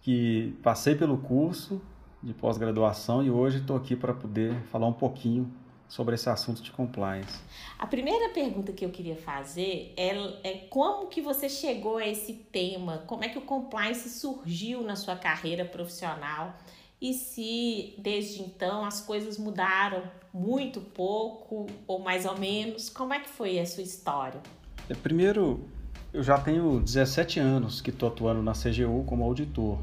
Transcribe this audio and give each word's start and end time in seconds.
que 0.02 0.56
passei 0.62 0.96
pelo 0.96 1.18
curso 1.18 1.82
de 2.22 2.34
pós-graduação 2.34 3.24
e 3.24 3.32
hoje 3.32 3.58
estou 3.58 3.76
aqui 3.76 3.96
para 3.96 4.14
poder 4.14 4.54
falar 4.72 4.88
um 4.88 4.94
pouquinho 4.94 5.52
sobre 5.88 6.16
esse 6.16 6.30
assunto 6.30 6.62
de 6.62 6.72
compliance. 6.72 7.40
A 7.80 7.88
primeira 7.88 8.30
pergunta 8.34 8.72
que 8.74 8.86
eu 8.86 8.90
queria 8.90 9.16
fazer 9.16 9.94
é, 9.96 10.10
é, 10.44 10.54
como 10.70 11.08
que 11.08 11.22
você 11.22 11.48
chegou 11.48 11.98
a 11.98 12.08
esse 12.08 12.34
tema? 12.34 13.00
Como 13.08 13.24
é 13.24 13.30
que 13.30 13.38
o 13.38 13.42
compliance 13.42 14.10
surgiu 14.10 14.82
na 14.84 14.96
sua 14.96 15.16
carreira 15.16 15.64
profissional? 15.64 16.56
E 17.00 17.14
se 17.14 17.94
desde 18.00 18.42
então 18.42 18.84
as 18.84 19.02
coisas 19.02 19.38
mudaram 19.38 20.04
muito 20.34 20.82
pouco 20.82 21.68
ou 21.86 22.00
mais 22.00 22.26
ou 22.26 22.38
menos? 22.38 22.90
Como 22.90 23.14
é 23.14 23.20
que 23.20 23.30
foi 23.30 23.60
a 23.60 23.66
sua 23.66 23.84
história? 23.84 24.42
É, 24.90 24.96
primeiro, 24.96 25.70
eu 26.12 26.24
já 26.24 26.40
tenho 26.40 26.80
17 26.80 27.40
anos 27.40 27.82
que 27.82 27.92
estou 27.92 28.10
atuando 28.10 28.42
na 28.42 28.54
CGU 28.54 29.04
como 29.06 29.24
auditor. 29.24 29.78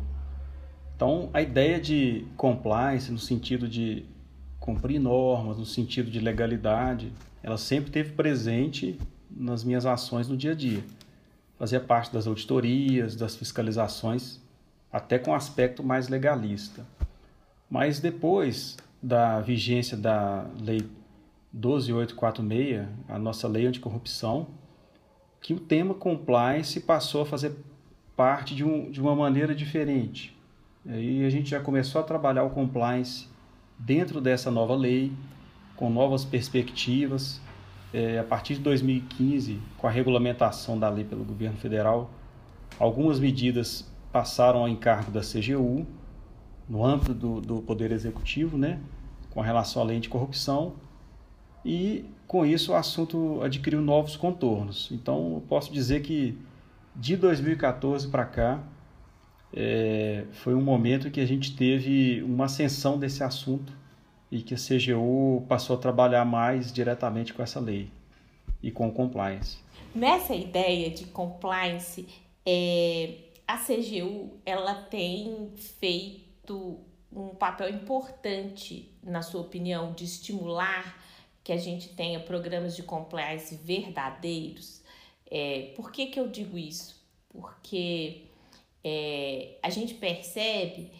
Então, 0.96 1.30
a 1.32 1.42
ideia 1.42 1.80
de 1.80 2.26
compliance 2.36 3.10
no 3.10 3.18
sentido 3.18 3.68
de 3.68 4.04
cumprir 4.64 4.98
normas 4.98 5.58
no 5.58 5.66
sentido 5.66 6.10
de 6.10 6.18
legalidade, 6.18 7.12
ela 7.42 7.58
sempre 7.58 7.90
teve 7.90 8.12
presente 8.12 8.98
nas 9.30 9.62
minhas 9.62 9.84
ações 9.84 10.26
no 10.26 10.38
dia 10.38 10.52
a 10.52 10.54
dia. 10.54 10.82
Fazia 11.58 11.78
parte 11.78 12.10
das 12.10 12.26
auditorias, 12.26 13.14
das 13.14 13.36
fiscalizações, 13.36 14.40
até 14.90 15.18
com 15.18 15.34
aspecto 15.34 15.82
mais 15.82 16.08
legalista. 16.08 16.86
Mas 17.68 18.00
depois 18.00 18.78
da 19.02 19.38
vigência 19.42 19.98
da 19.98 20.46
Lei 20.58 20.80
12846, 21.52 22.88
a 23.06 23.18
nossa 23.18 23.46
lei 23.46 23.66
anticorrupção, 23.66 24.46
que 25.42 25.52
o 25.52 25.60
tema 25.60 25.92
compliance 25.92 26.80
passou 26.80 27.20
a 27.20 27.26
fazer 27.26 27.52
parte 28.16 28.54
de, 28.54 28.64
um, 28.64 28.90
de 28.90 28.98
uma 28.98 29.14
maneira 29.14 29.54
diferente. 29.54 30.34
E 30.86 31.22
a 31.22 31.28
gente 31.28 31.50
já 31.50 31.60
começou 31.60 32.00
a 32.00 32.04
trabalhar 32.04 32.44
o 32.44 32.50
compliance 32.50 33.33
dentro 33.78 34.20
dessa 34.20 34.50
nova 34.50 34.74
lei, 34.74 35.12
com 35.76 35.90
novas 35.90 36.24
perspectivas. 36.24 37.40
É, 37.92 38.18
a 38.18 38.24
partir 38.24 38.54
de 38.54 38.60
2015, 38.60 39.60
com 39.78 39.86
a 39.86 39.90
regulamentação 39.90 40.78
da 40.78 40.88
lei 40.88 41.04
pelo 41.04 41.24
governo 41.24 41.56
federal, 41.56 42.10
algumas 42.78 43.20
medidas 43.20 43.88
passaram 44.12 44.60
ao 44.60 44.68
encargo 44.68 45.10
da 45.10 45.20
CGU, 45.20 45.86
no 46.68 46.84
âmbito 46.84 47.14
do, 47.14 47.40
do 47.40 47.62
Poder 47.62 47.92
Executivo, 47.92 48.56
né, 48.56 48.80
com 49.30 49.40
relação 49.40 49.82
à 49.82 49.84
lei 49.84 50.00
de 50.00 50.08
corrupção, 50.08 50.74
e 51.64 52.04
com 52.26 52.44
isso 52.44 52.72
o 52.72 52.74
assunto 52.74 53.40
adquiriu 53.42 53.80
novos 53.80 54.16
contornos. 54.16 54.90
Então, 54.92 55.34
eu 55.34 55.40
posso 55.48 55.72
dizer 55.72 56.02
que 56.02 56.38
de 56.94 57.16
2014 57.16 58.08
para 58.08 58.24
cá, 58.24 58.62
é, 59.56 60.24
foi 60.32 60.54
um 60.54 60.60
momento 60.60 61.10
que 61.10 61.20
a 61.20 61.26
gente 61.26 61.54
teve 61.56 62.22
uma 62.22 62.46
ascensão 62.46 62.98
desse 62.98 63.22
assunto 63.22 63.72
e 64.30 64.42
que 64.42 64.52
a 64.52 64.56
CGU 64.56 65.44
passou 65.48 65.76
a 65.76 65.78
trabalhar 65.78 66.24
mais 66.24 66.72
diretamente 66.72 67.32
com 67.32 67.40
essa 67.40 67.60
lei 67.60 67.88
e 68.60 68.72
com 68.72 68.90
compliance. 68.90 69.58
Nessa 69.94 70.34
ideia 70.34 70.90
de 70.90 71.04
compliance, 71.04 72.08
é, 72.44 73.14
a 73.46 73.56
CGU 73.56 74.32
ela 74.44 74.74
tem 74.74 75.52
feito 75.54 76.80
um 77.12 77.28
papel 77.28 77.68
importante, 77.68 78.92
na 79.04 79.22
sua 79.22 79.42
opinião, 79.42 79.92
de 79.92 80.04
estimular 80.04 81.00
que 81.44 81.52
a 81.52 81.56
gente 81.56 81.90
tenha 81.90 82.18
programas 82.18 82.74
de 82.74 82.82
compliance 82.82 83.54
verdadeiros. 83.54 84.82
É, 85.30 85.72
por 85.76 85.92
que, 85.92 86.06
que 86.06 86.18
eu 86.18 86.26
digo 86.26 86.58
isso? 86.58 87.00
Porque 87.28 88.22
é, 88.84 89.56
a 89.62 89.70
gente 89.70 89.94
percebe 89.94 90.92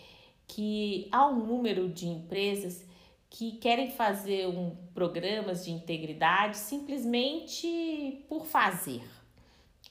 que 0.49 1.07
há 1.13 1.27
um 1.27 1.45
número 1.45 1.89
de 1.89 2.07
empresas 2.07 2.85
que 3.29 3.53
querem 3.53 3.91
fazer 3.91 4.47
um 4.47 4.77
programas 4.95 5.65
de 5.65 5.73
integridade 5.73 6.57
simplesmente 6.57 8.25
por 8.29 8.47
fazer, 8.47 9.03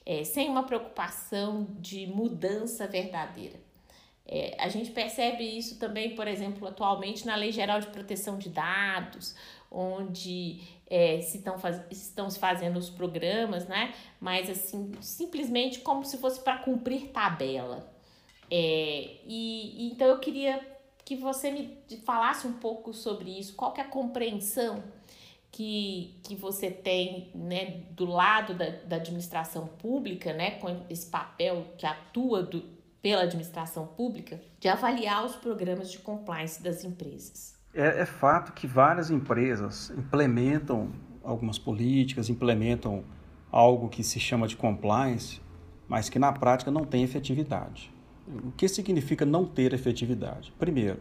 é, 0.04 0.24
sem 0.24 0.48
uma 0.48 0.64
preocupação 0.64 1.68
de 1.78 2.06
mudança 2.06 2.86
verdadeira. 2.86 3.60
É, 4.26 4.56
a 4.58 4.68
gente 4.70 4.90
percebe 4.90 5.44
isso 5.44 5.78
também, 5.78 6.14
por 6.14 6.26
exemplo, 6.26 6.66
atualmente 6.66 7.26
na 7.26 7.36
Lei 7.36 7.52
Geral 7.52 7.78
de 7.80 7.88
Proteção 7.88 8.38
de 8.38 8.48
Dados, 8.48 9.34
onde 9.70 10.62
é, 10.88 11.20
se 11.20 11.38
estão, 11.38 11.58
faz, 11.58 11.80
estão 11.90 12.28
se 12.28 12.38
fazendo 12.38 12.78
os 12.78 12.90
programas, 12.90 13.66
né? 13.66 13.94
Mas 14.20 14.50
assim, 14.50 14.92
simplesmente 15.00 15.80
como 15.80 16.04
se 16.04 16.18
fosse 16.18 16.40
para 16.40 16.58
cumprir 16.58 17.08
tabela. 17.08 17.92
É, 18.50 19.16
e, 19.26 19.86
e, 19.86 19.92
então 19.92 20.06
eu 20.06 20.18
queria 20.18 20.60
que 21.04 21.16
você 21.16 21.50
me 21.50 21.78
falasse 22.04 22.46
um 22.46 22.54
pouco 22.54 22.92
sobre 22.92 23.30
isso, 23.30 23.54
qual 23.54 23.72
que 23.72 23.80
é 23.80 23.84
a 23.84 23.88
compreensão 23.88 24.82
que, 25.50 26.18
que 26.24 26.34
você 26.34 26.70
tem 26.70 27.30
né, 27.34 27.82
do 27.90 28.06
lado 28.06 28.54
da, 28.54 28.70
da 28.70 28.96
administração 28.96 29.66
pública, 29.66 30.32
né, 30.32 30.52
com 30.52 30.84
esse 30.90 31.06
papel 31.06 31.66
que 31.78 31.86
atua 31.86 32.42
do, 32.42 32.62
pela 33.00 33.22
administração 33.22 33.86
pública, 33.86 34.40
de 34.58 34.66
avaliar 34.66 35.24
os 35.24 35.36
programas 35.36 35.92
de 35.92 35.98
compliance 35.98 36.62
das 36.62 36.84
empresas. 36.84 37.53
É, 37.74 38.02
é 38.02 38.06
fato 38.06 38.52
que 38.52 38.66
várias 38.66 39.10
empresas 39.10 39.90
implementam 39.90 40.90
algumas 41.22 41.58
políticas, 41.58 42.28
implementam 42.28 43.02
algo 43.50 43.88
que 43.88 44.04
se 44.04 44.20
chama 44.20 44.46
de 44.46 44.56
compliance, 44.56 45.40
mas 45.88 46.08
que 46.08 46.18
na 46.18 46.32
prática 46.32 46.70
não 46.70 46.84
tem 46.84 47.02
efetividade. 47.02 47.92
O 48.26 48.52
que 48.52 48.68
significa 48.68 49.24
não 49.24 49.44
ter 49.44 49.72
efetividade? 49.72 50.52
Primeiro, 50.58 51.00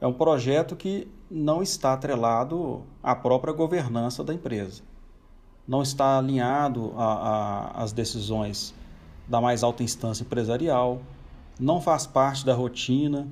é 0.00 0.06
um 0.06 0.12
projeto 0.12 0.74
que 0.74 1.08
não 1.30 1.62
está 1.62 1.92
atrelado 1.92 2.82
à 3.02 3.14
própria 3.14 3.52
governança 3.52 4.24
da 4.24 4.34
empresa, 4.34 4.82
não 5.66 5.82
está 5.82 6.18
alinhado 6.18 6.92
às 7.74 7.92
decisões 7.92 8.74
da 9.28 9.40
mais 9.40 9.62
alta 9.62 9.82
instância 9.82 10.24
empresarial, 10.24 11.00
não 11.58 11.80
faz 11.80 12.06
parte 12.06 12.44
da 12.44 12.52
rotina 12.52 13.28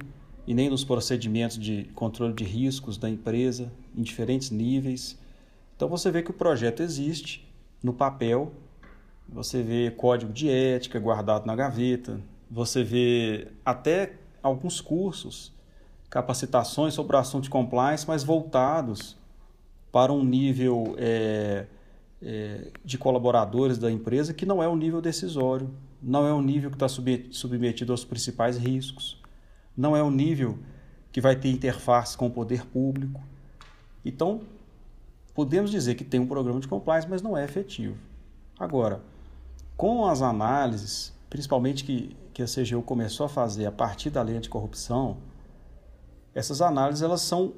e 0.46 0.54
nem 0.54 0.70
nos 0.70 0.84
procedimentos 0.84 1.58
de 1.58 1.84
controle 1.94 2.32
de 2.32 2.44
riscos 2.44 2.96
da 2.96 3.08
empresa 3.08 3.70
em 3.96 4.02
diferentes 4.02 4.50
níveis. 4.50 5.18
Então 5.76 5.88
você 5.88 6.10
vê 6.10 6.22
que 6.22 6.30
o 6.30 6.34
projeto 6.34 6.82
existe 6.82 7.46
no 7.82 7.92
papel, 7.92 8.52
você 9.28 9.62
vê 9.62 9.90
código 9.90 10.32
de 10.32 10.48
ética 10.48 10.98
guardado 10.98 11.46
na 11.46 11.54
gaveta, 11.54 12.20
você 12.50 12.82
vê 12.82 13.48
até 13.64 14.14
alguns 14.42 14.80
cursos, 14.80 15.52
capacitações 16.08 16.94
sobre 16.94 17.14
o 17.14 17.18
assunto 17.18 17.44
de 17.44 17.50
compliance, 17.50 18.06
mas 18.06 18.24
voltados 18.24 19.16
para 19.92 20.12
um 20.12 20.24
nível 20.24 20.96
é, 20.98 21.66
é, 22.20 22.68
de 22.84 22.98
colaboradores 22.98 23.78
da 23.78 23.90
empresa 23.90 24.34
que 24.34 24.44
não 24.44 24.62
é 24.62 24.66
o 24.66 24.74
nível 24.74 25.00
decisório, 25.00 25.70
não 26.02 26.26
é 26.26 26.34
um 26.34 26.42
nível 26.42 26.70
que 26.70 26.76
está 26.76 26.88
submetido 26.88 27.92
aos 27.92 28.04
principais 28.04 28.56
riscos 28.56 29.19
não 29.76 29.96
é 29.96 30.02
o 30.02 30.10
nível 30.10 30.58
que 31.12 31.20
vai 31.20 31.36
ter 31.36 31.50
interface 31.50 32.16
com 32.16 32.26
o 32.26 32.30
poder 32.30 32.66
público. 32.66 33.20
Então, 34.04 34.42
podemos 35.34 35.70
dizer 35.70 35.94
que 35.94 36.04
tem 36.04 36.20
um 36.20 36.26
programa 36.26 36.60
de 36.60 36.68
compliance, 36.68 37.08
mas 37.08 37.22
não 37.22 37.36
é 37.36 37.44
efetivo. 37.44 37.96
Agora, 38.58 39.00
com 39.76 40.06
as 40.06 40.22
análises, 40.22 41.12
principalmente 41.28 41.84
que, 41.84 42.16
que 42.32 42.42
a 42.42 42.46
CGU 42.46 42.82
começou 42.82 43.26
a 43.26 43.28
fazer 43.28 43.66
a 43.66 43.72
partir 43.72 44.10
da 44.10 44.22
lei 44.22 44.36
anticorrupção, 44.36 45.16
essas 46.34 46.60
análises 46.60 47.02
elas 47.02 47.22
são, 47.22 47.54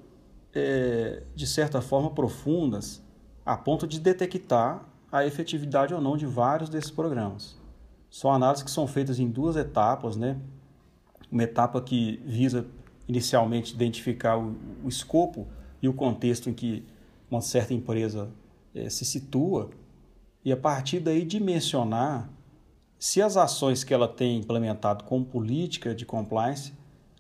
é, 0.55 1.23
de 1.35 1.47
certa 1.47 1.81
forma, 1.81 2.11
profundas, 2.11 3.03
a 3.45 3.57
ponto 3.57 3.87
de 3.87 3.99
detectar 4.01 4.85
a 5.11 5.27
efetividade 5.27 5.93
ou 5.93 6.01
não 6.01 6.17
de 6.17 6.25
vários 6.25 6.69
desses 6.71 6.91
programas. 6.91 7.57
São 8.11 8.33
análises 8.33 8.63
que 8.63 8.71
são 8.71 8.87
feitas 8.87 9.19
em 9.19 9.29
duas 9.29 9.57
etapas, 9.57 10.17
né? 10.17 10.39
Uma 11.33 11.43
etapa 11.43 11.81
que 11.81 12.21
visa 12.25 12.67
inicialmente 13.09 13.75
identificar 13.75 14.37
o, 14.37 14.55
o 14.85 14.89
escopo 14.89 15.49
e 15.81 15.89
o 15.89 15.95
contexto 15.95 16.51
em 16.51 16.53
que 16.53 16.85
uma 17.31 17.41
certa 17.41 17.73
empresa 17.73 18.31
é, 18.75 18.89
se 18.91 19.05
situa 19.05 19.71
e 20.45 20.53
a 20.53 20.57
partir 20.57 21.01
daí 21.01 21.25
dimensionar 21.25 22.29
se 22.99 23.21
as 23.21 23.37
ações 23.37 23.83
que 23.83 23.93
ela 23.93 24.07
tem 24.07 24.39
implementado 24.39 25.05
como 25.05 25.25
política 25.25 25.95
de 25.95 26.07
compliance 26.07 26.73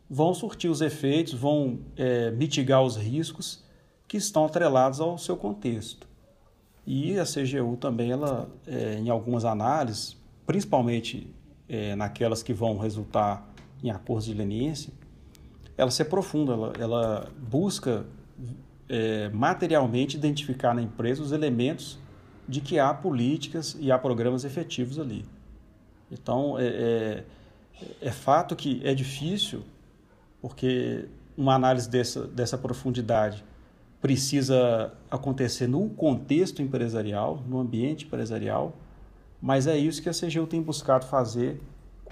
vão 0.08 0.32
surtir 0.34 0.70
os 0.70 0.80
efeitos, 0.80 1.32
vão 1.32 1.80
é, 1.96 2.30
mitigar 2.30 2.82
os 2.82 2.96
riscos 2.96 3.64
que 4.06 4.16
estão 4.16 4.44
atrelados 4.44 5.00
ao 5.00 5.16
seu 5.16 5.36
contexto. 5.36 6.06
E 6.86 7.18
a 7.18 7.24
CGU 7.24 7.76
também, 7.76 8.12
ela, 8.12 8.48
é, 8.66 8.98
em 8.98 9.08
algumas 9.08 9.44
análises, 9.44 10.16
principalmente 10.46 11.34
é, 11.68 11.96
naquelas 11.96 12.42
que 12.42 12.52
vão 12.52 12.76
resultar 12.76 13.51
em 13.82 13.90
acordos 13.90 14.26
de 14.26 14.34
leniência, 14.34 14.92
ela 15.76 15.90
se 15.90 16.02
aprofunda, 16.02 16.52
ela, 16.52 16.72
ela 16.78 17.32
busca 17.38 18.06
é, 18.88 19.28
materialmente 19.30 20.16
identificar 20.16 20.74
na 20.74 20.82
empresa 20.82 21.22
os 21.22 21.32
elementos 21.32 21.98
de 22.48 22.60
que 22.60 22.78
há 22.78 22.92
políticas 22.92 23.76
e 23.80 23.90
há 23.90 23.98
programas 23.98 24.44
efetivos 24.44 24.98
ali. 24.98 25.24
Então, 26.10 26.58
é, 26.58 26.66
é, 26.66 27.24
é 28.02 28.10
fato 28.10 28.54
que 28.54 28.80
é 28.84 28.94
difícil, 28.94 29.62
porque 30.40 31.08
uma 31.36 31.54
análise 31.54 31.88
dessa, 31.88 32.26
dessa 32.26 32.58
profundidade 32.58 33.42
precisa 34.00 34.92
acontecer 35.10 35.66
no 35.66 35.88
contexto 35.90 36.60
empresarial, 36.60 37.42
no 37.48 37.58
ambiente 37.58 38.04
empresarial, 38.04 38.76
mas 39.40 39.66
é 39.66 39.76
isso 39.76 40.02
que 40.02 40.08
a 40.08 40.12
CGU 40.12 40.46
tem 40.46 40.60
buscado 40.60 41.06
fazer 41.06 41.60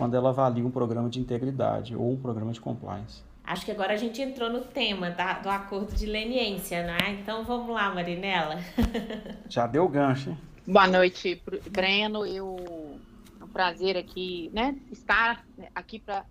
quando 0.00 0.14
ela 0.14 0.30
avalia 0.30 0.64
um 0.64 0.70
programa 0.70 1.10
de 1.10 1.20
integridade 1.20 1.94
ou 1.94 2.12
um 2.12 2.20
programa 2.20 2.52
de 2.52 2.60
compliance. 2.60 3.22
Acho 3.44 3.64
que 3.64 3.70
agora 3.70 3.92
a 3.92 3.96
gente 3.96 4.20
entrou 4.22 4.48
no 4.48 4.62
tema 4.62 5.10
da, 5.10 5.34
do 5.34 5.50
acordo 5.50 5.94
de 5.94 6.06
leniência, 6.06 6.82
né? 6.82 6.98
Então 7.20 7.44
vamos 7.44 7.68
lá, 7.74 7.94
Marinela. 7.94 8.56
Já 9.48 9.66
deu 9.66 9.86
gancho, 9.88 10.30
hein? 10.30 10.38
Boa 10.66 10.86
noite, 10.86 11.42
Breno. 11.70 12.24
Eu 12.24 12.56
é 13.40 13.44
um 13.44 13.48
prazer 13.48 13.96
aqui, 13.96 14.50
né, 14.54 14.78
estar 14.90 15.44
aqui 15.74 15.98
para 15.98 16.24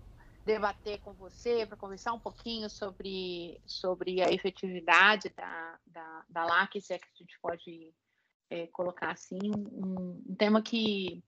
debater 0.44 0.98
com 1.00 1.12
você, 1.12 1.66
para 1.66 1.76
conversar 1.76 2.12
um 2.12 2.18
pouquinho 2.18 2.68
sobre, 2.70 3.60
sobre 3.66 4.22
a 4.22 4.32
efetividade 4.32 5.30
da, 5.36 5.78
da, 5.86 6.24
da 6.28 6.44
LAC, 6.44 6.80
se 6.80 6.94
é 6.94 6.98
que 6.98 7.04
a 7.04 7.18
gente 7.18 7.38
pode 7.40 7.92
é, 8.48 8.66
colocar 8.68 9.10
assim, 9.10 9.38
um, 9.44 10.22
um 10.28 10.34
tema 10.34 10.62
que 10.62 11.22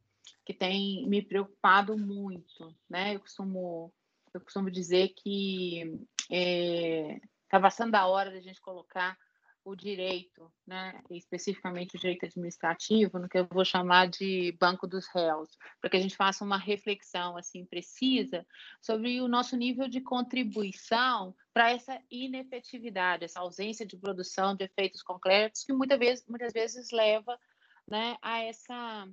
que 0.45 0.55
tem 0.55 1.07
me 1.09 1.23
preocupado 1.23 1.97
muito, 1.97 2.75
né? 2.89 3.15
Eu 3.15 3.21
costumo, 3.21 3.93
eu 4.35 4.41
costumo 4.41 4.71
dizer 4.71 5.13
que 5.17 5.83
está 6.23 6.31
é, 6.31 7.21
tá 7.49 7.61
passando 7.61 7.95
a 7.95 8.07
hora 8.07 8.31
da 8.31 8.41
gente 8.41 8.61
colocar 8.61 9.17
o 9.65 9.77
direito, 9.77 10.53
né, 10.67 11.01
especificamente 11.11 11.97
o 11.97 12.01
direito 12.01 12.27
administrativo, 12.27 13.19
no 13.19 13.29
que 13.29 13.39
eu 13.39 13.47
vou 13.47 13.65
chamar 13.65 14.09
de 14.09 14.57
banco 14.59 14.87
dos 14.87 15.07
réus, 15.07 15.57
para 15.81 15.89
que 15.89 15.97
a 15.97 16.01
gente 16.01 16.17
faça 16.17 16.45
uma 16.45 16.59
reflexão 16.59 17.37
assim 17.37 17.65
precisa 17.65 18.45
sobre 18.81 19.21
o 19.21 19.29
nosso 19.29 19.57
nível 19.57 19.87
de 19.89 20.01
contribuição 20.01 21.35
para 21.55 21.71
essa 21.71 22.01
inefetividade, 22.11 23.25
essa 23.25 23.41
ausência 23.41 23.87
de 23.87 23.97
produção 23.97 24.57
de 24.57 24.65
efeitos 24.65 25.03
concretos 25.03 25.63
que 25.63 25.73
muitas 25.73 25.99
vezes, 25.99 26.27
muitas 26.29 26.53
vezes 26.53 26.91
leva 26.91 27.39
né, 27.87 28.17
a 28.21 28.41
essa 28.41 29.09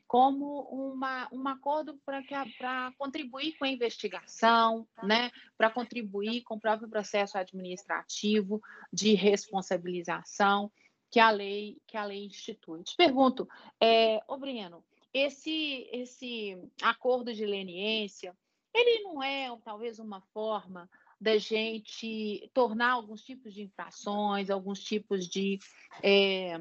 como 0.08 0.62
uma, 0.62 1.28
um 1.30 1.46
acordo 1.46 2.00
para 2.04 2.90
contribuir 2.96 3.58
com 3.58 3.66
a 3.66 3.68
investigação, 3.68 4.88
né, 5.02 5.30
para 5.58 5.70
contribuir 5.70 6.42
com 6.44 6.54
o 6.54 6.60
próprio 6.60 6.88
processo 6.88 7.36
administrativo 7.36 8.58
de 8.90 9.12
responsabilização 9.14 10.72
que 11.12 11.20
a 11.20 11.30
lei 11.30 11.78
que 11.86 11.96
a 11.96 12.04
lei 12.04 12.24
institui. 12.24 12.82
Te 12.82 12.96
pergunto, 12.96 13.46
é, 13.78 14.20
ô 14.26 14.38
Breno, 14.38 14.82
esse 15.12 15.86
esse 15.92 16.58
acordo 16.80 17.34
de 17.34 17.44
leniência, 17.44 18.34
ele 18.74 19.02
não 19.02 19.22
é 19.22 19.54
talvez 19.62 19.98
uma 19.98 20.22
forma 20.32 20.90
da 21.20 21.36
gente 21.36 22.50
tornar 22.54 22.92
alguns 22.92 23.22
tipos 23.22 23.52
de 23.52 23.62
infrações, 23.62 24.48
alguns 24.48 24.82
tipos 24.82 25.28
de 25.28 25.58
é, 26.02 26.58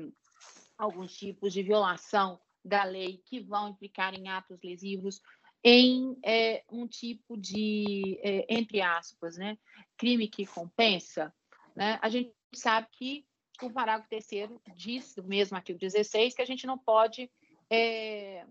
alguns 0.77 1.17
tipos 1.17 1.53
de 1.53 1.63
violação 1.63 2.37
da 2.63 2.83
lei 2.83 3.21
que 3.25 3.39
vão 3.39 3.69
implicar 3.69 4.13
em 4.13 4.27
atos 4.27 4.59
lesivos 4.61 5.21
em 5.63 6.17
é, 6.23 6.63
um 6.69 6.87
tipo 6.87 7.37
de, 7.37 8.19
é, 8.21 8.45
entre 8.49 8.81
aspas, 8.81 9.37
né, 9.37 9.57
crime 9.95 10.27
que 10.27 10.45
compensa, 10.45 11.33
né? 11.75 11.99
A 12.01 12.09
gente 12.09 12.33
sabe 12.53 12.87
que 12.91 13.25
o 13.65 13.71
parágrafo 13.71 14.09
terceiro 14.09 14.61
diz, 14.75 15.13
do 15.15 15.23
mesmo 15.23 15.55
artigo 15.55 15.79
16, 15.79 16.33
que 16.33 16.41
a 16.41 16.45
gente 16.45 16.65
não 16.65 16.77
pode 16.77 17.29
é, 17.69 18.45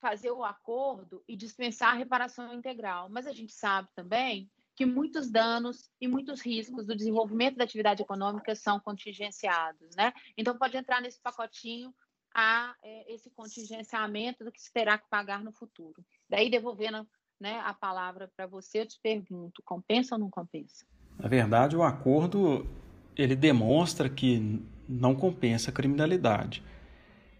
fazer 0.00 0.30
o 0.30 0.44
acordo 0.44 1.22
e 1.28 1.36
dispensar 1.36 1.90
a 1.90 1.96
reparação 1.96 2.52
integral, 2.52 3.08
mas 3.08 3.26
a 3.26 3.32
gente 3.32 3.52
sabe 3.52 3.88
também 3.94 4.50
que 4.74 4.86
muitos 4.86 5.30
danos 5.30 5.90
e 6.00 6.08
muitos 6.08 6.40
riscos 6.40 6.86
do 6.86 6.96
desenvolvimento 6.96 7.56
da 7.56 7.64
atividade 7.64 8.02
econômica 8.02 8.54
são 8.54 8.80
contingenciados, 8.80 9.94
né? 9.94 10.12
Então 10.36 10.56
pode 10.56 10.76
entrar 10.76 11.00
nesse 11.00 11.20
pacotinho 11.20 11.94
a 12.34 12.74
é, 12.82 13.12
esse 13.12 13.30
contingenciamento 13.30 14.42
do 14.42 14.50
que 14.50 14.60
se 14.60 14.72
terá 14.72 14.98
que 14.98 15.08
pagar 15.08 15.44
no 15.44 15.52
futuro. 15.52 16.04
Daí 16.28 16.50
devolvendo 16.50 17.06
né, 17.38 17.60
a 17.60 17.74
palavra 17.74 18.30
para 18.34 18.46
você, 18.46 18.80
eu 18.80 18.86
te 18.86 18.98
pergunto, 19.02 19.62
compensa 19.64 20.14
ou 20.14 20.18
não 20.18 20.30
compensa? 20.30 20.86
Na 21.18 21.28
verdade, 21.28 21.76
o 21.76 21.82
acordo 21.82 22.66
ele 23.16 23.36
demonstra 23.36 24.08
que 24.08 24.60
não 24.88 25.14
compensa 25.14 25.70
a 25.70 25.72
criminalidade. 25.72 26.62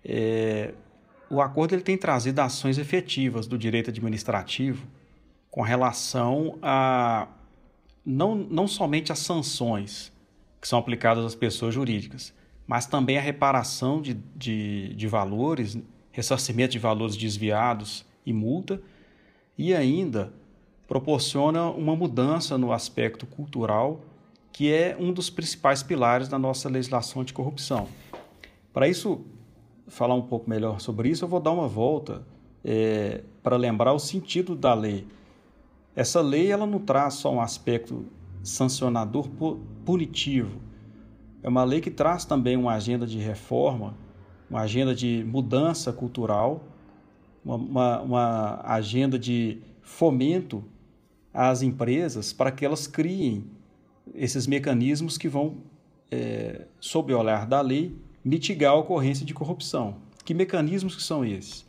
É, 0.05 0.75
o 1.31 1.41
acordo 1.41 1.75
ele 1.75 1.83
tem 1.83 1.97
trazido 1.97 2.41
ações 2.41 2.79
efetivas 2.79 3.47
do 3.47 3.57
direito 3.57 3.91
administrativo 3.91 4.87
com 5.51 5.63
relação 5.63 6.59
a 6.63 7.29
não, 8.05 8.35
não 8.35 8.67
somente 8.67 9.13
as 9.13 9.21
sanções 9.21 10.13
que 10.61 10.69
são 10.69 10.79
aplicadas 10.79 11.25
às 11.25 11.35
pessoas 11.35 11.75
jurídicas, 11.75 12.35
mas 12.67 12.87
também 12.87 13.19
a 13.19 13.21
reparação 13.21 14.01
de, 14.01 14.15
de, 14.37 14.95
de 14.95 15.07
valores, 15.09 15.79
ressarcimento 16.11 16.73
de 16.73 16.79
valores 16.79 17.17
desviados 17.17 18.05
e 18.25 18.33
multa, 18.33 18.81
e 19.59 19.75
ainda 19.75 20.33
proporciona 20.87 21.71
uma 21.71 21.97
mudança 21.97 22.57
no 22.57 22.73
aspecto 22.73 23.27
cultural, 23.27 24.05
que 24.53 24.73
é 24.73 24.97
um 24.99 25.13
dos 25.13 25.31
principais 25.31 25.83
pilares 25.83 26.29
da 26.29 26.39
nossa 26.39 26.69
legislação 26.69 27.23
anticorrupção. 27.23 27.89
Para 28.73 28.87
isso, 28.87 29.23
falar 29.89 30.15
um 30.15 30.23
pouco 30.23 30.49
melhor 30.49 30.81
sobre 30.81 31.09
isso, 31.09 31.25
eu 31.25 31.29
vou 31.29 31.41
dar 31.41 31.53
uma 31.53 31.67
volta 31.67 32.23
é, 32.65 33.23
para 33.43 33.57
lembrar 33.57 33.93
o 33.93 33.99
sentido 33.99 34.55
da 34.55 34.75
lei 34.75 35.07
essa 35.95 36.21
lei 36.23 36.51
ela 36.51 36.67
não 36.67 36.79
traz 36.79 37.15
só 37.15 37.33
um 37.33 37.41
aspecto 37.41 38.07
sancionador 38.43 39.29
punitivo. 39.85 40.59
É 41.43 41.49
uma 41.49 41.65
lei 41.65 41.81
que 41.81 41.91
traz 41.91 42.25
também 42.25 42.57
uma 42.57 42.73
agenda 42.73 43.07
de 43.07 43.19
reforma, 43.19 43.95
uma 44.49 44.61
agenda 44.61 44.95
de 44.95 45.25
mudança 45.27 45.93
cultural, 45.93 46.65
uma, 47.45 47.57
uma, 47.57 48.01
uma 48.01 48.61
agenda 48.65 49.19
de 49.19 49.61
fomento 49.83 50.65
às 51.33 51.63
empresas 51.63 52.33
para 52.33 52.51
que 52.51 52.65
elas 52.65 52.87
criem 52.87 53.45
esses 54.15 54.47
mecanismos 54.47 55.17
que 55.17 55.29
vão, 55.29 55.57
é, 56.11 56.67
sob 56.81 57.13
o 57.13 57.19
olhar 57.19 57.47
da 57.47 57.61
lei, 57.61 57.95
mitigar 58.25 58.73
a 58.73 58.77
ocorrência 58.77 59.25
de 59.25 59.35
corrupção. 59.35 59.97
Que 60.25 60.35
mecanismos 60.35 60.95
que 60.95 61.03
são 61.03 61.25
esses? 61.25 61.67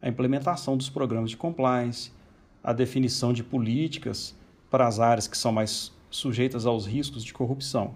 A 0.00 0.08
implementação 0.08 0.76
dos 0.76 0.88
programas 0.88 1.30
de 1.30 1.36
compliance, 1.36 2.10
a 2.62 2.72
definição 2.72 3.32
de 3.32 3.42
políticas 3.42 4.34
para 4.70 4.86
as 4.86 4.98
áreas 4.98 5.26
que 5.26 5.36
são 5.36 5.52
mais 5.52 5.92
sujeitas 6.10 6.66
aos 6.66 6.86
riscos 6.86 7.24
de 7.24 7.32
corrupção. 7.32 7.94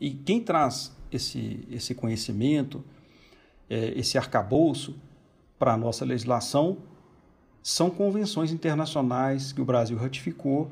E 0.00 0.10
quem 0.10 0.40
traz 0.40 0.94
esse, 1.10 1.66
esse 1.70 1.94
conhecimento, 1.94 2.84
é, 3.68 3.92
esse 3.96 4.18
arcabouço 4.18 4.96
para 5.58 5.74
a 5.74 5.76
nossa 5.76 6.04
legislação 6.04 6.78
são 7.62 7.88
convenções 7.88 8.52
internacionais 8.52 9.52
que 9.52 9.60
o 9.60 9.64
Brasil 9.64 9.96
ratificou, 9.96 10.70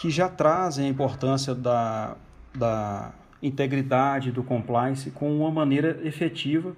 que 0.00 0.10
já 0.10 0.28
trazem 0.28 0.86
a 0.86 0.88
importância 0.88 1.54
da, 1.54 2.16
da 2.56 3.12
integridade, 3.42 4.30
do 4.30 4.44
compliance, 4.44 5.10
com 5.10 5.36
uma 5.38 5.50
maneira 5.50 6.00
efetiva, 6.06 6.76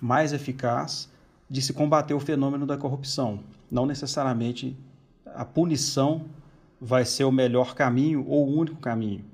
mais 0.00 0.32
eficaz 0.32 1.08
de 1.48 1.62
se 1.62 1.72
combater 1.72 2.12
o 2.12 2.20
fenômeno 2.20 2.66
da 2.66 2.76
corrupção. 2.76 3.40
Não 3.70 3.86
necessariamente 3.86 4.76
a 5.26 5.44
punição 5.44 6.26
vai 6.80 7.04
ser 7.04 7.24
o 7.24 7.30
melhor 7.30 7.74
caminho 7.74 8.26
ou 8.26 8.48
o 8.48 8.58
único 8.58 8.80
caminho, 8.80 9.24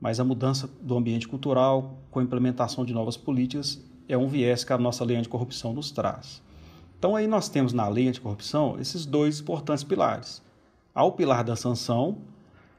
mas 0.00 0.18
a 0.18 0.24
mudança 0.24 0.70
do 0.80 0.96
ambiente 0.96 1.28
cultural 1.28 1.98
com 2.10 2.20
a 2.20 2.22
implementação 2.22 2.84
de 2.84 2.94
novas 2.94 3.16
políticas 3.16 3.82
é 4.08 4.16
um 4.16 4.28
viés 4.28 4.64
que 4.64 4.72
a 4.72 4.78
nossa 4.78 5.04
lei 5.04 5.16
anticorrupção 5.16 5.74
nos 5.74 5.90
traz. 5.90 6.40
Então 6.98 7.14
aí 7.14 7.26
nós 7.26 7.48
temos 7.48 7.74
na 7.74 7.88
lei 7.88 8.08
anticorrupção 8.08 8.78
esses 8.80 9.04
dois 9.04 9.40
importantes 9.40 9.84
pilares. 9.84 10.40
Ao 10.94 11.12
pilar 11.12 11.42
da 11.44 11.56
sanção, 11.56 12.18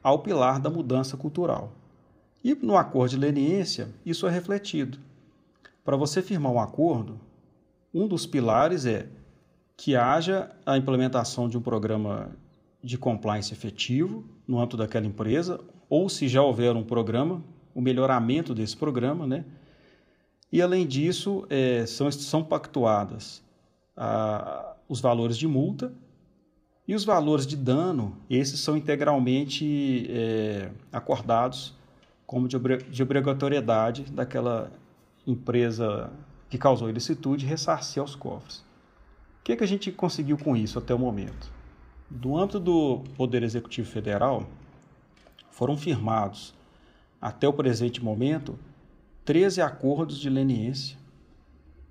ao 0.05 0.19
pilar 0.19 0.59
da 0.59 0.69
mudança 0.69 1.17
cultural. 1.17 1.71
E 2.43 2.53
no 2.53 2.77
acordo 2.77 3.09
de 3.09 3.17
leniência, 3.17 3.89
isso 4.05 4.27
é 4.27 4.29
refletido. 4.29 4.99
Para 5.83 5.97
você 5.97 6.21
firmar 6.21 6.51
um 6.51 6.59
acordo, 6.59 7.19
um 7.91 8.07
dos 8.07 8.27
pilares 8.27 8.85
é 8.85 9.07
que 9.75 9.95
haja 9.95 10.51
a 10.63 10.77
implementação 10.77 11.49
de 11.49 11.57
um 11.57 11.61
programa 11.61 12.29
de 12.83 12.99
compliance 12.99 13.51
efetivo 13.51 14.23
no 14.47 14.59
âmbito 14.59 14.77
daquela 14.77 15.07
empresa, 15.07 15.59
ou 15.89 16.07
se 16.07 16.27
já 16.27 16.43
houver 16.43 16.75
um 16.75 16.83
programa, 16.83 17.43
o 17.73 17.81
melhoramento 17.81 18.53
desse 18.53 18.77
programa, 18.77 19.25
né? 19.25 19.43
E 20.51 20.61
além 20.61 20.85
disso, 20.85 21.47
é, 21.49 21.83
são, 21.87 22.11
são 22.11 22.43
pactuadas 22.43 23.43
a, 23.97 24.75
os 24.87 25.01
valores 25.01 25.35
de 25.35 25.47
multa 25.47 25.91
e 26.87 26.93
os 26.93 27.03
valores 27.03 27.47
de 27.47 27.55
dano, 27.55 28.15
esses 28.29 28.59
são 28.59 28.77
integralmente 28.77 30.05
é, 30.09 30.69
acordados 30.91 31.73
como 32.27 32.47
de, 32.47 32.57
de 32.89 33.03
obrigatoriedade 33.03 34.03
daquela 34.11 34.71
empresa 35.25 36.11
que 36.49 36.57
causou 36.57 36.89
ilicitude 36.89 37.45
ressarcir 37.45 38.01
aos 38.01 38.15
cofres. 38.15 38.57
O 39.39 39.43
que, 39.43 39.53
é 39.53 39.55
que 39.55 39.63
a 39.63 39.67
gente 39.67 39.91
conseguiu 39.91 40.37
com 40.37 40.55
isso 40.55 40.77
até 40.77 40.93
o 40.93 40.99
momento? 40.99 41.51
No 42.09 42.37
âmbito 42.37 42.59
do 42.59 43.01
Poder 43.17 43.41
Executivo 43.41 43.89
Federal, 43.89 44.47
foram 45.49 45.75
firmados, 45.75 46.53
até 47.19 47.47
o 47.47 47.53
presente 47.53 48.03
momento, 48.03 48.57
13 49.23 49.61
acordos 49.61 50.19
de 50.19 50.29
leniência. 50.29 50.97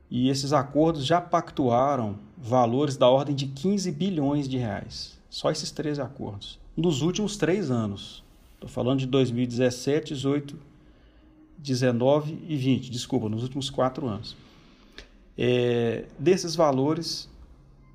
E 0.09 0.29
esses 0.29 0.53
acordos 0.53 1.05
já 1.05 1.21
pactuaram 1.21 2.19
valores 2.45 2.99
da 2.99 3.09
ordem 3.09 3.35
de 3.35 3.47
15 3.47 3.91
bilhões 3.91 4.47
de 4.47 4.59
reais. 4.59 5.19
Só 5.31 5.51
esses 5.51 5.71
13 5.71 6.03
acordos. 6.03 6.61
Nos 6.77 7.01
últimos 7.01 7.39
três 7.39 7.71
anos. 7.71 8.23
Estou 8.53 8.69
falando 8.69 8.99
de 8.99 9.07
2017, 9.07 10.13
18, 10.13 10.57
19 11.57 12.45
e 12.47 12.57
20, 12.57 12.91
desculpa, 12.91 13.31
nos 13.31 13.43
últimos 13.43 13.71
quatro 13.71 14.07
anos. 14.07 14.37
É, 15.39 16.05
desses 16.19 16.55
valores 16.55 17.31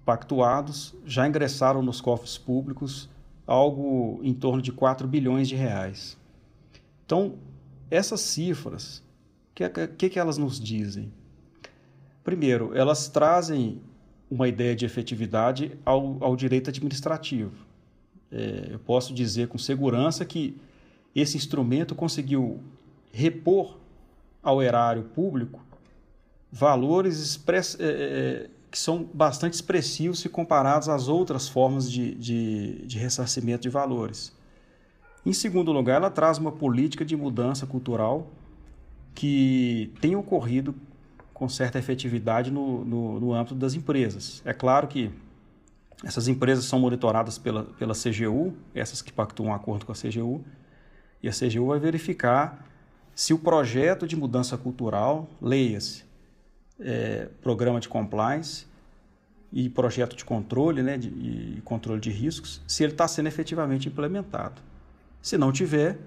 pactuados, 0.04 0.96
já 1.06 1.28
ingressaram 1.28 1.84
nos 1.84 2.02
cofres 2.02 2.38
públicos 2.38 3.08
algo 3.46 4.20
em 4.24 4.34
torno 4.34 4.64
de 4.64 4.72
4 4.72 5.08
bilhões 5.08 5.48
de 5.48 5.56
reais. 5.56 6.18
Então, 7.06 7.36
essas 7.92 8.22
cifras, 8.22 9.04
o 9.52 9.56
que, 9.56 9.70
que, 9.70 10.10
que 10.10 10.20
elas 10.20 10.38
nos 10.40 10.60
dizem? 10.60 11.12
Primeiro, 12.24 12.76
elas 12.76 13.08
trazem 13.08 13.80
uma 14.30 14.48
ideia 14.48 14.76
de 14.76 14.86
efetividade 14.86 15.72
ao, 15.86 16.18
ao 16.24 16.36
direito 16.36 16.70
administrativo. 16.70 17.66
É, 18.32 18.70
eu 18.72 18.80
posso 18.80 19.14
dizer 19.14 19.48
com 19.48 19.58
segurança 19.58 20.24
que 20.24 20.56
esse 21.16 21.36
instrumento 21.36 21.96
conseguiu 21.96 22.60
repor 23.12 23.78
ao 24.44 24.62
erário 24.62 25.04
público 25.04 25.60
valores 26.52 27.20
express, 27.20 27.78
é, 27.80 27.84
é, 27.84 28.50
que 28.72 28.78
são 28.78 29.04
bastante 29.14 29.54
expressivos 29.54 30.20
se 30.20 30.30
comparados 30.30 30.90
às 30.90 31.08
outras 31.08 31.48
formas 31.48 31.92
de, 31.92 32.16
de, 32.16 32.86
de 32.86 32.98
ressarcimento 32.98 33.64
de 33.64 33.70
valores. 33.70 34.32
Em 35.26 35.34
segundo 35.34 35.72
lugar, 35.72 35.98
ela 35.98 36.10
traz 36.10 36.38
uma 36.38 36.52
política 36.52 37.04
de 37.04 37.16
mudança 37.16 37.66
cultural 37.66 38.28
que 39.14 39.92
tem 40.00 40.16
ocorrido 40.16 40.74
com 41.40 41.48
certa 41.48 41.80
efetividade 41.80 42.52
no, 42.52 42.84
no, 42.84 43.18
no 43.18 43.34
âmbito 43.34 43.56
das 43.56 43.74
empresas. 43.74 44.42
É 44.44 44.52
claro 44.52 44.90
que 44.90 45.10
essas 46.04 46.28
empresas 46.28 46.66
são 46.66 46.78
monitoradas 46.80 47.38
pela, 47.38 47.64
pela 47.64 47.94
CGU, 47.94 48.54
essas 48.76 49.02
que 49.02 49.14
pactuam 49.14 49.52
um 49.52 49.54
acordo 49.54 49.86
com 49.86 49.94
a 49.94 49.96
CGU, 49.96 50.44
e 51.24 51.30
a 51.30 51.32
CGU 51.32 51.68
vai 51.68 51.80
verificar 51.80 52.68
se 53.16 53.34
o 53.34 53.40
projeto 53.40 54.06
de 54.06 54.18
mudança 54.18 54.58
cultural, 54.58 55.30
leia-se, 55.42 56.04
é, 56.78 57.30
programa 57.42 57.80
de 57.80 57.88
compliance 57.88 58.66
e 59.52 59.70
projeto 59.70 60.18
de 60.18 60.26
controle, 60.26 60.84
né, 60.84 60.98
de, 60.98 61.08
e 61.08 61.62
controle 61.64 62.02
de 62.02 62.10
riscos, 62.10 62.62
se 62.68 62.84
ele 62.84 62.92
está 62.92 63.08
sendo 63.08 63.28
efetivamente 63.28 63.88
implementado. 63.88 64.62
Se 65.22 65.38
não 65.38 65.54
tiver, 65.54 66.00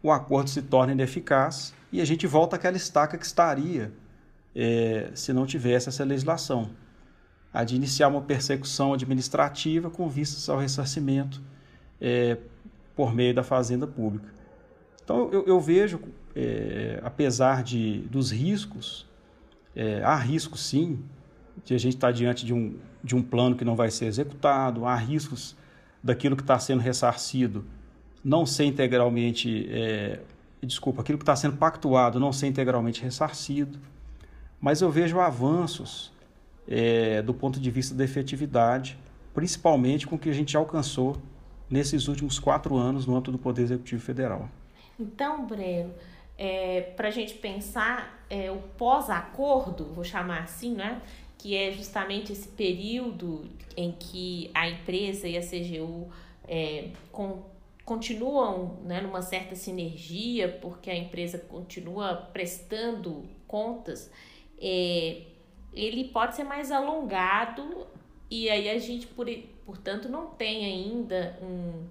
o 0.00 0.12
acordo 0.12 0.48
se 0.48 0.62
torna 0.62 0.92
ineficaz 0.92 1.74
e 1.90 2.00
a 2.00 2.04
gente 2.04 2.24
volta 2.24 2.54
àquela 2.54 2.76
estaca 2.76 3.18
que 3.18 3.26
estaria 3.26 3.90
é, 4.56 5.10
se 5.14 5.34
não 5.34 5.44
tivesse 5.44 5.90
essa 5.90 6.02
legislação 6.02 6.70
a 7.52 7.62
de 7.62 7.76
iniciar 7.76 8.08
uma 8.08 8.22
persecução 8.22 8.94
administrativa 8.94 9.90
com 9.90 10.08
vistas 10.08 10.48
ao 10.48 10.58
ressarcimento 10.58 11.42
é, 12.00 12.38
por 12.94 13.14
meio 13.14 13.34
da 13.34 13.42
fazenda 13.42 13.86
pública. 13.86 14.32
Então, 15.04 15.30
eu, 15.30 15.44
eu 15.46 15.60
vejo, 15.60 16.00
é, 16.34 17.00
apesar 17.04 17.62
de, 17.62 18.00
dos 18.10 18.30
riscos, 18.30 19.06
há 20.02 20.16
riscos 20.16 20.66
sim, 20.66 21.04
de 21.62 21.74
a 21.74 21.78
gente 21.78 21.96
estar 21.96 22.10
diante 22.10 22.46
de 22.46 22.54
um, 22.54 22.78
de 23.04 23.14
um 23.14 23.22
plano 23.22 23.54
que 23.54 23.64
não 23.64 23.76
vai 23.76 23.90
ser 23.90 24.06
executado, 24.06 24.86
há 24.86 24.96
riscos 24.96 25.54
daquilo 26.02 26.34
que 26.34 26.42
está 26.42 26.58
sendo 26.58 26.80
ressarcido 26.80 27.62
não 28.24 28.46
ser 28.46 28.64
integralmente, 28.64 29.68
desculpa, 30.62 31.02
aquilo 31.02 31.18
que 31.18 31.22
está 31.22 31.36
sendo 31.36 31.58
pactuado 31.58 32.18
não 32.18 32.32
ser 32.32 32.46
integralmente 32.46 33.02
ressarcido, 33.02 33.78
mas 34.60 34.80
eu 34.80 34.90
vejo 34.90 35.20
avanços 35.20 36.12
é, 36.68 37.22
do 37.22 37.32
ponto 37.34 37.60
de 37.60 37.70
vista 37.70 37.94
da 37.94 38.04
efetividade, 38.04 38.98
principalmente 39.34 40.06
com 40.06 40.16
o 40.16 40.18
que 40.18 40.28
a 40.28 40.32
gente 40.32 40.56
alcançou 40.56 41.16
nesses 41.68 42.08
últimos 42.08 42.38
quatro 42.38 42.76
anos 42.76 43.06
no 43.06 43.14
âmbito 43.14 43.32
do 43.32 43.38
Poder 43.38 43.62
Executivo 43.62 44.02
Federal. 44.02 44.48
Então, 44.98 45.46
Breno, 45.46 45.92
é, 46.38 46.80
para 46.96 47.08
a 47.08 47.10
gente 47.10 47.34
pensar 47.34 48.24
é, 48.30 48.50
o 48.50 48.58
pós-acordo, 48.76 49.84
vou 49.86 50.04
chamar 50.04 50.42
assim, 50.42 50.74
né? 50.74 51.00
que 51.38 51.54
é 51.54 51.70
justamente 51.70 52.32
esse 52.32 52.48
período 52.48 53.48
em 53.76 53.92
que 53.92 54.50
a 54.54 54.68
empresa 54.68 55.28
e 55.28 55.36
a 55.36 55.40
CGU 55.40 56.08
é, 56.48 56.88
com, 57.12 57.42
continuam 57.84 58.78
né, 58.84 59.00
numa 59.00 59.22
certa 59.22 59.54
sinergia, 59.54 60.48
porque 60.60 60.90
a 60.90 60.96
empresa 60.96 61.38
continua 61.38 62.14
prestando 62.32 63.24
contas, 63.46 64.10
é, 64.60 65.22
ele 65.72 66.04
pode 66.04 66.36
ser 66.36 66.44
mais 66.44 66.72
alongado 66.72 67.86
e 68.30 68.48
aí 68.48 68.68
a 68.68 68.78
gente, 68.78 69.06
por, 69.06 69.26
portanto, 69.64 70.08
não 70.08 70.26
tem 70.26 70.64
ainda 70.64 71.38
um, 71.42 71.84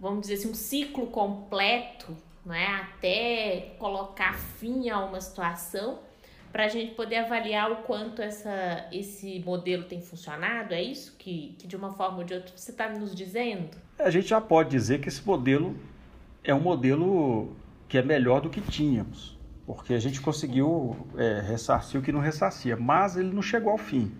vamos 0.00 0.22
dizer 0.22 0.34
assim, 0.34 0.50
um 0.50 0.54
ciclo 0.54 1.06
completo, 1.06 2.16
né, 2.44 2.66
até 2.82 3.74
colocar 3.78 4.34
fim 4.34 4.90
a 4.90 4.98
uma 5.00 5.20
situação 5.20 5.98
para 6.52 6.66
a 6.66 6.68
gente 6.68 6.94
poder 6.94 7.16
avaliar 7.16 7.72
o 7.72 7.76
quanto 7.78 8.22
essa, 8.22 8.86
esse 8.92 9.40
modelo 9.40 9.84
tem 9.84 10.00
funcionado. 10.00 10.72
É 10.72 10.80
isso 10.80 11.16
que, 11.18 11.56
que 11.58 11.66
de 11.66 11.74
uma 11.74 11.90
forma 11.90 12.18
ou 12.18 12.24
de 12.24 12.34
outra 12.34 12.52
você 12.54 12.70
está 12.70 12.88
nos 12.88 13.14
dizendo? 13.14 13.76
A 13.98 14.10
gente 14.10 14.28
já 14.28 14.40
pode 14.40 14.70
dizer 14.70 15.00
que 15.00 15.08
esse 15.08 15.24
modelo 15.26 15.76
é 16.44 16.54
um 16.54 16.60
modelo 16.60 17.56
que 17.88 17.98
é 17.98 18.02
melhor 18.02 18.40
do 18.40 18.50
que 18.50 18.60
tínhamos 18.60 19.34
porque 19.66 19.94
a 19.94 19.98
gente 19.98 20.20
conseguiu 20.20 20.96
é, 21.16 21.40
ressarcir 21.40 22.00
o 22.00 22.02
que 22.02 22.12
não 22.12 22.20
ressarcia, 22.20 22.76
mas 22.76 23.16
ele 23.16 23.32
não 23.32 23.42
chegou 23.42 23.72
ao 23.72 23.78
fim. 23.78 24.12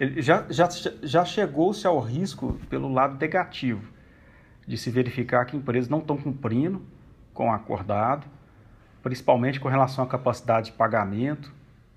Ele 0.00 0.20
já, 0.20 0.44
já, 0.50 0.68
já 1.02 1.24
chegou-se 1.24 1.86
ao 1.86 2.00
risco 2.00 2.58
pelo 2.68 2.92
lado 2.92 3.16
negativo, 3.18 3.82
de 4.66 4.76
se 4.76 4.90
verificar 4.90 5.44
que 5.44 5.56
empresas 5.56 5.88
não 5.88 5.98
estão 5.98 6.16
cumprindo 6.16 6.82
com 7.32 7.48
o 7.48 7.52
acordado, 7.52 8.26
principalmente 9.02 9.60
com 9.60 9.68
relação 9.68 10.02
à 10.02 10.06
capacidade 10.06 10.66
de 10.66 10.72
pagamento, 10.72 11.52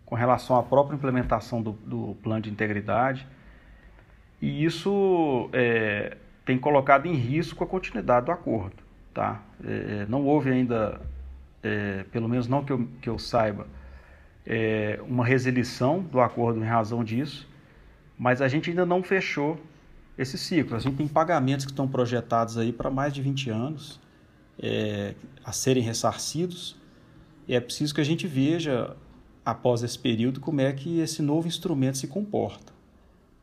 com 0.06 0.16
relação 0.16 0.56
à 0.58 0.64
própria 0.64 0.96
implementação 0.96 1.62
do, 1.62 1.72
do 1.72 2.16
plano 2.22 2.42
de 2.42 2.50
integridade. 2.50 3.28
E 4.40 4.64
isso 4.64 5.50
é, 5.52 6.18
tem 6.46 6.60
colocado 6.60 7.08
em 7.08 7.14
risco 7.14 7.64
a 7.64 7.68
continuidade 7.68 8.28
do 8.28 8.32
acordo. 8.32 8.76
Tá? 9.14 9.42
É, 9.64 10.06
não 10.08 10.26
houve 10.26 10.52
ainda 10.52 11.02
é, 11.68 12.04
pelo 12.12 12.30
menos 12.30 12.48
não 12.48 12.64
que 12.64 12.72
eu, 12.72 12.88
que 13.02 13.10
eu 13.10 13.20
saiba, 13.20 13.68
é, 14.46 15.00
uma 15.08 15.26
resilição 15.26 16.02
do 16.02 16.22
acordo 16.22 16.60
em 16.60 16.66
razão 16.66 17.04
disso, 17.04 17.48
mas 18.18 18.42
a 18.42 18.48
gente 18.48 18.70
ainda 18.70 18.86
não 18.86 19.04
fechou 19.04 19.60
esse 20.18 20.38
ciclo. 20.38 20.76
A 20.76 20.80
gente 20.80 20.96
tem 20.96 21.08
pagamentos 21.08 21.66
que 21.66 21.72
estão 21.72 21.88
projetados 21.88 22.58
aí 22.58 22.72
para 22.72 22.90
mais 22.90 23.14
de 23.14 23.22
20 23.22 23.50
anos 23.50 24.00
é, 24.58 25.14
a 25.44 25.52
serem 25.52 25.84
ressarcidos, 25.84 26.76
e 27.48 27.54
é 27.54 27.60
preciso 27.60 27.94
que 27.94 28.02
a 28.02 28.06
gente 28.06 28.26
veja, 28.28 28.96
após 29.46 29.84
esse 29.84 29.98
período, 29.98 30.40
como 30.40 30.62
é 30.62 30.72
que 30.74 31.00
esse 31.00 31.22
novo 31.22 31.48
instrumento 31.48 31.98
se 31.98 32.08
comporta. 32.08 32.74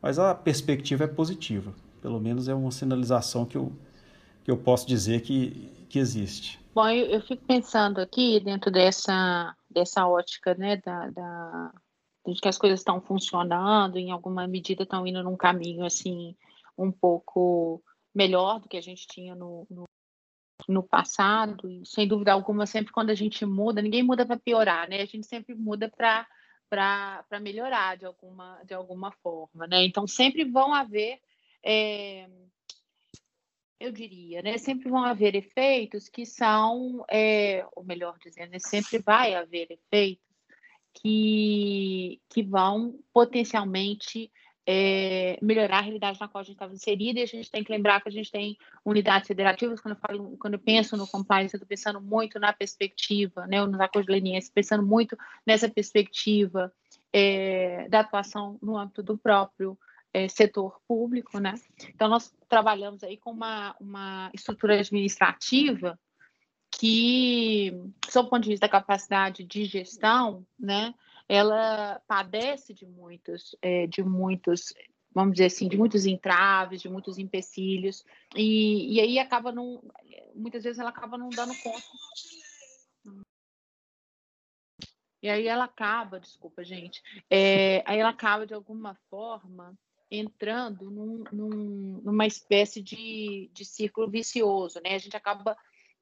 Mas 0.01 0.19
a 0.19 0.35
perspectiva 0.35 1.05
é 1.05 1.07
positiva, 1.07 1.73
pelo 2.01 2.19
menos 2.19 2.47
é 2.47 2.53
uma 2.53 2.71
sinalização 2.71 3.45
que 3.45 3.57
eu, 3.57 3.71
que 4.43 4.51
eu 4.51 4.57
posso 4.57 4.87
dizer 4.87 5.21
que, 5.21 5.71
que 5.89 5.97
existe. 5.97 6.59
Bom, 6.75 6.89
eu, 6.89 7.05
eu, 7.05 7.21
fico 7.21 7.45
pensando 7.45 8.01
aqui 8.01 8.37
dentro 8.41 8.69
dessa, 8.69 9.55
dessa 9.69 10.05
ótica, 10.05 10.53
né, 10.55 10.75
da, 10.75 11.09
da, 11.09 11.73
de 12.27 12.41
que 12.41 12.49
as 12.49 12.57
coisas 12.57 12.81
estão 12.81 12.99
funcionando, 12.99 13.97
em 13.97 14.11
alguma 14.11 14.45
medida 14.45 14.83
estão 14.83 15.07
indo 15.07 15.23
num 15.23 15.37
caminho, 15.37 15.85
assim, 15.85 16.35
um 16.77 16.91
pouco 16.91 17.81
melhor 18.13 18.59
do 18.59 18.67
que 18.67 18.75
a 18.75 18.81
gente 18.81 19.07
tinha 19.07 19.33
no, 19.33 19.65
no, 19.69 19.85
no 20.67 20.83
passado, 20.83 21.69
e 21.69 21.85
sem 21.85 22.05
dúvida 22.05 22.33
alguma, 22.33 22.65
sempre 22.65 22.91
quando 22.91 23.09
a 23.09 23.15
gente 23.15 23.45
muda, 23.45 23.81
ninguém 23.81 24.03
muda 24.03 24.25
para 24.25 24.37
piorar, 24.37 24.89
né, 24.89 25.01
a 25.01 25.05
gente 25.05 25.25
sempre 25.25 25.55
muda 25.55 25.89
para 25.89 26.27
para 26.67 27.39
melhorar 27.39 27.95
de 27.95 28.05
alguma, 28.05 28.61
de 28.65 28.73
alguma 28.73 29.11
forma, 29.23 29.65
né? 29.65 29.85
Então 29.85 30.05
sempre 30.05 30.43
vão 30.43 30.73
haver 30.73 31.21
é, 31.63 32.27
eu 33.79 33.91
diria, 33.91 34.41
né? 34.41 34.57
Sempre 34.57 34.89
vão 34.89 35.03
haver 35.03 35.35
efeitos 35.35 36.07
que 36.09 36.25
são, 36.25 37.05
é, 37.09 37.65
ou 37.75 37.83
melhor 37.83 38.17
dizendo, 38.23 38.51
né? 38.51 38.59
sempre 38.59 38.99
vai 38.99 39.35
haver 39.35 39.67
efeitos 39.69 40.23
que, 40.93 42.21
que 42.29 42.41
vão 42.41 42.97
potencialmente 43.13 44.31
é, 44.67 45.37
melhorar 45.41 45.79
a 45.79 45.81
realidade 45.81 46.19
na 46.19 46.27
qual 46.27 46.41
a 46.41 46.43
gente 46.43 46.55
estava 46.55 46.73
inserida, 46.73 47.19
e 47.19 47.23
a 47.23 47.27
gente 47.27 47.51
tem 47.51 47.63
que 47.63 47.71
lembrar 47.71 48.01
que 48.01 48.09
a 48.09 48.11
gente 48.11 48.31
tem 48.31 48.57
unidades 48.83 49.27
federativas, 49.27 49.79
quando 49.79 49.93
eu, 49.93 49.99
falo, 49.99 50.37
quando 50.37 50.55
eu 50.55 50.59
penso 50.59 50.97
no 50.97 51.07
compliance, 51.07 51.53
eu 51.53 51.57
estou 51.57 51.67
pensando 51.67 52.01
muito 52.01 52.39
na 52.39 52.51
perspectiva, 52.51 53.45
né, 53.45 53.63
nos 53.63 53.79
acordos 53.79 54.11
lenienses, 54.11 54.49
pensando 54.49 54.83
muito 54.83 55.15
nessa 55.45 55.69
perspectiva 55.69 56.73
é, 57.13 57.87
da 57.89 57.99
atuação 57.99 58.57
no 58.61 58.77
âmbito 58.77 59.03
do 59.03 59.17
próprio 59.17 59.77
é, 60.15 60.29
setor 60.29 60.79
público, 60.87 61.39
né? 61.39 61.55
Então, 61.89 62.07
nós 62.07 62.33
trabalhamos 62.47 63.03
aí 63.03 63.17
com 63.17 63.31
uma, 63.31 63.75
uma 63.81 64.31
estrutura 64.33 64.79
administrativa 64.79 65.99
que, 66.71 67.73
sob 68.09 68.27
o 68.27 68.29
ponto 68.29 68.43
de 68.43 68.51
vista 68.51 68.65
da 68.65 68.71
capacidade 68.71 69.43
de 69.43 69.65
gestão, 69.65 70.47
né, 70.57 70.93
ela 71.27 72.01
padece 72.07 72.73
de 72.73 72.85
muitos, 72.85 73.57
é, 73.61 73.87
de 73.87 74.03
muitos, 74.03 74.73
vamos 75.13 75.33
dizer 75.33 75.47
assim, 75.47 75.67
de 75.67 75.77
muitos 75.77 76.05
entraves, 76.05 76.81
de 76.81 76.87
muitos 76.87 77.17
empecilhos, 77.17 78.05
e, 78.33 78.95
e 78.95 79.01
aí 79.01 79.19
acaba 79.19 79.51
não, 79.51 79.83
muitas 80.33 80.63
vezes 80.63 80.79
ela 80.79 80.91
acaba 80.91 81.17
não 81.17 81.29
dando 81.29 81.53
conta. 81.61 81.83
E 85.21 85.29
aí 85.29 85.47
ela 85.47 85.65
acaba, 85.65 86.19
desculpa, 86.19 86.63
gente, 86.63 87.01
é, 87.29 87.83
aí 87.85 87.99
ela 87.99 88.11
acaba 88.11 88.45
de 88.45 88.53
alguma 88.53 88.95
forma 89.09 89.77
entrando 90.15 90.89
num, 90.89 91.23
num, 91.31 92.01
numa 92.03 92.25
espécie 92.25 92.81
de, 92.81 93.49
de 93.53 93.65
círculo 93.65 94.09
vicioso, 94.09 94.79
né? 94.83 94.95
A 94.95 94.97
gente 94.97 95.15
acaba, 95.15 95.57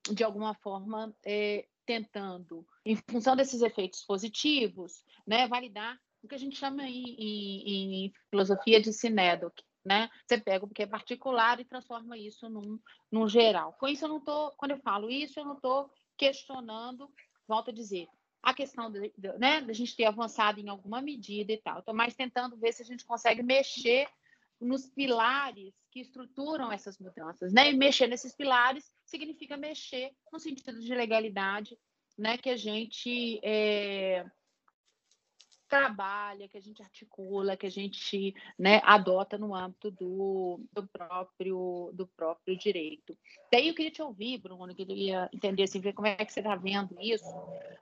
de 0.10 0.24
alguma 0.24 0.54
forma, 0.56 1.16
é, 1.26 1.68
tentando, 1.86 2.66
em 2.86 2.96
função 2.96 3.36
desses 3.36 3.62
efeitos 3.62 4.04
positivos, 4.04 5.04
né, 5.28 5.48
validar 5.48 6.00
o 6.22 6.28
que 6.28 6.36
a 6.36 6.40
gente 6.40 6.56
chama 6.56 6.84
em, 6.84 7.04
em, 7.18 8.06
em 8.06 8.14
filosofia 8.30 8.82
de 8.82 8.94
sinédoc, 8.94 9.62
né? 9.86 10.10
Você 10.26 10.38
pega 10.38 10.64
o 10.66 10.70
que 10.70 10.84
é 10.84 10.88
particular 10.88 11.60
e 11.60 11.66
transforma 11.66 12.18
isso 12.18 12.50
num, 12.50 12.80
num 13.12 13.28
geral. 13.28 13.74
Com 13.74 13.88
isso, 13.88 14.06
eu 14.06 14.10
não 14.10 14.22
tô, 14.22 14.52
quando 14.52 14.72
eu 14.72 14.80
falo 14.80 15.10
isso, 15.10 15.40
eu 15.40 15.46
não 15.46 15.56
estou 15.56 15.92
questionando, 16.18 17.12
volto 17.46 17.72
a 17.72 17.74
dizer, 17.74 18.08
a 18.44 18.54
questão 18.54 18.92
de, 18.92 19.12
de, 19.18 19.38
né, 19.40 19.62
de 19.62 19.72
a 19.72 19.74
gente 19.74 19.96
ter 19.96 20.04
avançado 20.04 20.60
em 20.60 20.68
alguma 20.68 21.02
medida 21.02 21.54
e 21.54 21.58
tal. 21.58 21.80
Estou 21.80 21.96
mais 21.96 22.14
tentando 22.14 22.58
ver 22.58 22.74
se 22.74 22.82
a 22.82 22.86
gente 22.86 23.06
consegue 23.06 23.42
mexer 23.42 24.08
nos 24.60 24.86
pilares 24.86 25.74
que 25.90 26.02
estruturam 26.02 26.72
essas 26.72 26.98
mudanças, 27.00 27.54
né? 27.54 27.72
E 27.72 27.76
mexer 27.76 28.08
nesses 28.08 28.36
pilares 28.36 28.92
significa 29.06 29.56
mexer 29.56 30.12
no 30.32 30.40
sentido 30.40 30.80
de 30.80 30.94
legalidade, 30.94 31.78
né? 32.18 32.38
Que 32.38 32.50
a 32.50 32.58
gente 32.58 33.40
é, 33.44 34.26
trabalha, 35.74 36.48
que 36.48 36.58
a 36.58 36.62
gente 36.62 36.82
articula, 36.82 37.58
que 37.58 37.66
a 37.66 37.72
gente 37.72 38.36
né, 38.58 38.82
adota 38.84 39.38
no 39.38 39.56
âmbito 39.56 39.90
do, 39.92 40.60
do, 40.72 40.88
próprio, 40.88 41.92
do 41.94 42.08
próprio 42.08 42.58
direito. 42.58 43.18
Daí 43.52 43.68
eu 43.68 43.74
queria 43.74 43.92
te 43.92 44.02
ouvir, 44.02 44.38
Bruno, 44.38 44.72
eu 44.72 44.76
queria 44.76 45.30
entender, 45.34 45.64
assim, 45.64 45.80
ver 45.80 45.94
como 45.94 46.08
é 46.08 46.16
que 46.16 46.32
você 46.32 46.40
está 46.40 46.56
vendo 46.56 46.96
isso 47.00 47.26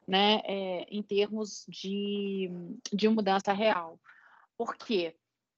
né, 0.08 0.42
é, 0.46 0.86
em 0.90 1.02
termos 1.02 1.66
de, 1.68 2.50
de 2.92 3.10
mudança 3.10 3.52
real. 3.52 4.00
Por 4.58 4.76
quê? 4.76 5.16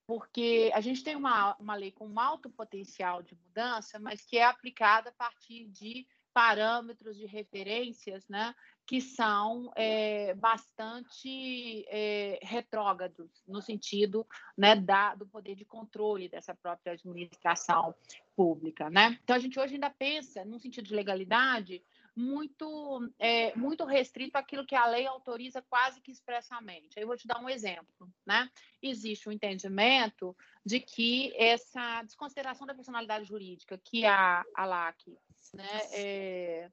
Porque 0.07 0.71
a 0.73 0.81
gente 0.81 1.03
tem 1.03 1.15
uma, 1.15 1.55
uma 1.57 1.75
lei 1.75 1.91
com 1.91 2.07
um 2.07 2.19
alto 2.19 2.49
potencial 2.49 3.21
de 3.21 3.35
mudança, 3.35 3.99
mas 3.99 4.25
que 4.25 4.37
é 4.37 4.43
aplicada 4.43 5.09
a 5.09 5.13
partir 5.13 5.67
de 5.69 6.05
parâmetros 6.33 7.15
de 7.15 7.25
referências 7.25 8.27
né, 8.27 8.53
que 8.85 8.99
são 8.99 9.71
é, 9.75 10.33
bastante 10.33 11.85
é, 11.87 12.39
retrógrados 12.41 13.43
no 13.47 13.61
sentido 13.61 14.27
né, 14.57 14.75
da, 14.75 15.15
do 15.15 15.25
poder 15.25 15.55
de 15.55 15.63
controle 15.63 16.27
dessa 16.27 16.53
própria 16.53 16.93
administração 16.93 17.93
pública. 18.35 18.89
Né? 18.89 19.17
Então, 19.23 19.35
a 19.35 19.39
gente 19.39 19.59
hoje 19.59 19.75
ainda 19.75 19.89
pensa, 19.89 20.43
no 20.43 20.59
sentido 20.59 20.87
de 20.87 20.95
legalidade, 20.95 21.83
muito, 22.15 23.09
é, 23.17 23.55
muito 23.55 23.85
restrito 23.85 24.37
àquilo 24.37 24.65
que 24.65 24.75
a 24.75 24.85
lei 24.85 25.05
autoriza 25.05 25.61
quase 25.61 26.01
que 26.01 26.11
expressamente. 26.11 26.99
Eu 26.99 27.07
vou 27.07 27.17
te 27.17 27.27
dar 27.27 27.39
um 27.39 27.49
exemplo. 27.49 28.09
Né? 28.25 28.49
Existe 28.81 29.27
o 29.27 29.31
um 29.31 29.33
entendimento 29.33 30.35
de 30.65 30.79
que 30.79 31.33
essa 31.35 32.03
desconsideração 32.03 32.67
da 32.67 32.75
personalidade 32.75 33.25
jurídica 33.25 33.79
que 33.83 34.05
a, 34.05 34.43
a 34.55 34.65
LAC 34.65 35.17
né, 35.53 35.81
é, 35.91 36.71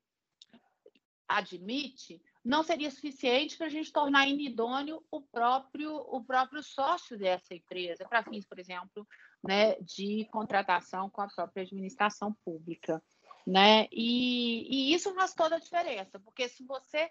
admite, 1.29 2.21
não 2.45 2.63
seria 2.63 2.91
suficiente 2.91 3.57
para 3.57 3.67
a 3.67 3.71
gente 3.71 3.93
tornar 3.93 4.27
inidôneo 4.27 5.05
o 5.11 5.21
próprio, 5.21 5.95
o 5.95 6.25
próprio 6.25 6.63
sócio 6.63 7.19
dessa 7.19 7.55
empresa, 7.55 8.07
para 8.09 8.25
fins, 8.25 8.45
por 8.47 8.59
exemplo, 8.59 9.07
né, 9.43 9.75
de 9.81 10.27
contratação 10.33 11.09
com 11.09 11.23
a 11.23 11.29
própria 11.29 11.63
administração 11.63 12.35
pública. 12.45 13.03
Né? 13.47 13.89
E, 13.91 14.91
e 14.91 14.95
isso 14.95 15.15
faz 15.15 15.35
toda 15.35 15.57
a 15.57 15.61
diferença, 15.61 16.21
porque 16.21 16.49
se 16.49 16.65
você, 16.65 17.11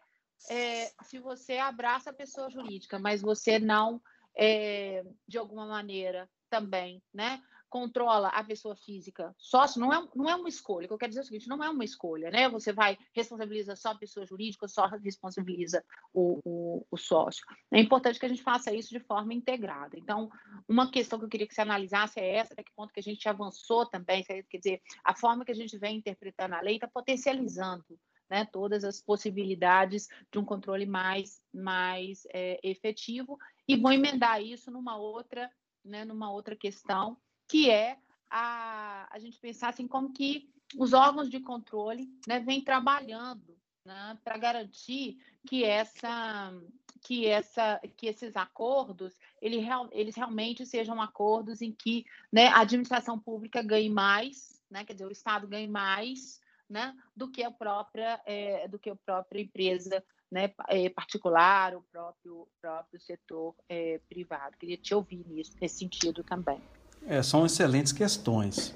é, 0.49 0.91
se 1.03 1.19
você 1.19 1.57
abraça 1.57 2.11
a 2.11 2.13
pessoa 2.13 2.49
jurídica, 2.49 2.99
mas 2.99 3.21
você 3.21 3.57
não, 3.59 4.01
é, 4.35 5.03
de 5.27 5.37
alguma 5.37 5.65
maneira, 5.65 6.29
também, 6.49 7.01
né? 7.13 7.41
Controla 7.69 8.29
a 8.29 8.43
pessoa 8.43 8.75
física 8.75 9.33
sócio, 9.37 9.79
não 9.79 9.93
é, 9.93 10.07
não 10.15 10.29
é 10.29 10.35
uma 10.35 10.49
escolha. 10.49 10.85
O 10.85 10.87
que 10.87 10.93
eu 10.93 10.97
quero 10.97 11.09
dizer 11.09 11.21
é 11.21 11.23
o 11.23 11.25
seguinte, 11.25 11.47
não 11.47 11.63
é 11.63 11.69
uma 11.69 11.83
escolha, 11.83 12.31
né? 12.31 12.49
Você 12.49 12.73
vai, 12.73 12.97
responsabiliza 13.13 13.75
só 13.75 13.91
a 13.91 13.97
pessoa 13.97 14.25
jurídica, 14.25 14.67
só 14.67 14.87
responsabiliza 14.87 15.83
o, 16.13 16.39
o, 16.43 16.85
o, 16.89 16.97
sócio. 16.97 17.45
É 17.71 17.79
importante 17.79 18.19
que 18.19 18.25
a 18.25 18.29
gente 18.29 18.43
faça 18.43 18.73
isso 18.73 18.89
de 18.89 18.99
forma 18.99 19.33
integrada. 19.33 19.97
Então, 19.97 20.29
uma 20.67 20.91
questão 20.91 21.19
que 21.19 21.25
eu 21.25 21.29
queria 21.29 21.47
que 21.47 21.53
você 21.53 21.61
analisasse 21.61 22.19
é 22.19 22.35
essa, 22.35 22.53
até 22.53 22.63
que 22.63 22.73
ponto 22.75 22.93
que 22.93 22.99
a 22.99 23.03
gente 23.03 23.29
avançou 23.29 23.85
também, 23.85 24.23
quer 24.23 24.43
dizer, 24.57 24.81
a 25.03 25.15
forma 25.15 25.45
que 25.45 25.51
a 25.51 25.55
gente 25.55 25.77
vem 25.77 25.97
interpretando 25.97 26.55
a 26.55 26.61
lei 26.61 26.75
está 26.75 26.87
potencializando 26.87 27.99
né, 28.29 28.45
todas 28.45 28.83
as 28.83 29.01
possibilidades 29.01 30.07
de 30.31 30.37
um 30.37 30.45
controle 30.45 30.85
mais, 30.85 31.41
mais 31.53 32.27
é, 32.33 32.59
efetivo 32.63 33.37
e 33.67 33.75
vou 33.75 33.91
emendar 33.91 34.41
isso 34.41 34.69
numa 34.69 34.97
outra, 34.97 35.51
né, 35.83 36.05
numa 36.05 36.31
outra 36.31 36.55
questão 36.55 37.17
que 37.49 37.69
é 37.69 37.97
a, 38.29 39.09
a 39.11 39.19
gente 39.19 39.39
pensar 39.39 39.69
assim 39.69 39.87
como 39.87 40.13
que 40.13 40.49
os 40.77 40.93
órgãos 40.93 41.29
de 41.29 41.39
controle 41.39 42.07
né, 42.27 42.39
vêm 42.39 42.63
trabalhando 42.63 43.57
né, 43.83 44.17
para 44.23 44.37
garantir 44.37 45.17
que 45.47 45.63
essa 45.63 46.53
que 47.01 47.25
essa 47.25 47.81
que 47.97 48.07
esses 48.07 48.35
acordos 48.35 49.17
ele, 49.41 49.65
eles 49.91 50.15
realmente 50.15 50.65
sejam 50.65 51.01
acordos 51.01 51.61
em 51.61 51.71
que 51.71 52.05
né, 52.31 52.47
a 52.47 52.59
administração 52.59 53.17
pública 53.17 53.63
ganhe 53.63 53.89
mais, 53.89 54.61
né, 54.69 54.85
quer 54.85 54.93
dizer, 54.93 55.05
o 55.05 55.11
Estado 55.11 55.47
ganhe 55.47 55.67
mais 55.67 56.39
né, 56.69 56.95
do 57.15 57.31
que 57.31 57.41
a 57.41 57.49
própria 57.49 58.21
é, 58.25 58.67
do 58.67 58.77
que 58.77 58.91
a 58.91 58.95
própria 58.95 59.41
empresa 59.41 60.03
né, 60.29 60.53
é, 60.67 60.87
particular, 60.89 61.75
o 61.75 61.81
próprio 61.91 62.47
próprio 62.61 62.99
setor 62.99 63.55
é, 63.67 63.99
privado. 64.07 64.55
Queria 64.57 64.77
te 64.77 64.93
ouvir 64.93 65.25
nisso, 65.25 65.53
nesse 65.59 65.79
sentido 65.79 66.23
também. 66.23 66.61
É, 67.07 67.23
são 67.23 67.45
excelentes 67.45 67.91
questões. 67.91 68.75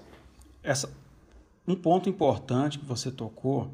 Essa, 0.62 0.90
um 1.68 1.76
ponto 1.76 2.10
importante 2.10 2.80
que 2.80 2.86
você 2.86 3.12
tocou, 3.12 3.70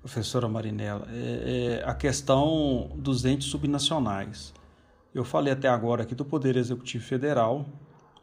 professora 0.00 0.48
Marinella, 0.48 1.06
é, 1.10 1.80
é 1.82 1.88
a 1.88 1.94
questão 1.94 2.90
dos 2.96 3.24
entes 3.24 3.48
subnacionais. 3.48 4.52
Eu 5.14 5.24
falei 5.24 5.52
até 5.52 5.68
agora 5.68 6.02
aqui 6.02 6.14
do 6.14 6.24
Poder 6.24 6.56
Executivo 6.56 7.04
Federal, 7.04 7.66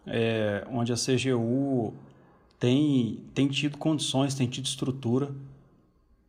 é, 0.05 0.65
onde 0.69 0.91
a 0.91 0.95
CGU 0.95 1.93
tem, 2.59 3.23
tem 3.33 3.47
tido 3.47 3.77
condições, 3.77 4.35
tem 4.35 4.47
tido 4.47 4.65
estrutura 4.65 5.33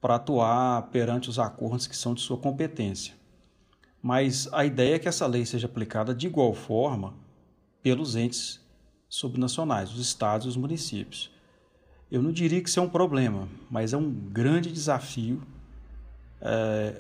para 0.01 0.17
atuar 0.17 0.83
perante 0.91 1.29
os 1.29 1.39
acordos 1.39 1.87
que 1.87 1.97
são 1.97 2.15
de 2.15 2.21
sua 2.21 2.37
competência. 2.37 3.15
Mas 4.03 4.49
a 4.53 4.65
ideia 4.65 4.97
é 4.97 4.99
que 4.99 5.09
essa 5.09 5.27
lei 5.27 5.47
seja 5.47 5.67
aplicada 5.67 6.15
de 6.15 6.27
igual 6.27 6.53
forma 6.55 7.15
pelos 7.83 8.17
entes 8.17 8.61
subnacionais, 9.13 9.93
os 9.93 10.01
estados 10.01 10.47
e 10.47 10.49
os 10.49 10.57
municípios. 10.57 11.31
Eu 12.11 12.23
não 12.23 12.33
diria 12.33 12.63
que 12.63 12.69
isso 12.71 12.81
é 12.81 12.83
um 12.83 12.89
problema, 12.89 13.47
mas 13.71 13.93
é 13.93 13.97
um 13.97 14.11
grande 14.11 14.73
desafio 14.73 15.43
é, 16.41 16.99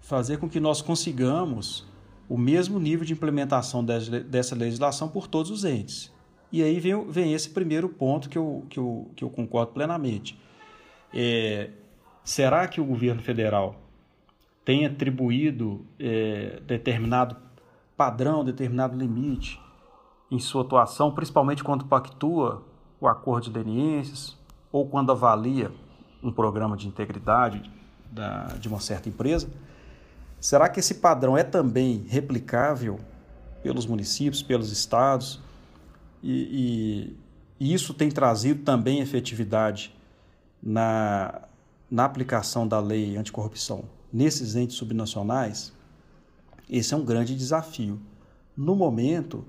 fazer 0.00 0.38
com 0.38 0.48
que 0.48 0.58
nós 0.58 0.80
consigamos 0.80 1.86
o 2.30 2.38
mesmo 2.38 2.80
nível 2.80 3.04
de 3.04 3.12
implementação 3.12 3.84
dessa 3.84 4.54
legislação 4.54 5.06
por 5.06 5.26
todos 5.26 5.50
os 5.50 5.66
entes. 5.66 6.10
E 6.50 6.62
aí 6.62 6.80
vem, 6.80 7.06
vem 7.10 7.34
esse 7.34 7.50
primeiro 7.50 7.90
ponto 7.90 8.30
que 8.30 8.38
eu, 8.38 8.64
que 8.70 8.78
eu, 8.78 9.10
que 9.14 9.22
eu 9.22 9.28
concordo 9.28 9.72
plenamente. 9.72 10.38
É, 11.12 11.72
será 12.24 12.66
que 12.66 12.80
o 12.80 12.84
governo 12.86 13.20
federal 13.20 13.78
tem 14.64 14.86
atribuído 14.86 15.84
é, 16.00 16.58
determinado 16.66 17.36
padrão, 17.94 18.42
determinado 18.42 18.96
limite 18.96 19.60
em 20.30 20.38
sua 20.38 20.62
atuação, 20.62 21.12
principalmente 21.12 21.62
quando 21.62 21.84
pactua 21.84 22.62
o 23.00 23.06
acordo 23.06 23.44
de 23.44 23.58
leniências 23.58 24.36
ou 24.72 24.86
quando 24.86 25.12
avalia 25.12 25.70
um 26.22 26.32
programa 26.32 26.76
de 26.76 26.88
integridade 26.88 27.70
da, 28.10 28.46
de 28.58 28.68
uma 28.68 28.80
certa 28.80 29.08
empresa, 29.08 29.48
será 30.40 30.68
que 30.68 30.80
esse 30.80 30.94
padrão 30.94 31.36
é 31.36 31.44
também 31.44 32.04
replicável 32.08 32.98
pelos 33.62 33.86
municípios, 33.86 34.42
pelos 34.42 34.72
estados? 34.72 35.40
E, 36.22 37.16
e, 37.60 37.66
e 37.68 37.74
isso 37.74 37.94
tem 37.94 38.10
trazido 38.10 38.62
também 38.64 39.00
efetividade 39.00 39.94
na, 40.62 41.42
na 41.90 42.04
aplicação 42.04 42.66
da 42.66 42.80
lei 42.80 43.16
anticorrupção 43.16 43.84
nesses 44.12 44.56
entes 44.56 44.76
subnacionais? 44.76 45.72
Esse 46.68 46.94
é 46.94 46.96
um 46.96 47.04
grande 47.04 47.36
desafio. 47.36 48.00
No 48.56 48.74
momento, 48.74 49.44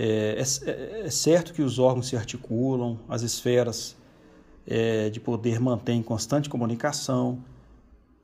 é, 0.00 0.40
é, 0.64 1.06
é, 1.06 1.10
certo 1.10 1.52
que 1.52 1.60
os 1.60 1.80
órgãos 1.80 2.06
se 2.06 2.14
articulam, 2.14 3.00
as 3.08 3.22
esferas 3.22 3.96
é, 4.64 5.10
de 5.10 5.18
poder 5.18 5.58
mantêm 5.58 6.04
constante 6.04 6.48
comunicação. 6.48 7.42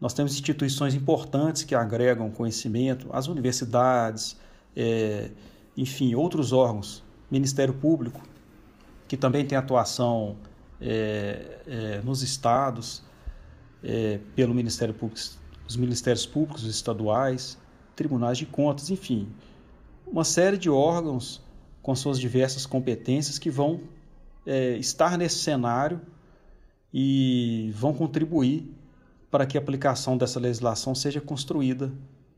Nós 0.01 0.15
temos 0.15 0.35
instituições 0.35 0.95
importantes 0.95 1.65
que 1.65 1.75
agregam 1.75 2.31
conhecimento, 2.31 3.09
as 3.13 3.27
universidades, 3.27 4.37
é, 4.77 5.31
enfim, 5.77 6.15
outros 6.15 6.53
órgãos, 6.53 7.03
Ministério 7.29 7.75
Público, 7.75 8.23
que 9.09 9.17
também 9.17 9.45
tem 9.45 9.59
atuação 9.59 10.37
é, 10.81 11.59
é, 11.67 12.01
nos 12.05 12.23
estados, 12.23 13.03
pelo 14.35 14.55
Ministério 14.55 14.95
Público, 14.95 15.21
os 15.69 15.77
Ministérios 15.77 16.25
Públicos 16.25 16.65
estaduais, 16.65 17.59
tribunais 17.95 18.39
de 18.39 18.47
contas, 18.47 18.89
enfim, 18.89 19.29
uma 20.07 20.25
série 20.25 20.57
de 20.57 20.71
órgãos 20.71 21.44
com 21.85 21.95
suas 21.95 22.19
diversas 22.19 22.65
competências 22.65 23.39
que 23.39 23.51
vão 23.51 23.83
é, 24.47 24.75
estar 24.79 25.19
nesse 25.19 25.41
cenário 25.41 26.01
e 26.93 27.71
vão 27.75 27.93
contribuir 27.93 28.75
para 29.31 29.45
que 29.45 29.59
a 29.59 29.61
aplicação 29.61 30.17
dessa 30.17 30.41
legislação 30.41 30.95
seja 30.95 31.21
construída 31.21 31.93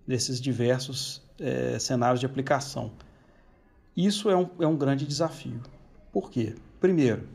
nesses 0.05 0.41
diversos 0.41 1.23
é, 1.39 1.79
cenários 1.79 2.19
de 2.19 2.27
aplicação. 2.27 2.91
Isso 3.97 4.29
é 4.29 4.37
um, 4.37 4.49
é 4.59 4.67
um 4.67 4.77
grande 4.77 5.07
desafio. 5.07 5.61
Por 6.13 6.29
quê? 6.29 6.57
Primeiro, 6.81 7.29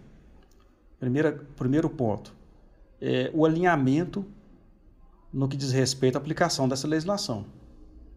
primeira, 1.00 1.32
primeiro 1.56 1.89
ponto, 1.89 2.36
é 3.00 3.32
o 3.34 3.45
alinhamento 3.45 4.26
no 5.32 5.47
que 5.47 5.56
diz 5.56 5.71
respeito 5.71 6.17
à 6.17 6.19
aplicação 6.19 6.67
dessa 6.67 6.89
legislação. 6.89 7.45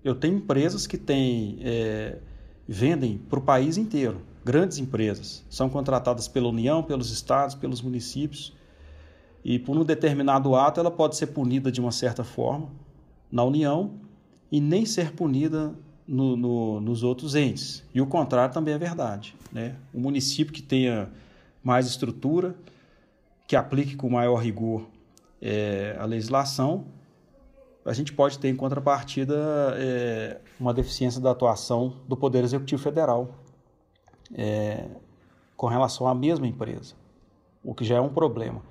Eu 0.03 0.17
tenho 0.17 0.39
empresas 0.39 0.85
que 0.85 0.99
têm 0.99 1.59
é, 1.61 2.19
vendem 2.69 3.19
para 3.19 3.39
o 3.39 3.43
país 3.43 3.77
inteiro. 3.77 4.21
Grandes 4.45 4.79
empresas 4.79 5.45
são 5.49 5.69
contratadas 5.69 6.29
pela 6.29 6.49
União, 6.49 6.83
pelos 6.83 7.11
estados, 7.11 7.55
pelos 7.55 7.81
municípios. 7.81 8.53
E 9.45 9.59
por 9.59 9.77
um 9.77 9.85
determinado 9.85 10.55
ato, 10.55 10.81
ela 10.81 10.91
pode 10.91 11.17
ser 11.17 11.29
punida 11.29 11.71
de 11.71 11.81
uma 11.81 11.93
certa 11.93 12.25
forma 12.25 12.69
na 13.31 13.45
União 13.45 13.93
e 14.51 14.61
nem 14.61 14.87
ser 14.87 15.13
punida 15.13 15.75
no, 16.07 16.37
no, 16.37 16.81
nos 16.81 17.03
outros 17.03 17.35
entes. 17.35 17.83
E 17.95 18.01
o 18.01 18.07
contrário 18.07 18.53
também 18.53 18.75
é 18.75 18.79
verdade. 18.79 19.35
Né? 19.53 19.77
O 19.93 20.01
município 20.01 20.53
que 20.53 20.63
tenha 20.63 21.11
mais 21.63 21.87
estrutura, 21.87 22.55
que 23.47 23.57
aplique 23.57 23.97
com 23.97 24.09
maior 24.09 24.37
rigor 24.37 24.87
é, 25.41 25.97
a 25.99 26.05
legislação, 26.05 26.85
a 27.85 27.93
gente 27.93 28.13
pode 28.13 28.39
ter 28.39 28.49
em 28.49 28.57
contrapartida 28.57 29.35
é, 29.77 30.41
uma 30.59 30.73
deficiência 30.73 31.21
da 31.21 31.31
atuação 31.31 31.97
do 32.09 32.17
Poder 32.17 32.43
Executivo 32.43 32.83
Federal 32.83 33.29
é, 34.35 34.89
com 35.57 35.67
relação 35.67 36.07
à 36.07 36.15
mesma 36.15 36.47
empresa, 36.47 36.95
o 37.63 37.75
que 37.75 37.85
já 37.85 37.97
é 37.97 38.01
um 38.01 38.09
problema. 38.09 38.63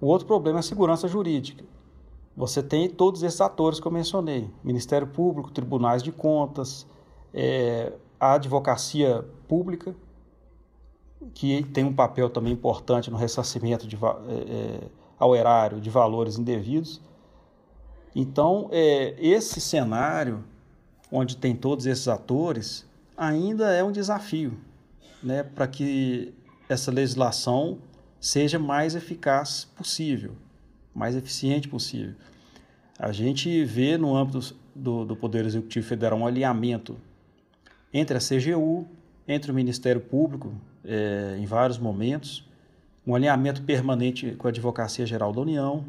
O 0.00 0.06
outro 0.06 0.26
problema 0.26 0.58
é 0.58 0.60
a 0.60 0.62
segurança 0.62 1.06
jurídica. 1.06 1.64
Você 2.36 2.62
tem 2.62 2.88
todos 2.88 3.22
esses 3.22 3.40
atores 3.40 3.78
que 3.78 3.86
eu 3.86 3.92
mencionei: 3.92 4.50
Ministério 4.64 5.06
Público, 5.06 5.50
Tribunais 5.50 6.02
de 6.02 6.10
Contas, 6.10 6.86
é, 7.34 7.92
a 8.18 8.34
advocacia 8.34 9.24
pública, 9.46 9.94
que 11.34 11.62
tem 11.64 11.84
um 11.84 11.94
papel 11.94 12.30
também 12.30 12.52
importante 12.52 13.10
no 13.10 13.16
ressarcimento 13.16 13.86
de, 13.86 13.96
é, 13.96 13.98
é, 13.98 14.80
ao 15.18 15.36
erário 15.36 15.80
de 15.80 15.90
valores 15.90 16.38
indevidos. 16.38 17.00
Então, 18.14 18.68
é, 18.72 19.14
esse 19.18 19.60
cenário, 19.60 20.44
onde 21.10 21.36
tem 21.36 21.54
todos 21.54 21.86
esses 21.86 22.08
atores, 22.08 22.84
ainda 23.16 23.72
é 23.72 23.84
um 23.84 23.92
desafio 23.92 24.58
né, 25.22 25.42
para 25.42 25.66
que 25.66 26.32
essa 26.68 26.90
legislação 26.90 27.78
seja 28.20 28.58
mais 28.58 28.94
eficaz 28.94 29.68
possível, 29.76 30.32
mais 30.94 31.16
eficiente 31.16 31.68
possível. 31.68 32.14
A 32.98 33.12
gente 33.12 33.64
vê 33.64 33.96
no 33.96 34.14
âmbito 34.14 34.54
do, 34.74 35.04
do 35.04 35.16
Poder 35.16 35.44
Executivo 35.46 35.86
Federal 35.86 36.18
um 36.18 36.26
alinhamento 36.26 36.96
entre 37.92 38.16
a 38.16 38.20
CGU, 38.20 38.86
entre 39.26 39.50
o 39.50 39.54
Ministério 39.54 40.00
Público, 40.00 40.54
é, 40.84 41.36
em 41.38 41.46
vários 41.46 41.78
momentos, 41.78 42.46
um 43.06 43.14
alinhamento 43.14 43.62
permanente 43.62 44.32
com 44.32 44.46
a 44.46 44.50
Advocacia 44.50 45.06
Geral 45.06 45.32
da 45.32 45.40
União, 45.40 45.84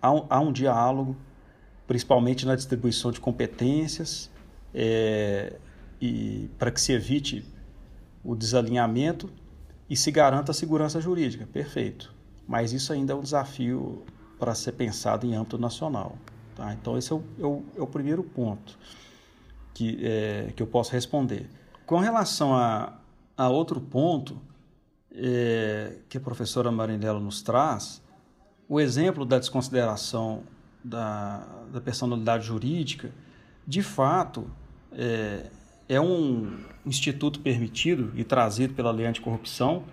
há 0.00 0.12
um, 0.12 0.26
há 0.28 0.40
um 0.40 0.52
diálogo, 0.52 1.16
principalmente 1.86 2.46
na 2.46 2.54
distribuição 2.54 3.10
de 3.10 3.20
competências, 3.20 4.30
é, 4.74 5.56
e 6.00 6.50
para 6.58 6.70
que 6.70 6.80
se 6.80 6.92
evite 6.92 7.44
o 8.22 8.34
desalinhamento 8.34 9.30
e 9.88 9.96
se 9.96 10.10
garanta 10.10 10.50
a 10.50 10.54
segurança 10.54 11.00
jurídica. 11.00 11.46
Perfeito. 11.46 12.12
Mas 12.46 12.72
isso 12.72 12.92
ainda 12.92 13.12
é 13.12 13.16
um 13.16 13.20
desafio 13.20 14.04
para 14.38 14.54
ser 14.54 14.72
pensado 14.72 15.26
em 15.26 15.34
âmbito 15.34 15.58
nacional. 15.58 16.16
Tá? 16.54 16.72
Então, 16.74 16.96
esse 16.98 17.12
é 17.12 17.16
o, 17.16 17.22
é 17.38 17.46
o, 17.46 17.62
é 17.76 17.82
o 17.82 17.86
primeiro 17.86 18.22
ponto 18.22 18.78
que, 19.72 19.98
é, 20.02 20.52
que 20.54 20.62
eu 20.62 20.66
posso 20.66 20.92
responder. 20.92 21.48
Com 21.84 21.98
relação 21.98 22.54
a, 22.54 22.98
a 23.36 23.48
outro 23.48 23.80
ponto 23.80 24.40
é, 25.12 25.98
que 26.08 26.18
a 26.18 26.20
professora 26.20 26.70
Marinello 26.70 27.20
nos 27.20 27.42
traz, 27.42 28.02
o 28.68 28.80
exemplo 28.80 29.24
da 29.24 29.38
desconsideração 29.38 30.42
da, 30.82 31.46
da 31.72 31.80
personalidade 31.80 32.46
jurídica, 32.46 33.10
de 33.66 33.82
fato, 33.82 34.50
é, 34.92 35.46
é 35.88 36.00
um 36.00 36.58
instituto 36.84 37.40
permitido 37.40 38.12
e 38.14 38.24
trazido 38.24 38.74
pela 38.74 38.90
lei 38.90 39.06
anticorrupção 39.06 39.84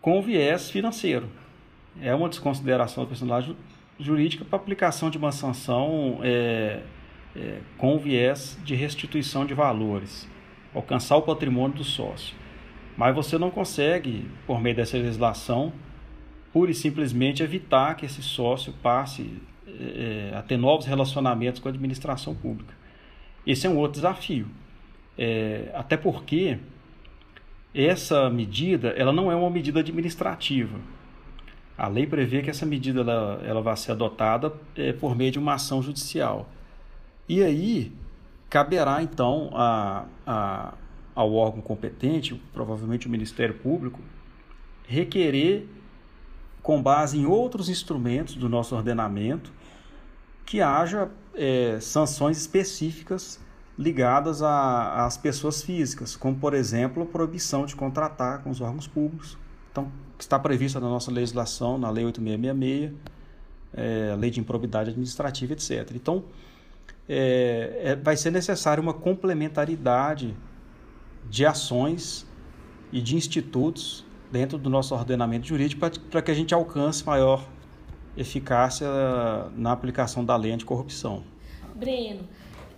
com 0.00 0.22
viés 0.22 0.70
financeiro. 0.70 1.28
É 2.00 2.14
uma 2.14 2.28
desconsideração 2.28 3.04
da 3.04 3.08
personalidade 3.08 3.56
jurídica 3.98 4.44
para 4.44 4.56
aplicação 4.56 5.08
de 5.10 5.16
uma 5.16 5.32
sanção 5.32 6.20
é, 6.22 6.82
é, 7.34 7.60
com 7.78 7.98
viés 7.98 8.58
de 8.64 8.74
restituição 8.74 9.46
de 9.46 9.54
valores, 9.54 10.28
alcançar 10.74 11.16
o 11.16 11.22
patrimônio 11.22 11.78
do 11.78 11.84
sócio. 11.84 12.36
Mas 12.96 13.14
você 13.14 13.36
não 13.38 13.50
consegue, 13.50 14.28
por 14.46 14.60
meio 14.60 14.76
dessa 14.76 14.96
legislação, 14.96 15.72
pura 16.56 16.70
e 16.70 16.74
simplesmente 16.74 17.42
evitar 17.42 17.94
que 17.96 18.06
esse 18.06 18.22
sócio 18.22 18.72
passe 18.82 19.30
é, 19.68 20.32
a 20.34 20.40
ter 20.40 20.56
novos 20.56 20.86
relacionamentos 20.86 21.60
com 21.60 21.68
a 21.68 21.70
administração 21.70 22.34
pública. 22.34 22.72
Esse 23.46 23.66
é 23.66 23.70
um 23.70 23.76
outro 23.76 23.96
desafio. 23.96 24.46
É, 25.18 25.70
até 25.74 25.98
porque 25.98 26.58
essa 27.74 28.30
medida 28.30 28.88
ela 28.96 29.12
não 29.12 29.30
é 29.30 29.36
uma 29.36 29.50
medida 29.50 29.80
administrativa. 29.80 30.80
A 31.76 31.88
lei 31.88 32.06
prevê 32.06 32.40
que 32.40 32.48
essa 32.48 32.64
medida 32.64 33.02
ela, 33.02 33.42
ela 33.44 33.60
vai 33.60 33.76
ser 33.76 33.92
adotada 33.92 34.50
é, 34.76 34.94
por 34.94 35.14
meio 35.14 35.32
de 35.32 35.38
uma 35.38 35.52
ação 35.52 35.82
judicial. 35.82 36.48
E 37.28 37.42
aí 37.42 37.92
caberá 38.48 39.02
então 39.02 39.50
a, 39.52 40.06
a, 40.26 40.72
ao 41.14 41.34
órgão 41.34 41.60
competente, 41.60 42.34
provavelmente 42.54 43.06
o 43.06 43.10
Ministério 43.10 43.56
Público, 43.56 44.00
requerer, 44.88 45.66
com 46.66 46.82
base 46.82 47.16
em 47.16 47.24
outros 47.26 47.68
instrumentos 47.68 48.34
do 48.34 48.48
nosso 48.48 48.74
ordenamento, 48.74 49.52
que 50.44 50.60
haja 50.60 51.08
é, 51.32 51.78
sanções 51.80 52.38
específicas 52.38 53.38
ligadas 53.78 54.42
às 54.42 55.16
pessoas 55.16 55.62
físicas, 55.62 56.16
como, 56.16 56.34
por 56.34 56.54
exemplo, 56.54 57.04
a 57.04 57.06
proibição 57.06 57.66
de 57.66 57.76
contratar 57.76 58.42
com 58.42 58.50
os 58.50 58.60
órgãos 58.60 58.88
públicos. 58.88 59.38
Então, 59.70 59.92
está 60.18 60.40
prevista 60.40 60.80
na 60.80 60.88
nossa 60.88 61.08
legislação, 61.08 61.78
na 61.78 61.88
Lei 61.88 62.04
8666, 62.04 63.00
é, 63.72 64.16
Lei 64.16 64.30
de 64.32 64.40
Improbidade 64.40 64.90
Administrativa, 64.90 65.52
etc. 65.52 65.92
Então, 65.94 66.24
é, 67.08 67.80
é, 67.84 67.94
vai 67.94 68.16
ser 68.16 68.32
necessária 68.32 68.82
uma 68.82 68.94
complementaridade 68.94 70.36
de 71.30 71.46
ações 71.46 72.26
e 72.90 73.00
de 73.00 73.14
institutos 73.14 74.05
dentro 74.30 74.58
do 74.58 74.68
nosso 74.68 74.94
ordenamento 74.94 75.46
jurídico 75.46 75.88
para 76.10 76.22
que 76.22 76.30
a 76.30 76.34
gente 76.34 76.52
alcance 76.54 77.04
maior 77.04 77.46
eficácia 78.16 78.88
na 79.54 79.72
aplicação 79.72 80.24
da 80.24 80.36
lei 80.36 80.52
anticorrupção. 80.52 81.22
Breno, 81.74 82.26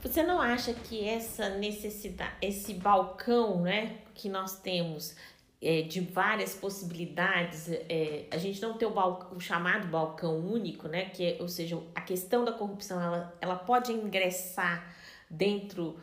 você 0.03 0.23
não 0.23 0.41
acha 0.41 0.75
que 0.75 1.05
essa 1.05 1.51
necessidade, 1.51 2.33
esse 2.43 2.75
balcão, 2.75 3.63
né, 3.63 3.99
que 4.15 4.29
nós 4.29 4.59
temos 4.61 5.15
é, 5.61 5.83
de 5.83 6.01
várias 6.01 6.55
possibilidades, 6.55 7.69
é, 7.69 8.27
a 8.31 8.39
gente 8.39 8.61
não 8.63 8.75
ter 8.75 8.87
o, 8.87 8.91
balcão, 8.91 9.37
o, 9.37 9.41
chamado 9.41 9.89
balcão 9.89 10.39
único, 10.39 10.89
né, 10.89 11.07
que 11.07 11.25
é, 11.25 11.37
ou 11.41 11.49
seja, 11.49 11.81
a 11.95 12.01
questão 12.01 12.45
da 12.45 12.53
corrupção, 12.53 13.01
ela, 13.01 13.37
ela 13.41 13.57
pode 13.57 13.93
ingressar 13.93 14.95
dentro 15.29 15.97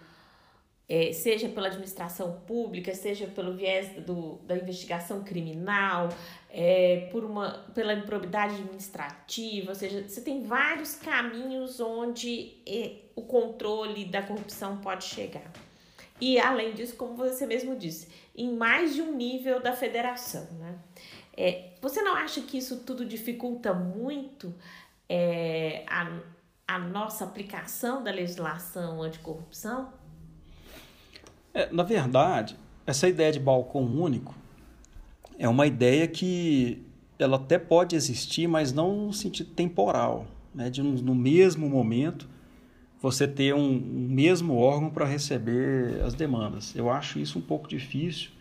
é, 0.87 1.11
seja 1.11 1.49
pela 1.49 1.67
administração 1.67 2.41
pública, 2.45 2.93
seja 2.93 3.27
pelo 3.27 3.55
viés 3.55 3.89
do, 4.03 4.35
da 4.45 4.55
investigação 4.55 5.23
criminal, 5.23 6.09
é, 6.49 7.09
por 7.11 7.23
uma, 7.23 7.65
pela 7.73 7.93
improbidade 7.93 8.55
administrativa, 8.55 9.69
ou 9.69 9.75
seja, 9.75 10.07
você 10.07 10.21
tem 10.21 10.43
vários 10.43 10.95
caminhos 10.95 11.79
onde 11.79 12.57
é, 12.67 12.97
o 13.15 13.23
controle 13.23 14.05
da 14.05 14.21
corrupção 14.21 14.77
pode 14.77 15.05
chegar. 15.05 15.51
E 16.21 16.39
além 16.39 16.73
disso, 16.73 16.95
como 16.95 17.15
você 17.15 17.45
mesmo 17.45 17.75
disse, 17.75 18.07
em 18.35 18.55
mais 18.55 18.93
de 18.93 19.01
um 19.01 19.13
nível 19.15 19.59
da 19.59 19.73
federação. 19.73 20.47
Né? 20.53 20.79
É, 21.35 21.71
você 21.81 22.01
não 22.01 22.15
acha 22.15 22.41
que 22.41 22.57
isso 22.57 22.77
tudo 22.85 23.03
dificulta 23.05 23.73
muito 23.73 24.53
é, 25.09 25.83
a, 25.87 26.19
a 26.67 26.79
nossa 26.79 27.25
aplicação 27.25 28.01
da 28.01 28.11
legislação 28.11 29.01
anticorrupção? 29.01 29.91
É, 31.55 31.71
na 31.71 31.83
verdade, 31.83 32.57
essa 32.85 33.07
ideia 33.07 33.31
de 33.31 33.39
balcão 33.39 33.81
único 33.81 34.35
é 35.39 35.47
uma 35.47 35.65
ideia 35.65 36.05
que 36.05 36.83
ela 37.17 37.37
até 37.37 37.57
pode 37.57 37.95
existir, 37.95 38.45
mas 38.45 38.73
não 38.73 39.07
no 39.07 39.13
sentido 39.13 39.51
temporal, 39.51 40.27
né? 40.53 40.69
de 40.69 40.83
no 40.83 41.15
mesmo 41.15 41.69
momento 41.69 42.27
você 43.01 43.25
ter 43.25 43.55
um, 43.55 43.69
um 43.69 44.07
mesmo 44.09 44.57
órgão 44.57 44.89
para 44.89 45.05
receber 45.05 46.01
as 46.01 46.13
demandas. 46.13 46.75
Eu 46.75 46.89
acho 46.89 47.19
isso 47.19 47.39
um 47.39 47.41
pouco 47.41 47.69
difícil 47.69 48.31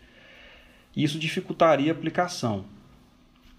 e 0.93 1.01
isso 1.01 1.17
dificultaria 1.17 1.93
a 1.93 1.95
aplicação. 1.95 2.65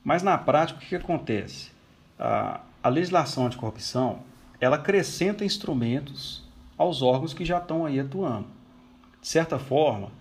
Mas 0.05 0.23
na 0.23 0.37
prática, 0.37 0.79
o 0.79 0.83
que, 0.83 0.89
que 0.89 0.97
acontece? 0.97 1.71
A, 2.19 2.61
a 2.83 2.89
legislação 2.91 3.47
anticorrupção 3.47 4.21
ela 4.61 4.77
acrescenta 4.77 5.47
instrumentos 5.47 6.45
aos 6.77 7.01
órgãos 7.01 7.33
que 7.33 7.45
já 7.45 7.57
estão 7.57 7.87
aí 7.87 7.99
atuando. 7.99 8.56
De 9.27 9.31
certa 9.33 9.59
forma, 9.59 10.13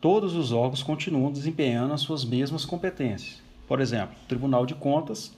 todos 0.00 0.34
os 0.34 0.50
órgãos 0.50 0.82
continuam 0.82 1.30
desempenhando 1.30 1.92
as 1.92 2.00
suas 2.00 2.24
mesmas 2.24 2.64
competências. 2.64 3.42
Por 3.68 3.82
exemplo, 3.82 4.16
o 4.24 4.26
Tribunal 4.26 4.64
de 4.64 4.74
Contas 4.74 5.36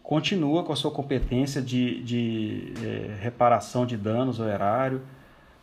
continua 0.00 0.62
com 0.62 0.72
a 0.72 0.76
sua 0.76 0.92
competência 0.92 1.60
de, 1.60 2.00
de 2.04 2.72
é, 2.84 3.16
reparação 3.20 3.84
de 3.84 3.96
danos 3.96 4.40
ao 4.40 4.46
erário, 4.46 5.02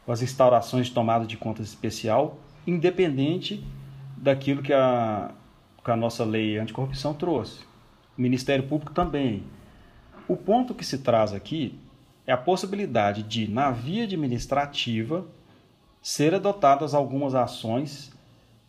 com 0.05 0.11
as 0.11 0.21
instaurações 0.21 0.87
de 0.87 0.91
tomada 0.91 1.25
de 1.25 1.37
contas 1.37 1.67
especial, 1.67 2.37
independente 2.67 3.65
daquilo 4.17 4.61
que 4.61 4.73
a, 4.73 5.31
que 5.81 5.89
a 5.89 5.95
nossa 5.95 6.25
lei 6.25 6.57
anticorrupção 6.57 7.13
trouxe. 7.13 7.61
O 8.17 8.21
Ministério 8.21 8.67
Público 8.67 8.91
também. 8.91 9.43
O 10.27 10.35
ponto 10.35 10.75
que 10.75 10.83
se 10.83 10.97
traz 10.97 11.31
aqui 11.31 11.79
é 12.27 12.33
a 12.33 12.37
possibilidade 12.37 13.23
de, 13.23 13.49
na 13.49 13.71
via 13.71 14.03
administrativa, 14.03 15.25
ser 16.03 16.35
adotadas 16.35 16.93
algumas 16.93 17.33
ações 17.33 18.11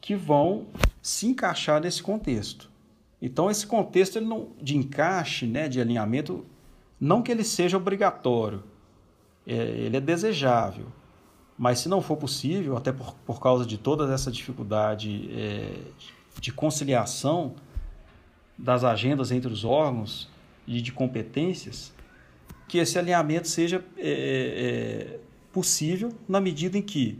que 0.00 0.14
vão 0.14 0.68
se 1.02 1.26
encaixar 1.26 1.80
nesse 1.80 2.00
contexto. 2.00 2.70
Então, 3.20 3.50
esse 3.50 3.66
contexto 3.66 4.16
ele 4.16 4.26
não, 4.26 4.50
de 4.62 4.76
encaixe, 4.76 5.44
né, 5.46 5.68
de 5.68 5.80
alinhamento, 5.80 6.46
não 7.00 7.22
que 7.22 7.32
ele 7.32 7.42
seja 7.42 7.76
obrigatório, 7.76 8.62
é, 9.46 9.52
ele 9.52 9.96
é 9.96 10.00
desejável, 10.00 10.86
mas 11.58 11.80
se 11.80 11.88
não 11.88 12.00
for 12.00 12.16
possível, 12.16 12.76
até 12.76 12.92
por, 12.92 13.14
por 13.26 13.40
causa 13.40 13.66
de 13.66 13.76
toda 13.78 14.12
essa 14.12 14.30
dificuldade 14.30 15.28
é, 15.32 15.76
de 16.40 16.52
conciliação 16.52 17.54
das 18.56 18.84
agendas 18.84 19.32
entre 19.32 19.52
os 19.52 19.64
órgãos 19.64 20.30
e 20.66 20.80
de 20.80 20.92
competências, 20.92 21.92
que 22.68 22.78
esse 22.78 22.98
alinhamento 22.98 23.48
seja 23.48 23.84
é, 23.96 25.18
é, 25.18 25.20
possível 25.54 26.12
na 26.28 26.40
medida 26.40 26.76
em 26.76 26.82
que 26.82 27.18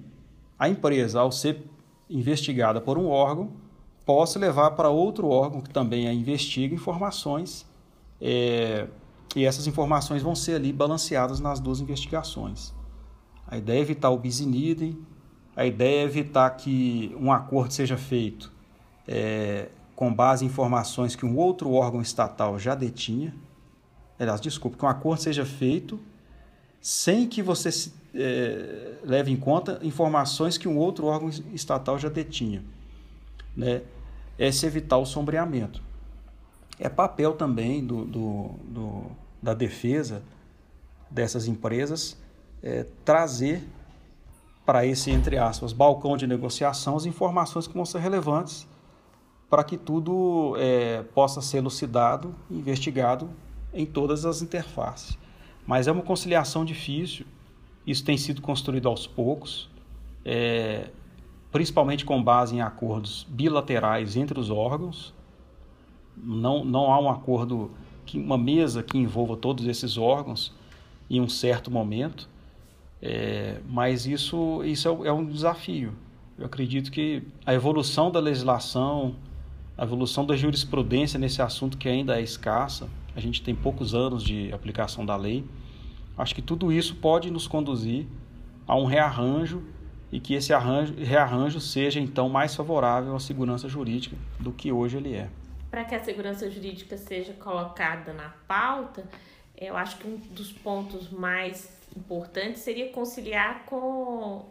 a 0.58 0.68
empresa, 0.68 1.20
ao 1.20 1.30
ser 1.30 1.62
investigada 2.10 2.80
por 2.80 2.98
um 2.98 3.06
órgão, 3.06 3.52
possa 4.04 4.38
levar 4.38 4.72
para 4.72 4.90
outro 4.90 5.28
órgão 5.28 5.60
que 5.60 5.70
também 5.70 6.08
a 6.08 6.12
investiga 6.12 6.74
informações 6.74 7.64
é, 8.20 8.86
e 9.36 9.44
essas 9.44 9.66
informações 9.66 10.22
vão 10.22 10.34
ser 10.34 10.56
ali 10.56 10.72
balanceadas 10.72 11.38
nas 11.38 11.60
duas 11.60 11.80
investigações. 11.80 12.74
A 13.46 13.56
ideia 13.56 13.78
é 13.78 13.82
evitar 13.82 14.10
o 14.10 14.18
bis 14.18 14.40
in 14.40 14.52
idem, 14.52 14.98
a 15.56 15.64
ideia 15.64 16.00
é 16.00 16.04
evitar 16.04 16.50
que 16.50 17.16
um 17.20 17.32
acordo 17.32 17.72
seja 17.72 17.96
feito 17.96 18.52
é, 19.06 19.68
com 19.94 20.12
base 20.12 20.44
em 20.44 20.48
informações 20.48 21.14
que 21.14 21.24
um 21.24 21.36
outro 21.36 21.72
órgão 21.72 22.02
estatal 22.02 22.58
já 22.58 22.74
detinha. 22.74 23.34
Aliás, 24.18 24.40
desculpe, 24.40 24.76
que 24.76 24.84
um 24.84 24.88
acordo 24.88 25.22
seja 25.22 25.44
feito 25.44 26.00
sem 26.84 27.26
que 27.26 27.42
você 27.42 27.72
se, 27.72 27.94
é, 28.14 28.96
leve 29.02 29.32
em 29.32 29.38
conta 29.38 29.80
informações 29.82 30.58
que 30.58 30.68
um 30.68 30.76
outro 30.76 31.06
órgão 31.06 31.30
estatal 31.54 31.98
já 31.98 32.10
detinha. 32.10 32.62
Né? 33.56 33.80
É 34.38 34.52
se 34.52 34.66
evitar 34.66 34.98
o 34.98 35.06
sombreamento. 35.06 35.82
É 36.78 36.90
papel 36.90 37.32
também 37.32 37.82
do, 37.82 38.04
do, 38.04 38.50
do 38.68 39.02
da 39.42 39.54
defesa 39.54 40.22
dessas 41.10 41.48
empresas 41.48 42.18
é, 42.62 42.84
trazer 43.02 43.66
para 44.66 44.84
esse, 44.84 45.10
entre 45.10 45.38
aspas, 45.38 45.72
balcão 45.72 46.18
de 46.18 46.26
negociação 46.26 46.96
as 46.96 47.06
informações 47.06 47.66
que 47.66 47.72
vão 47.72 47.86
ser 47.86 48.00
relevantes 48.00 48.68
para 49.48 49.64
que 49.64 49.78
tudo 49.78 50.54
é, 50.58 51.02
possa 51.14 51.40
ser 51.40 51.58
elucidado 51.58 52.34
investigado 52.50 53.30
em 53.72 53.86
todas 53.86 54.26
as 54.26 54.42
interfaces. 54.42 55.23
Mas 55.66 55.86
é 55.88 55.92
uma 55.92 56.02
conciliação 56.02 56.64
difícil, 56.64 57.26
isso 57.86 58.04
tem 58.04 58.16
sido 58.16 58.40
construído 58.40 58.88
aos 58.88 59.06
poucos, 59.06 59.68
é, 60.24 60.90
principalmente 61.52 62.04
com 62.04 62.22
base 62.22 62.56
em 62.56 62.60
acordos 62.60 63.26
bilaterais 63.28 64.16
entre 64.16 64.38
os 64.38 64.50
órgãos. 64.50 65.14
Não, 66.16 66.64
não 66.64 66.92
há 66.92 66.98
um 66.98 67.08
acordo, 67.08 67.70
que, 68.04 68.18
uma 68.18 68.38
mesa 68.38 68.82
que 68.82 68.98
envolva 68.98 69.36
todos 69.36 69.66
esses 69.66 69.96
órgãos 69.96 70.52
em 71.08 71.20
um 71.20 71.28
certo 71.28 71.70
momento. 71.70 72.28
É, 73.00 73.60
mas 73.68 74.06
isso, 74.06 74.62
isso 74.64 74.88
é, 74.88 75.08
é, 75.08 75.12
um 75.12 75.24
desafio. 75.26 75.92
Eu 76.38 76.46
acredito 76.46 76.90
que 76.90 77.22
a 77.44 77.52
evolução 77.52 78.10
da 78.10 78.18
legislação, 78.18 79.14
a 79.76 79.84
evolução 79.84 80.24
da 80.24 80.34
jurisprudência 80.36 81.18
nesse 81.18 81.42
assunto 81.42 81.76
que 81.76 81.88
ainda 81.88 82.18
é 82.18 82.22
escassa, 82.22 82.88
a 83.14 83.20
gente 83.20 83.42
tem 83.42 83.54
poucos 83.54 83.94
anos 83.94 84.22
de 84.22 84.52
aplicação 84.52 85.04
da 85.04 85.16
lei, 85.16 85.44
acho 86.16 86.34
que 86.34 86.42
tudo 86.42 86.72
isso 86.72 86.96
pode 86.96 87.30
nos 87.30 87.46
conduzir 87.46 88.06
a 88.66 88.76
um 88.76 88.84
rearranjo 88.84 89.62
e 90.10 90.20
que 90.20 90.34
esse 90.34 90.52
arranjo, 90.52 90.94
rearranjo 90.94 91.60
seja 91.60 92.00
então 92.00 92.28
mais 92.28 92.54
favorável 92.54 93.14
à 93.14 93.20
segurança 93.20 93.68
jurídica 93.68 94.16
do 94.38 94.52
que 94.52 94.70
hoje 94.70 94.96
ele 94.96 95.14
é. 95.14 95.28
Para 95.70 95.84
que 95.84 95.94
a 95.94 96.02
segurança 96.02 96.48
jurídica 96.50 96.96
seja 96.96 97.32
colocada 97.32 98.12
na 98.12 98.28
pauta, 98.46 99.04
eu 99.56 99.76
acho 99.76 99.98
que 99.98 100.06
um 100.06 100.16
dos 100.30 100.52
pontos 100.52 101.10
mais 101.10 101.80
importante 101.96 102.58
seria 102.58 102.90
conciliar 102.90 103.64
com 103.66 104.44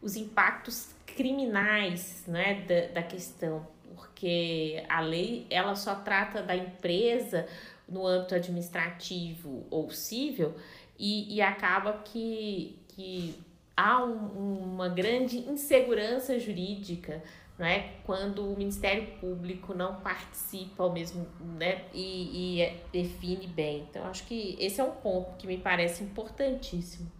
os 0.00 0.16
impactos 0.16 0.94
criminais 1.06 2.24
né, 2.26 2.62
da, 2.62 3.00
da 3.00 3.02
questão, 3.02 3.66
porque 3.94 4.82
a 4.88 5.00
lei 5.00 5.46
ela 5.50 5.74
só 5.74 5.94
trata 5.94 6.42
da 6.42 6.56
empresa 6.56 7.46
no 7.90 8.06
âmbito 8.06 8.34
administrativo 8.34 9.66
ou 9.70 9.90
civil 9.90 10.54
e, 10.98 11.34
e 11.36 11.42
acaba 11.42 11.94
que, 12.04 12.78
que 12.88 13.34
há 13.76 14.04
um, 14.04 14.74
uma 14.74 14.88
grande 14.88 15.38
insegurança 15.38 16.38
jurídica 16.38 17.22
né, 17.60 17.92
quando 18.04 18.50
o 18.50 18.56
Ministério 18.56 19.06
Público 19.18 19.74
não 19.74 20.00
participa 20.00 20.82
ao 20.82 20.92
mesmo 20.92 21.26
né, 21.58 21.84
e, 21.92 22.56
e 22.56 22.62
é, 22.62 22.82
define 22.90 23.46
bem. 23.46 23.86
Então, 23.90 24.06
acho 24.06 24.26
que 24.26 24.56
esse 24.58 24.80
é 24.80 24.84
um 24.84 24.92
ponto 24.92 25.36
que 25.36 25.46
me 25.46 25.58
parece 25.58 26.02
importantíssimo. 26.02 27.10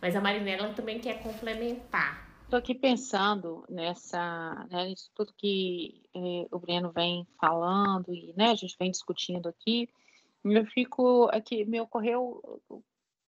Mas 0.00 0.16
a 0.16 0.20
Marinela 0.20 0.70
também 0.70 0.98
quer 0.98 1.22
complementar. 1.22 2.30
Estou 2.44 2.58
aqui 2.58 2.74
pensando 2.74 3.64
nessa, 3.68 4.66
né, 4.70 4.86
nisso 4.86 5.10
tudo 5.14 5.32
que 5.36 6.02
eh, 6.16 6.48
o 6.50 6.58
Breno 6.58 6.90
vem 6.90 7.26
falando 7.38 8.12
e 8.12 8.32
né, 8.36 8.50
a 8.50 8.54
gente 8.54 8.76
vem 8.78 8.90
discutindo 8.90 9.48
aqui. 9.48 9.88
Eu 10.44 10.66
fico 10.66 11.28
aqui, 11.32 11.64
me 11.64 11.80
ocorreu 11.80 12.60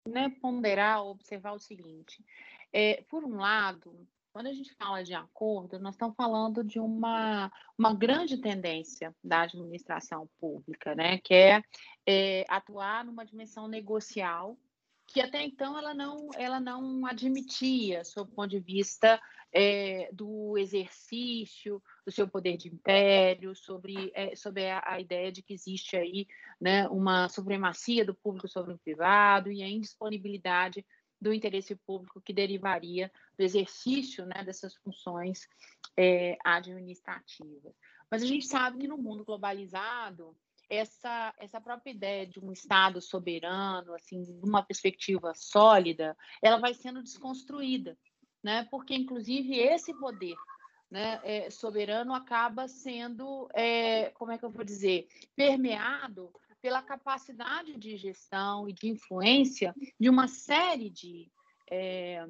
né, 0.08 0.30
ponderar, 0.42 1.04
observar 1.06 1.54
o 1.54 1.60
seguinte: 1.60 2.24
é, 2.72 3.04
por 3.10 3.24
um 3.24 3.38
lado, 3.38 4.08
quando 4.36 4.48
a 4.48 4.54
gente 4.54 4.74
fala 4.76 5.02
de 5.02 5.14
acordo, 5.14 5.80
nós 5.80 5.96
estamos 5.96 6.14
falando 6.14 6.62
de 6.62 6.78
uma, 6.78 7.50
uma 7.78 7.94
grande 7.94 8.38
tendência 8.38 9.16
da 9.24 9.44
administração 9.44 10.28
pública, 10.38 10.94
né? 10.94 11.20
que 11.20 11.34
é, 11.34 11.64
é 12.06 12.46
atuar 12.50 13.06
numa 13.06 13.26
dimensão 13.26 13.68
negocial 13.68 14.58
que 15.08 15.22
até 15.22 15.44
então 15.44 15.78
ela 15.78 15.94
não, 15.94 16.30
ela 16.36 16.60
não 16.60 17.06
admitia, 17.06 18.04
sob 18.04 18.32
o 18.32 18.36
ponto 18.36 18.50
de 18.50 18.60
vista 18.60 19.20
é, 19.54 20.10
do 20.12 20.58
exercício 20.58 21.82
do 22.06 22.12
seu 22.12 22.28
poder 22.28 22.58
de 22.58 22.68
império, 22.68 23.56
sobre, 23.56 24.12
é, 24.14 24.36
sobre 24.36 24.70
a, 24.70 24.84
a, 24.86 25.00
ideia 25.00 25.32
de 25.32 25.42
que 25.42 25.54
existe 25.54 25.96
aí 25.96 26.28
né, 26.60 26.88
uma 26.90 27.30
supremacia 27.30 28.04
do 28.04 28.14
público 28.14 28.48
sobre 28.48 28.74
o 28.74 28.78
privado 28.78 29.52
e 29.52 29.64
a 29.64 29.70
indisponibilidade 29.70 30.86
do 31.22 31.34
interesse 31.34 31.76
público 31.76 32.22
que 32.22 32.34
derivaria 32.34 33.10
do 33.38 33.44
exercício 33.44 34.26
né, 34.26 34.44
dessas 34.44 34.76
funções 34.76 35.48
é, 35.98 36.38
administrativas. 36.44 37.74
Mas 38.12 38.22
a 38.22 38.26
gente 38.26 38.46
sabe 38.46 38.80
que 38.80 38.88
no 38.88 38.98
mundo 38.98 39.24
globalizado, 39.24 40.36
essa, 40.70 41.34
essa 41.38 41.62
própria 41.62 41.92
ideia 41.92 42.26
de 42.26 42.40
um 42.40 42.52
Estado 42.52 43.02
soberano, 43.02 43.94
assim, 43.94 44.24
uma 44.44 44.64
perspectiva 44.64 45.34
sólida, 45.36 46.16
ela 46.42 46.58
vai 46.58 46.74
sendo 46.74 47.02
desconstruída, 47.02 47.98
né? 48.44 48.68
porque, 48.70 48.96
inclusive, 48.96 49.58
esse 49.58 49.94
poder 49.94 50.36
né, 50.90 51.20
é, 51.24 51.50
soberano 51.50 52.14
acaba 52.14 52.68
sendo, 52.68 53.50
é, 53.54 54.10
como 54.12 54.32
é 54.32 54.38
que 54.38 54.46
eu 54.46 54.52
vou 54.52 54.64
dizer, 54.64 55.08
permeado 55.36 56.32
pela 56.62 56.82
capacidade 56.82 57.78
de 57.78 57.96
gestão 57.98 58.68
e 58.68 58.74
de 58.74 58.88
influência 58.88 59.74
de 60.00 60.10
uma 60.10 60.28
série 60.28 60.90
de 60.90 61.32
é, 61.70 62.26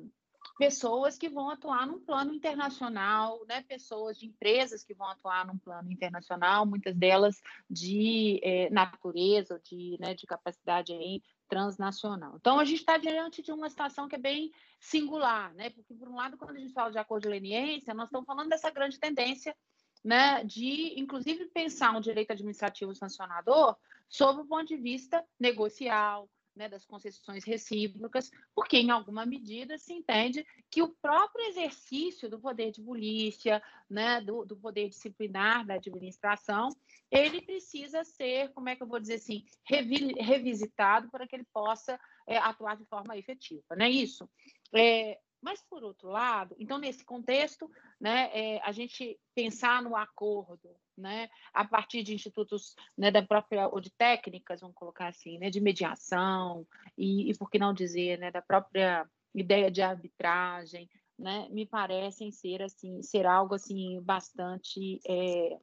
pessoas 0.57 1.17
que 1.17 1.27
vão 1.27 1.49
atuar 1.49 1.85
num 1.85 1.99
plano 1.99 2.33
internacional, 2.33 3.45
né? 3.47 3.61
pessoas 3.63 4.17
de 4.17 4.25
empresas 4.25 4.83
que 4.83 4.93
vão 4.93 5.07
atuar 5.07 5.45
num 5.45 5.57
plano 5.57 5.91
internacional, 5.91 6.65
muitas 6.65 6.95
delas 6.95 7.41
de 7.69 8.39
é, 8.41 8.69
natureza, 8.69 9.59
de, 9.63 9.97
né, 9.99 10.13
de 10.13 10.25
capacidade 10.25 10.93
aí, 10.93 11.21
transnacional. 11.47 12.35
Então, 12.37 12.59
a 12.59 12.65
gente 12.65 12.79
está 12.79 12.97
diante 12.97 13.41
de 13.41 13.51
uma 13.51 13.69
situação 13.69 14.07
que 14.07 14.15
é 14.15 14.19
bem 14.19 14.51
singular, 14.79 15.53
né? 15.53 15.69
porque, 15.69 15.93
por 15.93 16.07
um 16.07 16.15
lado, 16.15 16.37
quando 16.37 16.55
a 16.55 16.59
gente 16.59 16.73
fala 16.73 16.91
de 16.91 16.97
acordo 16.97 17.23
de 17.23 17.29
leniência, 17.29 17.93
nós 17.93 18.07
estamos 18.07 18.25
falando 18.25 18.49
dessa 18.49 18.71
grande 18.71 18.99
tendência 18.99 19.55
né, 20.03 20.43
de, 20.43 20.99
inclusive, 20.99 21.45
pensar 21.47 21.95
um 21.95 22.01
direito 22.01 22.31
administrativo 22.31 22.93
sancionador 22.93 23.75
sob 24.07 24.41
o 24.41 24.45
ponto 24.45 24.67
de 24.67 24.77
vista 24.77 25.25
negocial, 25.39 26.29
né, 26.55 26.69
das 26.69 26.85
concessões 26.85 27.43
recíprocas, 27.43 28.31
porque, 28.53 28.77
em 28.77 28.89
alguma 28.89 29.25
medida, 29.25 29.77
se 29.77 29.93
entende 29.93 30.45
que 30.69 30.81
o 30.81 30.95
próprio 31.01 31.45
exercício 31.47 32.29
do 32.29 32.39
poder 32.39 32.71
de 32.71 32.81
polícia, 32.81 33.61
né, 33.89 34.21
do, 34.21 34.45
do, 34.45 34.55
poder 34.55 34.89
disciplinar 34.89 35.65
da 35.65 35.75
administração, 35.75 36.69
ele 37.11 37.41
precisa 37.41 38.03
ser, 38.03 38.51
como 38.53 38.69
é 38.69 38.75
que 38.75 38.83
eu 38.83 38.87
vou 38.87 38.99
dizer 38.99 39.15
assim, 39.15 39.43
revi, 39.67 40.13
revisitado 40.19 41.09
para 41.09 41.27
que 41.27 41.35
ele 41.35 41.47
possa 41.53 41.99
é, 42.27 42.37
atuar 42.37 42.77
de 42.77 42.85
forma 42.85 43.17
efetiva, 43.17 43.75
não 43.75 43.85
é 43.85 43.89
isso? 43.89 44.29
É, 44.73 45.19
mas, 45.45 45.61
por 45.61 45.83
outro 45.83 46.09
lado, 46.09 46.55
então, 46.57 46.79
nesse 46.79 47.05
contexto, 47.05 47.69
né, 48.01 48.31
é, 48.33 48.59
a 48.63 48.71
gente 48.71 49.15
pensar 49.35 49.79
no 49.79 49.95
acordo, 49.95 50.75
né, 50.97 51.29
a 51.53 51.63
partir 51.63 52.01
de 52.01 52.15
institutos 52.15 52.73
né, 52.97 53.11
da 53.11 53.21
própria, 53.21 53.67
ou 53.67 53.79
de 53.79 53.91
técnicas, 53.91 54.61
vamos 54.61 54.75
colocar 54.75 55.05
assim, 55.05 55.37
né, 55.37 55.51
de 55.51 55.61
mediação, 55.61 56.65
e, 56.97 57.29
e 57.29 57.37
por 57.37 57.51
que 57.51 57.59
não 57.59 57.75
dizer, 57.75 58.17
né, 58.17 58.31
da 58.31 58.41
própria 58.41 59.07
ideia 59.35 59.69
de 59.69 59.83
arbitragem, 59.83 60.89
né, 61.15 61.47
me 61.51 61.63
parecem 61.63 62.31
ser 62.31 62.63
assim, 62.63 63.03
ser 63.03 63.27
algo 63.27 63.53
assim 63.53 64.01
bastante 64.01 64.99
é, 65.07 65.59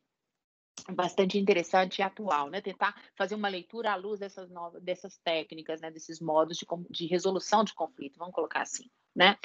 bastante 0.94 1.38
interessante 1.38 1.98
e 1.98 2.02
atual, 2.02 2.48
né? 2.48 2.60
Tentar 2.60 2.94
fazer 3.16 3.34
uma 3.34 3.48
leitura 3.48 3.92
à 3.92 3.96
luz 3.96 4.18
dessas 4.20 4.48
novas, 4.48 4.82
dessas 4.82 5.18
técnicas, 5.18 5.80
né? 5.80 5.90
Desses 5.90 6.20
modos 6.20 6.56
de, 6.56 6.66
de 6.88 7.06
resolução 7.06 7.62
de 7.62 7.74
conflito, 7.74 8.18
vamos 8.18 8.34
colocar 8.34 8.62
assim, 8.62 8.88
né? 9.14 9.36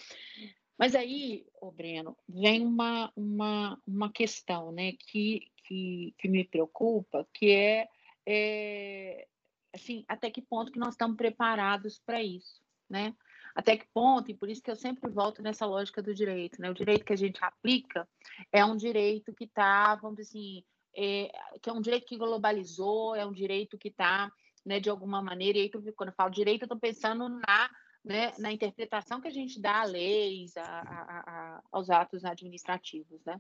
Mas 0.78 0.94
aí, 0.94 1.46
o 1.60 1.72
Breno, 1.72 2.16
vem 2.30 2.66
uma, 2.66 3.12
uma, 3.16 3.82
uma 3.86 4.12
questão, 4.12 4.72
né? 4.72 4.94
Que, 4.94 5.48
que, 5.66 6.14
que 6.18 6.28
me 6.28 6.44
preocupa, 6.44 7.28
que 7.34 7.52
é, 7.52 7.88
é 8.26 9.28
assim, 9.74 10.06
até 10.08 10.30
que 10.30 10.42
ponto 10.42 10.72
que 10.72 10.80
nós 10.80 10.94
estamos 10.94 11.18
preparados 11.18 12.00
para 12.06 12.22
isso, 12.22 12.62
né? 12.90 13.16
Até 13.56 13.76
que 13.76 13.88
ponto, 13.92 14.30
e 14.30 14.36
por 14.36 14.50
isso 14.50 14.62
que 14.62 14.70
eu 14.70 14.76
sempre 14.76 15.10
volto 15.10 15.42
nessa 15.42 15.66
lógica 15.66 16.02
do 16.02 16.14
direito, 16.14 16.62
né? 16.62 16.70
O 16.70 16.76
direito 16.76 17.04
que 17.04 17.14
a 17.14 17.18
gente 17.18 17.44
aplica 17.44 18.08
é 18.52 18.64
um 18.64 18.78
direito 18.78 19.34
que 19.34 19.46
está, 19.46 19.96
vamos 19.96 20.18
dizer 20.18 20.30
assim, 20.30 20.64
é, 20.96 21.32
que 21.60 21.70
é 21.70 21.74
um 21.74 21.82
direito 21.82 22.06
que 22.06 22.18
globalizou, 22.18 23.16
é 23.16 23.26
um 23.26 23.32
direito 23.32 23.78
que 23.78 23.88
está, 23.88 24.32
né, 24.64 24.80
de 24.80 24.90
alguma 24.90 25.24
maneira, 25.24 25.58
e 25.58 25.62
aí 25.62 25.70
quando 25.70 26.10
eu 26.10 26.16
falo 26.16 26.30
direito, 26.30 26.64
eu 26.64 26.66
estou 26.66 26.80
pensando 26.80 27.30
na, 27.30 27.70
né, 28.08 28.32
na 28.40 28.52
interpretação 28.52 29.20
que 29.20 29.28
a 29.28 29.32
gente 29.32 29.60
dá 29.60 29.82
a 29.82 29.86
leis, 29.86 30.56
a, 30.56 30.64
a, 30.64 31.20
a, 31.28 31.64
aos 31.72 31.90
atos 31.90 32.24
administrativos, 32.24 33.24
né? 33.26 33.40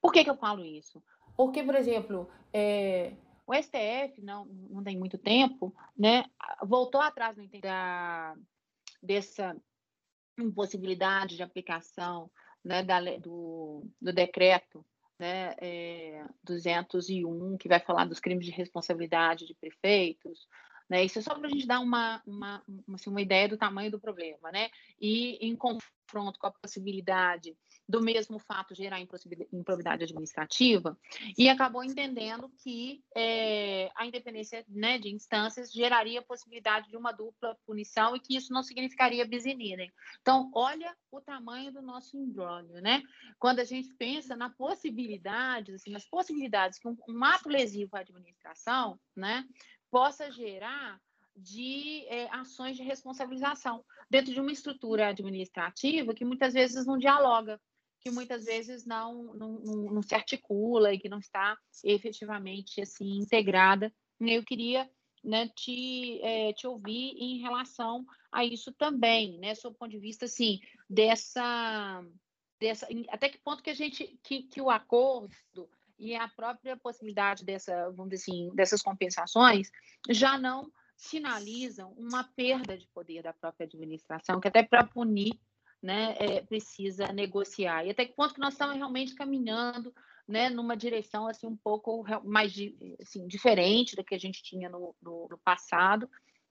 Por 0.00 0.12
que, 0.12 0.24
que 0.24 0.30
eu 0.30 0.36
falo 0.36 0.64
isso? 0.64 1.02
Porque, 1.36 1.62
por 1.62 1.74
exemplo, 1.74 2.30
é, 2.52 3.12
o 3.46 3.54
STF, 3.54 4.22
não, 4.22 4.46
não 4.46 4.82
tem 4.82 4.98
muito 4.98 5.18
tempo, 5.18 5.74
né, 5.96 6.24
voltou 6.62 7.00
atrás 7.00 7.36
da, 7.60 8.34
dessa 9.02 9.56
impossibilidade 10.38 11.36
de 11.36 11.42
aplicação 11.42 12.30
né, 12.64 12.82
da, 12.82 13.00
do, 13.18 13.86
do 14.00 14.12
decreto 14.12 14.84
né, 15.18 15.54
é, 15.58 16.24
201, 16.44 17.56
que 17.58 17.68
vai 17.68 17.80
falar 17.80 18.06
dos 18.06 18.20
crimes 18.20 18.46
de 18.46 18.52
responsabilidade 18.52 19.46
de 19.46 19.54
prefeitos. 19.54 20.46
Né? 20.88 21.04
Isso 21.04 21.18
é 21.18 21.22
só 21.22 21.34
para 21.34 21.46
a 21.46 21.50
gente 21.50 21.66
dar 21.66 21.80
uma, 21.80 22.22
uma, 22.26 22.62
assim, 22.94 23.10
uma 23.10 23.20
ideia 23.20 23.48
do 23.48 23.58
tamanho 23.58 23.90
do 23.90 24.00
problema. 24.00 24.50
Né? 24.50 24.70
E 25.00 25.36
em 25.46 25.54
confronto 25.54 26.38
com 26.38 26.46
a 26.46 26.52
possibilidade 26.52 27.56
do 27.88 28.02
mesmo 28.02 28.38
fato 28.38 28.74
gerar 28.74 29.00
improbidade 29.00 30.04
administrativa, 30.04 30.98
e 31.38 31.48
acabou 31.48 31.82
entendendo 31.82 32.50
que 32.62 33.02
é, 33.16 33.90
a 33.96 34.04
independência 34.06 34.62
né, 34.68 34.98
de 34.98 35.08
instâncias 35.08 35.72
geraria 35.72 36.20
a 36.20 36.24
possibilidade 36.24 36.90
de 36.90 36.96
uma 36.98 37.12
dupla 37.12 37.56
punição 37.66 38.14
e 38.14 38.20
que 38.20 38.36
isso 38.36 38.52
não 38.52 38.62
significaria 38.62 39.24
bis 39.24 39.44
Então, 40.20 40.50
olha 40.54 40.94
o 41.10 41.20
tamanho 41.20 41.72
do 41.72 41.80
nosso 41.80 42.18
embrólio, 42.18 42.82
né? 42.82 43.02
Quando 43.38 43.60
a 43.60 43.64
gente 43.64 43.88
pensa 43.94 44.36
na 44.36 44.50
possibilidade, 44.50 45.72
assim, 45.72 45.90
nas 45.90 46.04
possibilidades 46.04 46.78
que 46.78 46.86
um, 46.86 46.96
um 47.08 47.24
ato 47.24 47.48
lesivo 47.48 47.96
à 47.96 48.00
administração, 48.00 49.00
né, 49.16 49.44
possa 49.90 50.30
gerar 50.30 51.00
de 51.36 52.04
é, 52.08 52.28
ações 52.34 52.76
de 52.76 52.82
responsabilização 52.82 53.84
dentro 54.10 54.32
de 54.32 54.40
uma 54.40 54.50
estrutura 54.50 55.08
administrativa 55.08 56.14
que 56.14 56.24
muitas 56.24 56.54
vezes 56.54 56.84
não 56.84 56.98
dialoga 56.98 57.60
que 58.00 58.10
muitas 58.10 58.44
vezes 58.44 58.84
não, 58.86 59.34
não, 59.34 59.58
não, 59.92 60.02
se 60.02 60.14
articula 60.14 60.92
e 60.92 60.98
que 60.98 61.08
não 61.08 61.18
está 61.18 61.56
efetivamente 61.84 62.80
assim 62.80 63.18
integrada. 63.18 63.92
Eu 64.20 64.44
queria 64.44 64.88
né, 65.22 65.48
te, 65.48 66.20
é, 66.22 66.52
te 66.52 66.66
ouvir 66.66 67.14
em 67.18 67.40
relação 67.40 68.04
a 68.30 68.44
isso 68.44 68.72
também, 68.72 69.38
né, 69.38 69.54
sob 69.54 69.74
o 69.74 69.78
ponto 69.78 69.90
de 69.90 69.98
vista 69.98 70.26
assim 70.26 70.60
dessa, 70.88 72.04
dessa 72.60 72.86
até 73.08 73.28
que 73.28 73.38
ponto 73.38 73.62
que 73.62 73.70
a 73.70 73.74
gente 73.74 74.18
que, 74.22 74.44
que 74.44 74.60
o 74.60 74.70
acordo 74.70 75.68
e 75.98 76.14
a 76.14 76.28
própria 76.28 76.76
possibilidade 76.76 77.44
dessa 77.44 77.90
vamos 77.90 78.10
dizer 78.10 78.30
assim 78.30 78.54
dessas 78.54 78.82
compensações 78.82 79.70
já 80.08 80.38
não 80.38 80.70
sinalizam 80.96 81.92
uma 81.96 82.24
perda 82.24 82.76
de 82.76 82.86
poder 82.88 83.22
da 83.22 83.32
própria 83.32 83.64
administração, 83.64 84.40
que 84.40 84.48
até 84.48 84.64
para 84.64 84.84
punir 84.84 85.38
né, 85.80 86.16
é, 86.18 86.40
precisa 86.42 87.12
negociar. 87.12 87.86
E 87.86 87.90
até 87.90 88.04
que 88.04 88.14
ponto 88.14 88.34
que 88.34 88.40
nós 88.40 88.54
estamos 88.54 88.76
realmente 88.76 89.14
caminhando 89.14 89.94
né, 90.26 90.50
numa 90.50 90.76
direção 90.76 91.28
assim 91.28 91.46
um 91.46 91.56
pouco 91.56 92.04
mais 92.24 92.52
assim, 93.00 93.26
diferente 93.28 93.94
da 93.94 94.02
que 94.02 94.14
a 94.14 94.18
gente 94.18 94.42
tinha 94.42 94.68
no, 94.68 94.94
no, 95.00 95.28
no 95.30 95.38
passado. 95.38 96.10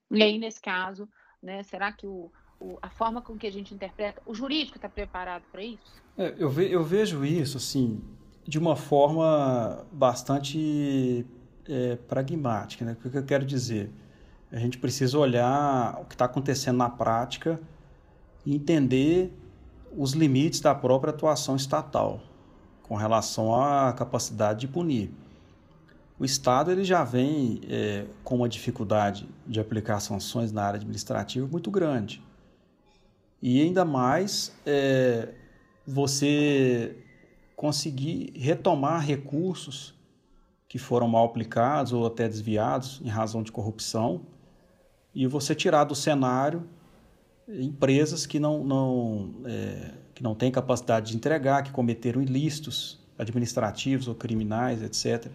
E 0.09 0.23
aí, 0.23 0.37
nesse 0.39 0.61
caso, 0.61 1.09
né, 1.43 1.61
será 1.63 1.91
que 1.91 2.07
o, 2.07 2.31
o, 2.57 2.79
a 2.81 2.89
forma 2.89 3.21
com 3.21 3.37
que 3.37 3.45
a 3.45 3.51
gente 3.51 3.73
interpreta, 3.73 4.21
o 4.25 4.33
jurídico 4.33 4.77
está 4.77 4.87
preparado 4.87 5.43
para 5.51 5.61
isso? 5.61 6.01
É, 6.17 6.33
eu, 6.37 6.49
ve, 6.49 6.71
eu 6.71 6.83
vejo 6.83 7.25
isso 7.25 7.57
assim 7.57 8.01
de 8.47 8.57
uma 8.57 8.75
forma 8.75 9.85
bastante 9.91 11.25
é, 11.67 11.97
pragmática. 12.07 12.85
Né? 12.85 12.93
O 13.03 13.09
que 13.09 13.17
eu 13.17 13.23
quero 13.23 13.45
dizer? 13.45 13.91
A 14.51 14.57
gente 14.57 14.77
precisa 14.77 15.17
olhar 15.17 15.99
o 16.01 16.05
que 16.05 16.15
está 16.15 16.25
acontecendo 16.25 16.77
na 16.77 16.89
prática 16.89 17.59
e 18.45 18.55
entender 18.55 19.33
os 19.95 20.13
limites 20.13 20.61
da 20.61 20.73
própria 20.73 21.11
atuação 21.11 21.57
estatal 21.57 22.21
com 22.83 22.95
relação 22.95 23.53
à 23.53 23.91
capacidade 23.91 24.61
de 24.61 24.67
punir. 24.67 25.11
O 26.17 26.23
Estado 26.23 26.71
ele 26.71 26.85
já 26.85 27.03
vem 27.03 27.59
é, 27.69 28.05
com 28.23 28.37
uma 28.37 28.47
dificuldade 28.47 29.27
de 29.45 29.59
aplicar 29.59 29.99
sanções 29.99 30.53
na 30.53 30.63
área 30.63 30.77
administrativa 30.77 31.45
muito 31.45 31.69
grande. 31.69 32.23
E 33.41 33.61
ainda 33.61 33.83
mais 33.83 34.55
é, 34.65 35.33
você 35.85 36.95
conseguir 37.57 38.31
retomar 38.35 39.03
recursos 39.03 39.95
que 40.69 40.77
foram 40.77 41.07
mal 41.07 41.25
aplicados 41.25 41.91
ou 41.91 42.05
até 42.05 42.27
desviados 42.27 43.01
em 43.03 43.07
razão 43.07 43.41
de 43.41 43.51
corrupção 43.51 44.21
e 45.13 45.25
você 45.25 45.55
tirar 45.55 45.83
do 45.85 45.95
cenário 45.95 46.69
empresas 47.49 48.27
que 48.27 48.39
não, 48.39 48.63
não, 48.63 49.33
é, 49.45 49.93
que 50.13 50.21
não 50.21 50.35
têm 50.35 50.51
capacidade 50.51 51.09
de 51.09 51.17
entregar, 51.17 51.63
que 51.63 51.71
cometeram 51.71 52.21
ilícitos 52.21 52.99
administrativos 53.17 54.07
ou 54.07 54.13
criminais, 54.13 54.83
etc. 54.83 55.31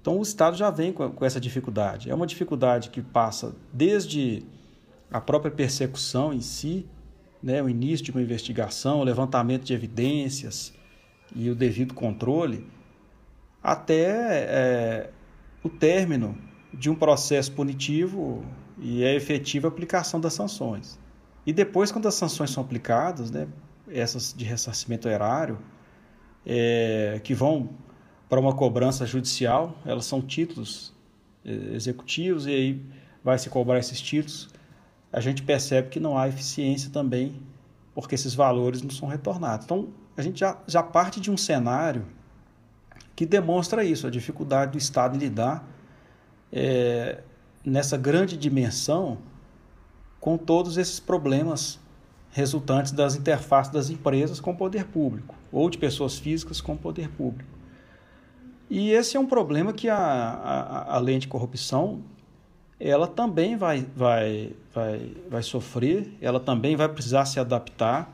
Então 0.00 0.20
o 0.20 0.22
Estado 0.22 0.56
já 0.56 0.70
vem 0.70 0.92
com, 0.92 1.10
com 1.10 1.24
essa 1.24 1.40
dificuldade. 1.40 2.08
É 2.08 2.14
uma 2.14 2.28
dificuldade 2.28 2.90
que 2.90 3.02
passa 3.02 3.56
desde 3.72 4.44
a 5.10 5.20
própria 5.20 5.50
persecução 5.50 6.32
em 6.32 6.40
si, 6.40 6.86
né, 7.42 7.60
o 7.60 7.68
início 7.68 8.04
de 8.04 8.12
uma 8.12 8.22
investigação, 8.22 9.00
o 9.00 9.04
levantamento 9.04 9.64
de 9.64 9.74
evidências 9.74 10.78
e 11.34 11.50
o 11.50 11.54
devido 11.54 11.94
controle, 11.94 12.66
até 13.62 14.04
é, 14.04 15.10
o 15.62 15.68
término 15.68 16.36
de 16.72 16.88
um 16.88 16.94
processo 16.94 17.52
punitivo 17.52 18.44
e 18.78 19.04
a 19.04 19.14
efetiva 19.14 19.68
aplicação 19.68 20.20
das 20.20 20.32
sanções. 20.32 20.98
E 21.46 21.52
depois, 21.52 21.90
quando 21.90 22.06
as 22.06 22.14
sanções 22.14 22.50
são 22.50 22.62
aplicadas, 22.62 23.30
né, 23.30 23.48
essas 23.88 24.32
de 24.32 24.44
ressarcimento 24.44 25.08
erário, 25.08 25.58
é, 26.46 27.20
que 27.22 27.34
vão 27.34 27.70
para 28.28 28.40
uma 28.40 28.54
cobrança 28.54 29.04
judicial, 29.04 29.76
elas 29.84 30.04
são 30.04 30.22
títulos 30.22 30.94
é, 31.44 31.50
executivos 31.74 32.46
e 32.46 32.50
aí 32.50 32.82
vai 33.22 33.38
se 33.38 33.50
cobrar 33.50 33.78
esses 33.78 34.00
títulos, 34.00 34.48
a 35.12 35.20
gente 35.20 35.42
percebe 35.42 35.88
que 35.88 35.98
não 35.98 36.16
há 36.16 36.28
eficiência 36.28 36.90
também, 36.90 37.42
porque 37.94 38.14
esses 38.14 38.34
valores 38.34 38.80
não 38.80 38.90
são 38.90 39.08
retornados. 39.08 39.66
Então, 39.66 39.88
a 40.20 40.22
gente 40.22 40.40
já, 40.40 40.58
já 40.66 40.82
parte 40.82 41.20
de 41.20 41.30
um 41.30 41.36
cenário 41.36 42.06
que 43.16 43.26
demonstra 43.26 43.84
isso, 43.84 44.06
a 44.06 44.10
dificuldade 44.10 44.72
do 44.72 44.78
Estado 44.78 45.16
em 45.16 45.18
lidar 45.18 45.66
é, 46.52 47.22
nessa 47.64 47.96
grande 47.96 48.36
dimensão 48.36 49.18
com 50.20 50.36
todos 50.36 50.76
esses 50.76 51.00
problemas 51.00 51.78
resultantes 52.30 52.92
das 52.92 53.16
interfaces 53.16 53.72
das 53.72 53.90
empresas 53.90 54.40
com 54.40 54.52
o 54.52 54.56
poder 54.56 54.84
público, 54.84 55.34
ou 55.50 55.68
de 55.68 55.78
pessoas 55.78 56.18
físicas 56.18 56.60
com 56.60 56.74
o 56.74 56.78
poder 56.78 57.08
público. 57.10 57.50
E 58.68 58.90
esse 58.92 59.16
é 59.16 59.20
um 59.20 59.26
problema 59.26 59.72
que 59.72 59.88
a, 59.88 59.96
a, 59.96 60.96
a 60.96 60.98
lei 60.98 61.18
de 61.18 61.26
corrupção 61.26 62.02
ela 62.78 63.06
também 63.06 63.56
vai, 63.56 63.86
vai, 63.94 64.54
vai, 64.72 65.12
vai 65.28 65.42
sofrer, 65.42 66.16
ela 66.20 66.40
também 66.40 66.76
vai 66.76 66.88
precisar 66.88 67.26
se 67.26 67.38
adaptar, 67.38 68.10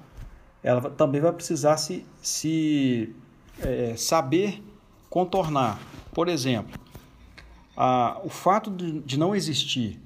ela 0.67 0.91
também 0.91 1.21
vai 1.21 1.33
precisar 1.33 1.77
se, 1.77 2.05
se 2.21 3.15
é, 3.61 3.95
saber 3.97 4.61
contornar. 5.09 5.81
Por 6.13 6.27
exemplo, 6.27 6.77
a, 7.77 8.21
o 8.25 8.29
fato 8.29 8.69
de, 8.69 8.99
de 8.99 9.17
não 9.17 9.33
existir 9.33 10.01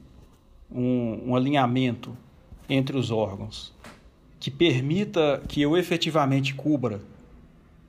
um, 0.70 1.30
um 1.30 1.34
alinhamento 1.34 2.14
entre 2.68 2.94
os 2.94 3.10
órgãos 3.10 3.72
que 4.38 4.50
permita 4.50 5.42
que 5.48 5.62
eu 5.62 5.78
efetivamente 5.78 6.54
cubra 6.54 7.00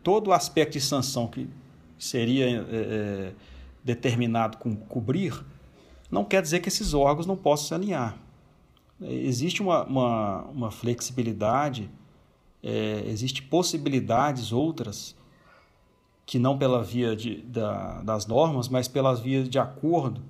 todo 0.02 0.30
o 0.30 0.34
aspecto 0.34 0.72
de 0.72 0.82
sanção 0.82 1.28
que 1.28 1.50
seria 2.00 2.46
é, 2.46 2.66
é, 2.72 3.34
determinado 3.84 4.56
com 4.56 4.74
cobrir, 4.78 5.44
não 6.10 6.24
quer 6.24 6.42
dizer 6.42 6.62
que 6.62 6.70
esses 6.70 6.94
órgãos 6.94 7.26
não 7.26 7.36
possam 7.36 7.68
se 7.68 7.74
alinhar. 7.74 8.18
Existe 9.02 9.62
uma, 9.62 9.84
uma, 9.84 10.42
uma 10.44 10.72
flexibilidade 10.72 11.90
é, 12.64 13.04
existem 13.08 13.44
possibilidades 13.44 14.52
outras 14.52 15.16
que 16.26 16.40
não 16.40 16.58
pela 16.58 16.84
via 16.84 17.16
de, 17.16 17.42
da, 17.42 18.02
das 18.04 18.26
normas, 18.26 18.70
mas 18.70 18.88
pelas 18.88 19.20
vias 19.20 19.50
de 19.50 19.60
acordo 19.60 20.22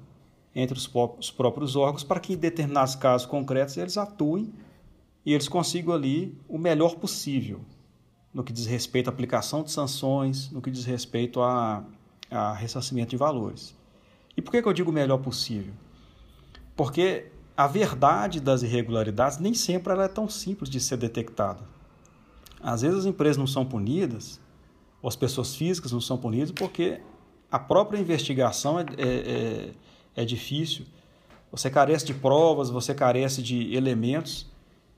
entre 0.55 0.77
os, 0.77 0.89
os 1.19 1.31
próprios 1.31 1.75
órgãos 1.75 2.03
para 2.03 2.19
que 2.19 2.33
em 2.33 2.37
determinados 2.37 2.95
casos 2.95 3.27
concretos 3.27 3.77
eles 3.77 3.97
atuem 3.97 4.51
e 5.25 5.33
eles 5.33 5.47
consigam 5.47 5.93
ali 5.93 6.37
o 6.47 6.57
melhor 6.57 6.95
possível 6.95 7.61
no 8.33 8.43
que 8.43 8.53
diz 8.53 8.65
respeito 8.65 9.09
à 9.09 9.13
aplicação 9.13 9.61
de 9.61 9.71
sanções, 9.71 10.49
no 10.51 10.61
que 10.61 10.71
diz 10.71 10.85
respeito 10.85 11.41
a, 11.41 11.83
a 12.29 12.53
ressarcimento 12.53 13.09
de 13.09 13.17
valores. 13.17 13.75
E 14.35 14.41
por 14.41 14.51
que, 14.51 14.61
que 14.61 14.67
eu 14.67 14.73
digo 14.73 14.89
o 14.89 14.93
melhor 14.93 15.17
possível? 15.17 15.73
Porque 16.75 17.27
a 17.55 17.67
verdade 17.67 18.39
das 18.39 18.63
irregularidades 18.63 19.37
nem 19.37 19.53
sempre 19.53 19.91
ela 19.91 20.05
é 20.05 20.07
tão 20.07 20.29
simples 20.29 20.69
de 20.69 20.79
ser 20.79 20.97
detectada. 20.97 21.61
Às 22.61 22.81
vezes 22.81 22.99
as 22.99 23.05
empresas 23.05 23.37
não 23.37 23.47
são 23.47 23.65
punidas, 23.65 24.39
ou 25.01 25.07
as 25.07 25.15
pessoas 25.15 25.55
físicas 25.55 25.91
não 25.91 26.01
são 26.01 26.17
punidas, 26.17 26.51
porque 26.51 27.01
a 27.51 27.59
própria 27.59 27.99
investigação 27.99 28.79
é, 28.79 28.85
é, 28.97 29.05
é, 29.05 29.73
é 30.15 30.25
difícil. 30.25 30.85
Você 31.51 31.69
carece 31.69 32.05
de 32.05 32.13
provas, 32.13 32.69
você 32.69 32.93
carece 32.93 33.41
de 33.41 33.75
elementos 33.75 34.49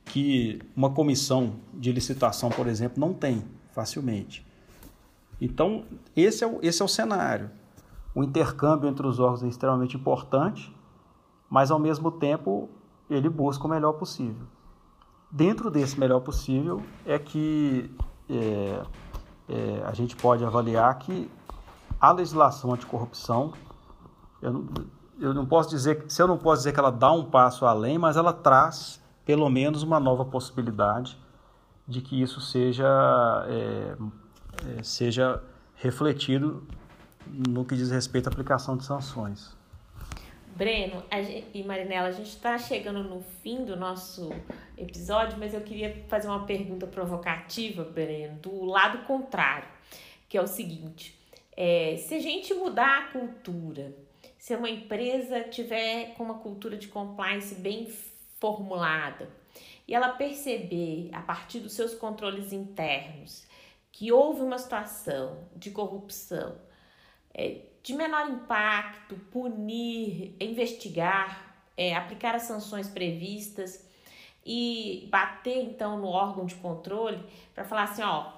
que 0.05 0.59
uma 0.75 0.91
comissão 0.91 1.55
de 1.73 1.91
licitação, 1.91 2.49
por 2.49 2.67
exemplo, 2.67 2.99
não 2.99 3.13
tem 3.13 3.43
facilmente. 3.71 4.45
Então, 5.41 5.85
esse 6.15 6.43
é 6.43 6.47
o, 6.47 6.59
esse 6.61 6.81
é 6.81 6.85
o 6.85 6.87
cenário. 6.87 7.49
O 8.13 8.23
intercâmbio 8.23 8.87
entre 8.87 9.07
os 9.07 9.19
órgãos 9.19 9.43
é 9.43 9.47
extremamente 9.47 9.97
importante, 9.97 10.71
mas 11.49 11.71
ao 11.71 11.79
mesmo 11.79 12.11
tempo 12.11 12.69
ele 13.09 13.29
busca 13.29 13.65
o 13.65 13.69
melhor 13.69 13.93
possível. 13.93 14.45
Dentro 15.35 15.71
desse 15.71 15.99
melhor 15.99 16.19
possível 16.19 16.83
é 17.07 17.17
que 17.17 17.89
é, 18.29 18.83
é, 19.49 19.83
a 19.83 19.91
gente 19.91 20.15
pode 20.15 20.45
avaliar 20.45 20.95
que 20.99 21.27
a 21.99 22.11
legislação 22.11 22.71
anticorrupção, 22.71 23.51
eu 24.39 24.53
não, 24.53 24.65
eu 25.19 25.33
não 25.33 25.43
posso 25.43 25.71
dizer, 25.71 26.05
se 26.07 26.21
eu 26.21 26.27
não 26.27 26.37
posso 26.37 26.59
dizer 26.59 26.71
que 26.71 26.79
ela 26.79 26.91
dá 26.91 27.11
um 27.11 27.25
passo 27.25 27.65
além, 27.65 27.97
mas 27.97 28.15
ela 28.15 28.31
traz 28.31 29.01
pelo 29.25 29.49
menos 29.49 29.81
uma 29.81 29.99
nova 29.99 30.23
possibilidade 30.23 31.19
de 31.87 31.99
que 31.99 32.21
isso 32.21 32.39
seja, 32.39 32.85
é, 33.47 33.97
é, 34.77 34.83
seja 34.83 35.41
refletido 35.73 36.61
no 37.25 37.65
que 37.65 37.75
diz 37.75 37.89
respeito 37.89 38.27
à 38.27 38.29
aplicação 38.29 38.77
de 38.77 38.85
sanções. 38.85 39.57
Breno 40.55 41.03
gente, 41.11 41.47
e 41.53 41.63
Marinela, 41.63 42.09
a 42.09 42.11
gente 42.11 42.29
está 42.29 42.57
chegando 42.59 43.03
no 43.03 43.21
fim 43.41 43.65
do 43.65 43.75
nosso 43.75 44.29
episódio, 44.77 45.37
mas 45.39 45.53
eu 45.53 45.61
queria 45.61 46.05
fazer 46.07 46.27
uma 46.27 46.45
pergunta 46.45 46.85
provocativa, 46.85 47.83
Breno, 47.83 48.37
do 48.39 48.63
lado 48.63 48.99
contrário, 49.05 49.67
que 50.29 50.37
é 50.37 50.41
o 50.41 50.47
seguinte: 50.47 51.19
é, 51.57 51.97
se 51.97 52.13
a 52.13 52.19
gente 52.19 52.53
mudar 52.53 52.99
a 52.99 53.11
cultura, 53.11 53.95
se 54.37 54.55
uma 54.55 54.69
empresa 54.69 55.41
tiver 55.41 56.13
com 56.13 56.23
uma 56.23 56.39
cultura 56.39 56.77
de 56.77 56.87
compliance 56.87 57.55
bem 57.55 57.91
formulada 58.39 59.29
e 59.87 59.95
ela 59.95 60.09
perceber, 60.09 61.09
a 61.13 61.21
partir 61.21 61.61
dos 61.61 61.73
seus 61.73 61.95
controles 61.95 62.53
internos, 62.53 63.47
que 63.91 64.11
houve 64.11 64.41
uma 64.41 64.59
situação 64.59 65.47
de 65.55 65.71
corrupção 65.71 66.57
é, 67.33 67.72
de 67.83 67.93
menor 67.93 68.29
impacto, 68.29 69.15
punir, 69.29 70.35
investigar, 70.39 71.53
é, 71.75 71.93
aplicar 71.93 72.33
as 72.33 72.43
sanções 72.43 72.87
previstas 72.87 73.85
e 74.45 75.07
bater 75.11 75.61
então 75.63 75.97
no 75.97 76.07
órgão 76.07 76.45
de 76.45 76.55
controle 76.55 77.21
para 77.53 77.65
falar 77.65 77.83
assim: 77.83 78.01
ó, 78.01 78.31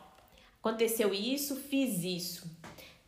aconteceu 0.60 1.14
isso, 1.14 1.56
fiz 1.56 2.04
isso. 2.04 2.52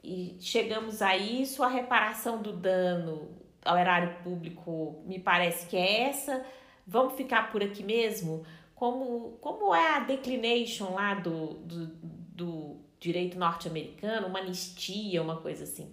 E 0.03 0.37
chegamos 0.39 1.01
a 1.01 1.17
isso, 1.17 1.63
a 1.63 1.67
reparação 1.67 2.41
do 2.41 2.53
dano 2.53 3.35
ao 3.65 3.77
erário 3.77 4.15
público 4.23 5.03
me 5.05 5.19
parece 5.19 5.67
que 5.67 5.75
é 5.75 6.03
essa, 6.03 6.45
vamos 6.85 7.15
ficar 7.15 7.51
por 7.51 7.61
aqui 7.63 7.83
mesmo? 7.83 8.45
Como, 8.75 9.37
como 9.41 9.73
é 9.73 9.95
a 9.95 9.99
declination 10.01 10.93
lá 10.93 11.15
do, 11.15 11.55
do, 11.55 11.87
do 11.87 12.77
direito 12.99 13.37
norte-americano, 13.37 14.27
uma 14.27 14.39
anistia, 14.39 15.21
uma 15.21 15.37
coisa 15.37 15.63
assim? 15.63 15.91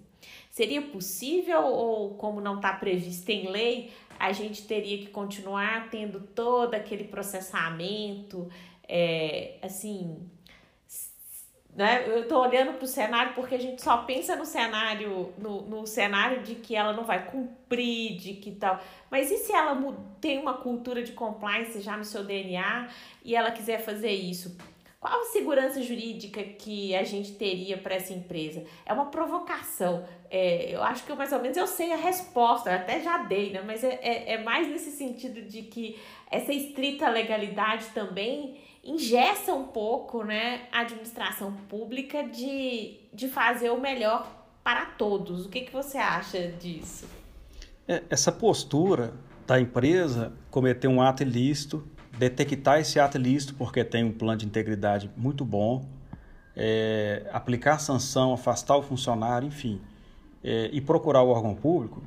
Seria 0.55 0.81
possível 0.81 1.65
ou, 1.65 2.15
como 2.15 2.41
não 2.41 2.55
está 2.57 2.73
previsto 2.73 3.29
em 3.29 3.49
lei, 3.49 3.91
a 4.21 4.31
gente 4.31 4.65
teria 4.69 4.99
que 4.99 5.09
continuar 5.09 5.91
tendo 5.91 6.21
todo 6.21 6.77
aquele 6.77 7.03
processamento, 7.03 8.49
é, 8.89 9.59
assim, 9.61 10.31
né? 11.75 12.05
Eu 12.07 12.23
estou 12.23 12.41
olhando 12.41 12.75
para 12.75 12.85
o 12.85 12.87
cenário 12.87 13.35
porque 13.35 13.57
a 13.57 13.59
gente 13.59 13.83
só 13.83 13.97
pensa 14.05 14.37
no 14.37 14.47
cenário, 14.47 15.35
no, 15.37 15.63
no 15.63 15.87
cenário 15.89 16.45
de 16.45 16.55
que 16.55 16.77
ela 16.77 16.93
não 16.93 17.03
vai 17.03 17.29
cumprir, 17.29 18.17
de 18.17 18.35
que 18.35 18.53
tal. 18.53 18.81
Mas 19.11 19.33
e 19.33 19.39
se 19.39 19.53
ela 19.53 19.77
tem 20.21 20.39
uma 20.39 20.55
cultura 20.55 21.03
de 21.03 21.11
compliance 21.11 21.81
já 21.81 21.97
no 21.97 22.05
seu 22.05 22.23
DNA 22.23 22.91
e 23.25 23.35
ela 23.35 23.51
quiser 23.51 23.81
fazer 23.81 24.13
isso? 24.13 24.57
Qual 25.05 25.23
segurança 25.27 25.83
jurídica 25.83 26.43
que 26.43 26.97
a 26.97 27.05
gente 27.05 27.33
teria 27.33 27.77
para 27.77 27.95
essa 27.95 28.15
empresa? 28.15 28.65
É 28.87 28.93
uma 28.95 29.11
provocação. 29.11 30.03
É, 30.31 30.75
eu 30.75 30.83
acho 30.83 31.05
que 31.05 31.13
eu, 31.13 31.17
mais 31.17 31.31
ou 31.31 31.43
menos 31.43 31.59
eu 31.59 31.67
sei 31.67 31.93
a 31.93 31.97
resposta, 31.97 32.71
eu 32.71 32.77
até 32.77 33.03
já 33.03 33.19
dei, 33.19 33.53
né? 33.53 33.63
mas 33.67 33.85
é, 33.85 33.99
é, 34.01 34.33
é 34.33 34.43
mais 34.43 34.67
nesse 34.67 34.93
sentido 34.93 35.43
de 35.43 35.61
que 35.61 36.01
essa 36.31 36.55
estrita 36.55 37.07
legalidade 37.11 37.85
também 37.93 38.57
ingessa 38.83 39.53
um 39.53 39.65
pouco 39.65 40.25
né, 40.25 40.63
a 40.73 40.81
administração 40.81 41.53
pública 41.69 42.23
de, 42.23 42.97
de 43.13 43.29
fazer 43.29 43.69
o 43.69 43.79
melhor 43.79 44.27
para 44.63 44.87
todos. 44.87 45.45
O 45.45 45.51
que, 45.51 45.61
que 45.61 45.73
você 45.73 45.99
acha 45.99 46.49
disso? 46.49 47.07
É, 47.87 48.03
essa 48.09 48.33
postura 48.33 49.13
da 49.47 49.61
empresa 49.61 50.33
cometer 50.51 50.89
um 50.89 51.03
ato 51.03 51.23
ilícito, 51.23 51.87
detectar 52.19 52.81
esse 52.81 52.99
ato 52.99 53.19
ilícito 53.19 53.55
porque 53.55 53.85
tem 53.85 54.05
um 54.05 54.13
plano 54.13 54.39
de 54.39 54.47
integridade 54.47 55.11
muito 55.17 55.45
bom, 55.45 55.85
é, 56.57 57.29
aplicar 57.33 57.79
sanção, 57.79 58.33
afastar 58.33 58.77
o 58.77 58.83
funcionário, 58.83 59.49
enfim, 59.49 59.81
é, 60.43 60.71
e 60.73 60.81
procurar 60.81 61.23
o 61.23 61.29
órgão 61.29 61.55
público, 61.55 62.03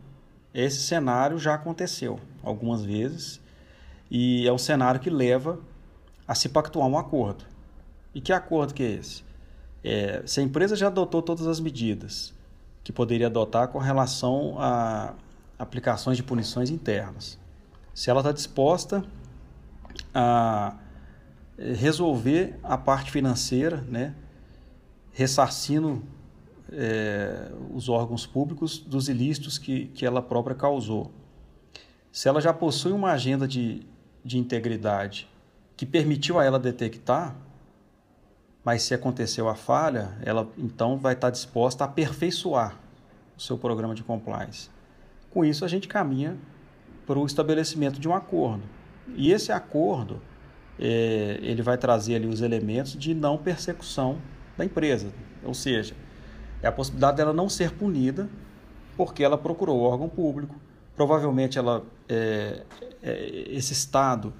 esse 0.53 0.81
cenário 0.81 1.37
já 1.37 1.53
aconteceu 1.53 2.19
algumas 2.41 2.83
vezes 2.83 3.41
e 4.09 4.47
é 4.47 4.53
um 4.53 4.57
cenário 4.57 4.99
que 4.99 5.09
leva 5.09 5.59
a 6.27 6.33
se 6.33 6.49
pactuar 6.49 6.87
um 6.87 6.97
acordo. 6.97 7.45
E 8.13 8.21
que 8.21 8.31
acordo 8.31 8.73
que 8.73 8.83
é 8.83 8.91
esse? 8.91 9.23
É, 9.83 10.23
se 10.25 10.39
a 10.39 10.43
empresa 10.43 10.75
já 10.75 10.87
adotou 10.87 11.21
todas 11.21 11.45
as 11.47 11.59
medidas 11.59 12.33
que 12.83 12.91
poderia 12.91 13.27
adotar 13.27 13.67
com 13.67 13.79
relação 13.79 14.55
a 14.57 15.13
aplicações 15.59 16.17
de 16.17 16.23
punições 16.23 16.69
internas, 16.69 17.37
se 17.93 18.09
ela 18.09 18.21
está 18.21 18.31
disposta 18.31 19.03
a 20.13 20.75
resolver 21.57 22.59
a 22.63 22.77
parte 22.77 23.11
financeira, 23.11 23.81
né, 23.81 24.13
ressarcindo 25.11 26.03
é, 26.71 27.51
os 27.73 27.89
órgãos 27.89 28.25
públicos 28.25 28.77
dos 28.77 29.09
ilícitos 29.09 29.57
que, 29.57 29.87
que 29.87 30.05
ela 30.05 30.21
própria 30.21 30.55
causou. 30.55 31.11
Se 32.11 32.27
ela 32.27 32.41
já 32.41 32.53
possui 32.53 32.91
uma 32.91 33.11
agenda 33.11 33.47
de, 33.47 33.85
de 34.23 34.37
integridade 34.37 35.27
que 35.75 35.85
permitiu 35.85 36.39
a 36.39 36.45
ela 36.45 36.59
detectar, 36.59 37.35
mas 38.63 38.83
se 38.83 38.93
aconteceu 38.93 39.47
a 39.47 39.55
falha, 39.55 40.17
ela 40.23 40.47
então 40.57 40.97
vai 40.97 41.13
estar 41.13 41.29
disposta 41.29 41.83
a 41.83 41.87
aperfeiçoar 41.87 42.77
o 43.37 43.41
seu 43.41 43.57
programa 43.57 43.95
de 43.95 44.03
compliance. 44.03 44.69
Com 45.29 45.45
isso, 45.45 45.63
a 45.63 45.67
gente 45.67 45.87
caminha 45.87 46.37
para 47.05 47.17
o 47.17 47.25
estabelecimento 47.25 47.99
de 47.99 48.09
um 48.09 48.13
acordo. 48.13 48.63
E 49.15 49.31
esse 49.31 49.51
acordo, 49.51 50.21
é, 50.79 51.39
ele 51.41 51.61
vai 51.61 51.77
trazer 51.77 52.15
ali 52.15 52.27
os 52.27 52.41
elementos 52.41 52.93
de 52.93 53.13
não 53.13 53.37
persecução 53.37 54.17
da 54.57 54.65
empresa. 54.65 55.07
Ou 55.43 55.53
seja, 55.53 55.95
é 56.61 56.67
a 56.67 56.71
possibilidade 56.71 57.17
dela 57.17 57.33
não 57.33 57.49
ser 57.49 57.71
punida 57.71 58.29
porque 58.95 59.23
ela 59.23 59.37
procurou 59.37 59.79
órgão 59.79 60.09
público. 60.09 60.55
Provavelmente 60.95 61.57
ela, 61.57 61.83
é, 62.09 62.63
é, 63.01 63.45
esse 63.49 63.73
Estado 63.73 64.33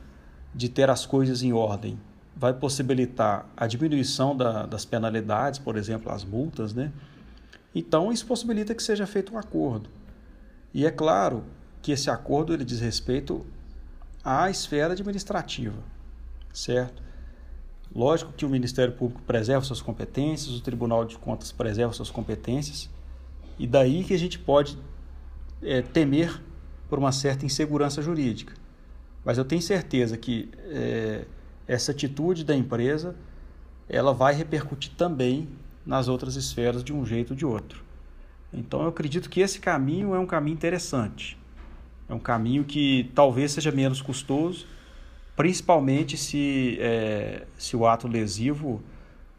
de 0.54 0.68
ter 0.68 0.90
as 0.90 1.06
coisas 1.06 1.44
em 1.44 1.54
ordem 1.54 2.00
vai 2.36 2.54
possibilitar 2.54 3.46
a 3.56 3.66
diminuição 3.68 4.36
da, 4.36 4.66
das 4.66 4.86
penalidades, 4.86 5.60
por 5.60 5.76
exemplo, 5.76 6.12
as 6.12 6.24
multas, 6.24 6.74
né? 6.74 6.92
Então, 7.74 8.12
isso 8.12 8.26
possibilita 8.26 8.74
que 8.74 8.82
seja 8.82 9.06
feito 9.06 9.34
um 9.34 9.38
acordo. 9.38 9.90
E 10.74 10.86
é 10.86 10.92
claro 10.92 11.44
que 11.82 11.92
esse 11.92 12.10
acordo 12.10 12.54
ele 12.54 12.66
diz 12.66 12.80
respeito 12.80 13.46
à 14.28 14.50
esfera 14.50 14.92
administrativa, 14.92 15.82
certo? 16.52 17.02
Lógico 17.96 18.34
que 18.34 18.46
o 18.46 18.50
Ministério 18.50 18.94
Público 18.94 19.22
preserva 19.22 19.64
suas 19.64 19.82
competências, 19.82 20.54
o 20.54 20.60
Tribunal 20.60 21.06
de 21.06 21.18
Contas 21.18 21.54
preserva 21.54 21.94
suas 21.94 22.12
competências, 22.12 22.90
e 23.58 23.66
daí 23.66 24.04
que 24.04 24.14
a 24.14 24.20
gente 24.20 24.38
pode 24.38 24.78
é, 25.64 25.82
temer 25.82 26.44
por 26.90 27.00
uma 27.00 27.14
certa 27.14 27.46
insegurança 27.46 28.02
jurídica. 28.02 28.54
Mas 29.24 29.38
eu 29.38 29.46
tenho 29.46 29.62
certeza 29.62 30.18
que 30.18 30.50
é, 30.66 31.24
essa 31.66 31.92
atitude 31.92 32.44
da 32.44 32.54
empresa 32.54 33.16
ela 33.88 34.14
vai 34.14 34.34
repercutir 34.34 34.92
também 34.98 35.48
nas 35.86 36.10
outras 36.10 36.36
esferas 36.36 36.84
de 36.84 36.92
um 36.92 37.06
jeito 37.06 37.30
ou 37.32 37.36
de 37.38 37.46
outro. 37.46 37.82
Então 38.52 38.82
eu 38.82 38.90
acredito 38.90 39.30
que 39.30 39.40
esse 39.40 39.60
caminho 39.60 40.14
é 40.14 40.20
um 40.20 40.26
caminho 40.26 40.56
interessante. 40.56 41.38
É 42.10 42.14
um 42.14 42.20
caminho 42.20 42.64
que 42.64 43.12
talvez 43.14 43.52
seja 43.52 43.72
menos 43.72 44.02
custoso, 44.02 44.66
principalmente 45.36 46.16
se, 46.18 46.78
é, 46.80 47.46
se 47.58 47.76
o 47.76 47.86
ato 47.86 48.08
lesivo, 48.08 48.82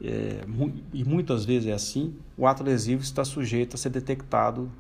é, 0.01 0.45
e 0.93 1.03
muitas 1.03 1.45
vezes 1.45 1.69
é 1.69 1.73
assim, 1.73 2.15
o 2.37 2.47
ato 2.47 2.63
lesivo 2.63 3.03
está 3.03 3.25
sujeito 3.25 3.75
a 3.75 3.79
ser 3.79 3.89
detectado 3.89 4.71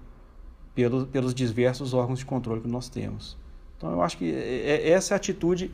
pelo, 0.75 1.07
pelos 1.07 1.35
diversos 1.35 1.95
órgãos 1.95 2.21
de 2.21 2.27
controle 2.27 2.61
que 2.61 2.69
nós 2.69 2.89
temos. 2.89 3.37
Então 3.77 3.91
eu 3.91 4.03
acho 4.03 4.19
que 4.19 4.33
é, 4.33 4.87
é 4.87 4.91
essa 4.91 5.15
é 5.15 5.17
a 5.17 5.17
atitude 5.17 5.71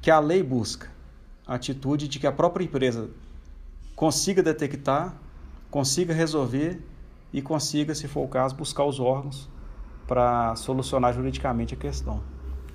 que 0.00 0.10
a 0.10 0.18
lei 0.18 0.42
busca. 0.42 0.90
A 1.46 1.54
atitude 1.54 2.08
de 2.08 2.18
que 2.18 2.26
a 2.26 2.32
própria 2.32 2.64
empresa 2.64 3.08
consiga 3.94 4.42
detectar, 4.42 5.16
consiga 5.70 6.12
resolver 6.12 6.82
e 7.32 7.40
consiga, 7.40 7.94
se 7.94 8.08
for 8.08 8.24
o 8.24 8.28
caso, 8.28 8.54
buscar 8.54 8.84
os 8.84 9.00
órgãos 9.00 9.48
para 10.06 10.54
solucionar 10.56 11.12
juridicamente 11.12 11.74
a 11.74 11.76
questão. 11.76 12.22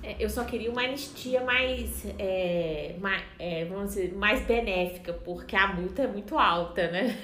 É, 0.02 0.16
eu 0.18 0.30
só 0.30 0.44
queria 0.44 0.70
uma 0.70 0.82
anistia 0.82 1.42
mais, 1.42 2.06
é, 2.18 2.94
mais, 3.00 3.22
é, 3.38 3.64
vamos 3.64 3.90
dizer, 3.90 4.14
mais 4.14 4.40
benéfica, 4.42 5.12
porque 5.12 5.56
a 5.56 5.74
multa 5.74 6.02
é 6.02 6.06
muito 6.06 6.38
alta, 6.38 6.88
né? 6.90 7.18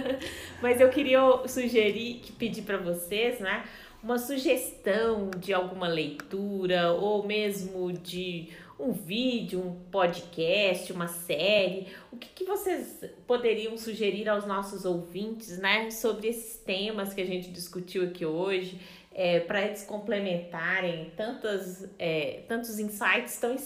Mas 0.60 0.80
eu 0.80 0.88
queria 0.90 1.20
sugerir, 1.46 2.20
que 2.20 2.32
pedir 2.32 2.62
para 2.62 2.78
vocês, 2.78 3.38
né? 3.40 3.64
Uma 4.02 4.18
sugestão 4.18 5.30
de 5.38 5.54
alguma 5.54 5.88
leitura 5.88 6.92
ou 6.92 7.26
mesmo 7.26 7.92
de 7.92 8.50
um 8.78 8.92
vídeo, 8.92 9.60
um 9.60 9.74
podcast, 9.90 10.92
uma 10.92 11.08
série. 11.08 11.86
O 12.12 12.16
que, 12.16 12.28
que 12.28 12.44
vocês 12.44 13.02
poderiam 13.26 13.76
sugerir 13.78 14.28
aos 14.28 14.46
nossos 14.46 14.84
ouvintes, 14.84 15.58
né, 15.58 15.90
sobre 15.90 16.28
esses 16.28 16.58
temas 16.58 17.14
que 17.14 17.20
a 17.20 17.24
gente 17.24 17.50
discutiu 17.50 18.04
aqui 18.04 18.26
hoje? 18.26 18.78
É, 19.18 19.40
para 19.40 19.62
eles 19.62 19.82
complementarem 19.82 21.10
tantas, 21.16 21.88
é, 21.98 22.42
tantos 22.46 22.78
insights 22.78 23.38
tão, 23.38 23.56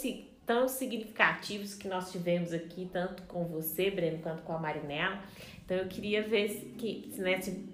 tão 0.47 0.69
significativos 0.69 1.75
que 1.75 1.89
nós 1.89 2.13
tivemos 2.13 2.53
aqui, 2.53 2.89
tanto 2.93 3.25
com 3.25 3.45
você, 3.47 3.91
Breno, 3.91 4.19
quanto 4.19 4.45
com 4.45 4.53
a 4.53 4.61
Marinela. 4.61 5.21
Então 5.65 5.77
eu 5.77 5.89
queria 5.89 6.23
ver 6.23 6.77
que 6.79 7.13
nesse, 7.19 7.69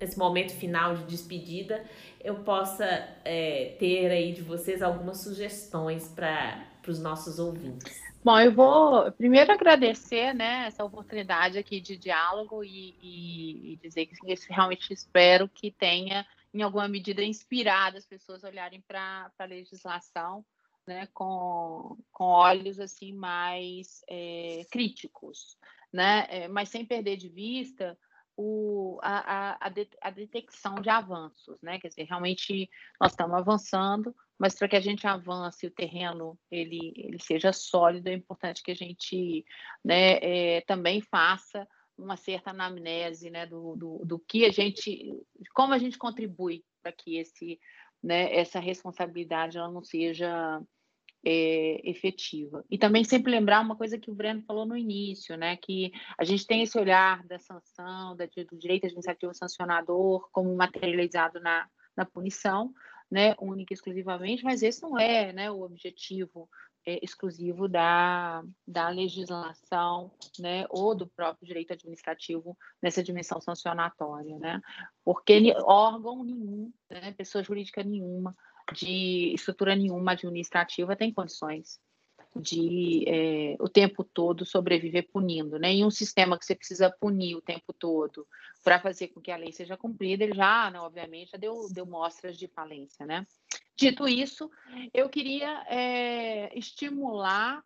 nesse 0.00 0.18
momento 0.18 0.52
final 0.54 0.96
de 0.96 1.04
despedida 1.04 1.84
eu 2.20 2.34
possa 2.40 2.84
é, 3.24 3.76
ter 3.78 4.10
aí 4.10 4.32
de 4.32 4.42
vocês 4.42 4.82
algumas 4.82 5.18
sugestões 5.18 6.08
para 6.08 6.66
os 6.88 6.98
nossos 6.98 7.38
ouvintes. 7.38 8.10
Bom, 8.24 8.40
eu 8.40 8.52
vou 8.52 9.10
primeiro 9.12 9.52
agradecer 9.52 10.34
né, 10.34 10.64
essa 10.66 10.84
oportunidade 10.84 11.56
aqui 11.56 11.80
de 11.80 11.96
diálogo 11.96 12.64
e, 12.64 12.96
e, 13.00 13.72
e 13.72 13.76
dizer 13.76 14.06
que 14.06 14.16
realmente 14.50 14.92
espero 14.92 15.48
que 15.48 15.70
tenha 15.70 16.26
em 16.52 16.62
alguma 16.62 16.88
medida, 16.88 17.22
inspirado 17.22 17.96
as 17.96 18.06
pessoas 18.06 18.44
a 18.44 18.48
olharem 18.48 18.80
para 18.80 19.30
a 19.38 19.44
legislação 19.44 20.44
né, 20.86 21.06
com, 21.12 21.96
com 22.10 22.24
olhos 22.24 22.80
assim 22.80 23.12
mais 23.12 24.02
é, 24.08 24.64
críticos, 24.70 25.56
né, 25.92 26.26
é, 26.28 26.48
mas 26.48 26.68
sem 26.68 26.84
perder 26.84 27.16
de 27.16 27.28
vista 27.28 27.96
o, 28.36 28.98
a, 29.02 29.58
a, 29.58 29.68
a, 30.00 30.10
detecção 30.10 30.76
de 30.76 30.88
avanços, 30.88 31.60
né? 31.60 31.78
Quer 31.78 31.88
dizer, 31.88 32.04
realmente 32.04 32.70
nós 32.98 33.12
estamos 33.12 33.36
avançando, 33.36 34.16
mas 34.38 34.54
para 34.54 34.66
que 34.66 34.76
a 34.76 34.80
gente 34.80 35.06
avance 35.06 35.66
o 35.66 35.70
terreno 35.70 36.38
ele, 36.50 36.94
ele 36.96 37.18
seja 37.20 37.52
sólido, 37.52 38.08
é 38.08 38.14
importante 38.14 38.62
que 38.62 38.70
a 38.70 38.74
gente 38.74 39.44
né, 39.84 40.18
é, 40.22 40.60
também 40.62 41.02
faça 41.02 41.68
uma 42.02 42.16
certa 42.16 42.50
anamnese 42.50 43.30
né, 43.30 43.46
do, 43.46 43.76
do, 43.76 44.04
do 44.04 44.18
que 44.18 44.44
a 44.44 44.50
gente, 44.50 45.12
como 45.54 45.72
a 45.72 45.78
gente 45.78 45.98
contribui 45.98 46.64
para 46.82 46.92
que 46.92 47.16
esse, 47.16 47.60
né, 48.02 48.34
essa 48.34 48.58
responsabilidade 48.58 49.58
ela 49.58 49.70
não 49.70 49.82
seja 49.82 50.60
é, 51.24 51.88
efetiva. 51.88 52.64
E 52.70 52.78
também 52.78 53.04
sempre 53.04 53.30
lembrar 53.30 53.60
uma 53.60 53.76
coisa 53.76 53.98
que 53.98 54.10
o 54.10 54.14
Breno 54.14 54.42
falou 54.42 54.64
no 54.64 54.76
início, 54.76 55.36
né, 55.36 55.56
que 55.56 55.92
a 56.18 56.24
gente 56.24 56.46
tem 56.46 56.62
esse 56.62 56.78
olhar 56.78 57.24
da 57.26 57.38
sanção, 57.38 58.16
da, 58.16 58.26
do 58.26 58.58
direito 58.58 58.86
administrativo 58.86 59.34
sancionador 59.34 60.28
como 60.32 60.54
materializado 60.56 61.40
na, 61.40 61.68
na 61.96 62.04
punição, 62.04 62.72
né, 63.10 63.34
única 63.40 63.72
e 63.72 63.74
exclusivamente, 63.74 64.44
mas 64.44 64.62
esse 64.62 64.80
não 64.82 64.98
é 64.98 65.32
né, 65.32 65.50
o 65.50 65.62
objetivo 65.62 66.48
exclusivo 67.02 67.68
da, 67.68 68.42
da 68.66 68.88
legislação, 68.88 70.10
né, 70.38 70.66
ou 70.70 70.94
do 70.94 71.06
próprio 71.06 71.46
direito 71.46 71.72
administrativo 71.72 72.56
nessa 72.82 73.02
dimensão 73.02 73.40
sancionatória, 73.40 74.38
né, 74.38 74.60
porque 75.04 75.54
órgão 75.64 76.24
nenhum, 76.24 76.72
né, 76.90 77.12
pessoa 77.12 77.44
jurídica 77.44 77.82
nenhuma, 77.82 78.34
de 78.72 79.32
estrutura 79.34 79.74
nenhuma 79.76 80.12
administrativa 80.12 80.96
tem 80.96 81.12
condições 81.12 81.80
de 82.34 83.04
é, 83.08 83.56
o 83.58 83.68
tempo 83.68 84.04
todo 84.04 84.44
sobreviver 84.44 85.08
punindo, 85.12 85.58
né? 85.58 85.72
Em 85.72 85.84
um 85.84 85.90
sistema 85.90 86.38
que 86.38 86.44
você 86.44 86.54
precisa 86.54 86.90
punir 87.00 87.34
o 87.34 87.42
tempo 87.42 87.72
todo 87.72 88.26
para 88.62 88.80
fazer 88.80 89.08
com 89.08 89.20
que 89.20 89.30
a 89.30 89.36
lei 89.36 89.52
seja 89.52 89.76
cumprida, 89.76 90.22
ele 90.22 90.34
já, 90.34 90.70
né, 90.70 90.78
obviamente, 90.80 91.32
já 91.32 91.38
deu, 91.38 91.68
deu 91.72 91.86
mostras 91.86 92.36
de 92.36 92.46
falência, 92.46 93.04
né? 93.04 93.26
Dito 93.76 94.06
isso, 94.06 94.50
eu 94.92 95.08
queria 95.08 95.64
é, 95.68 96.56
estimular 96.56 97.64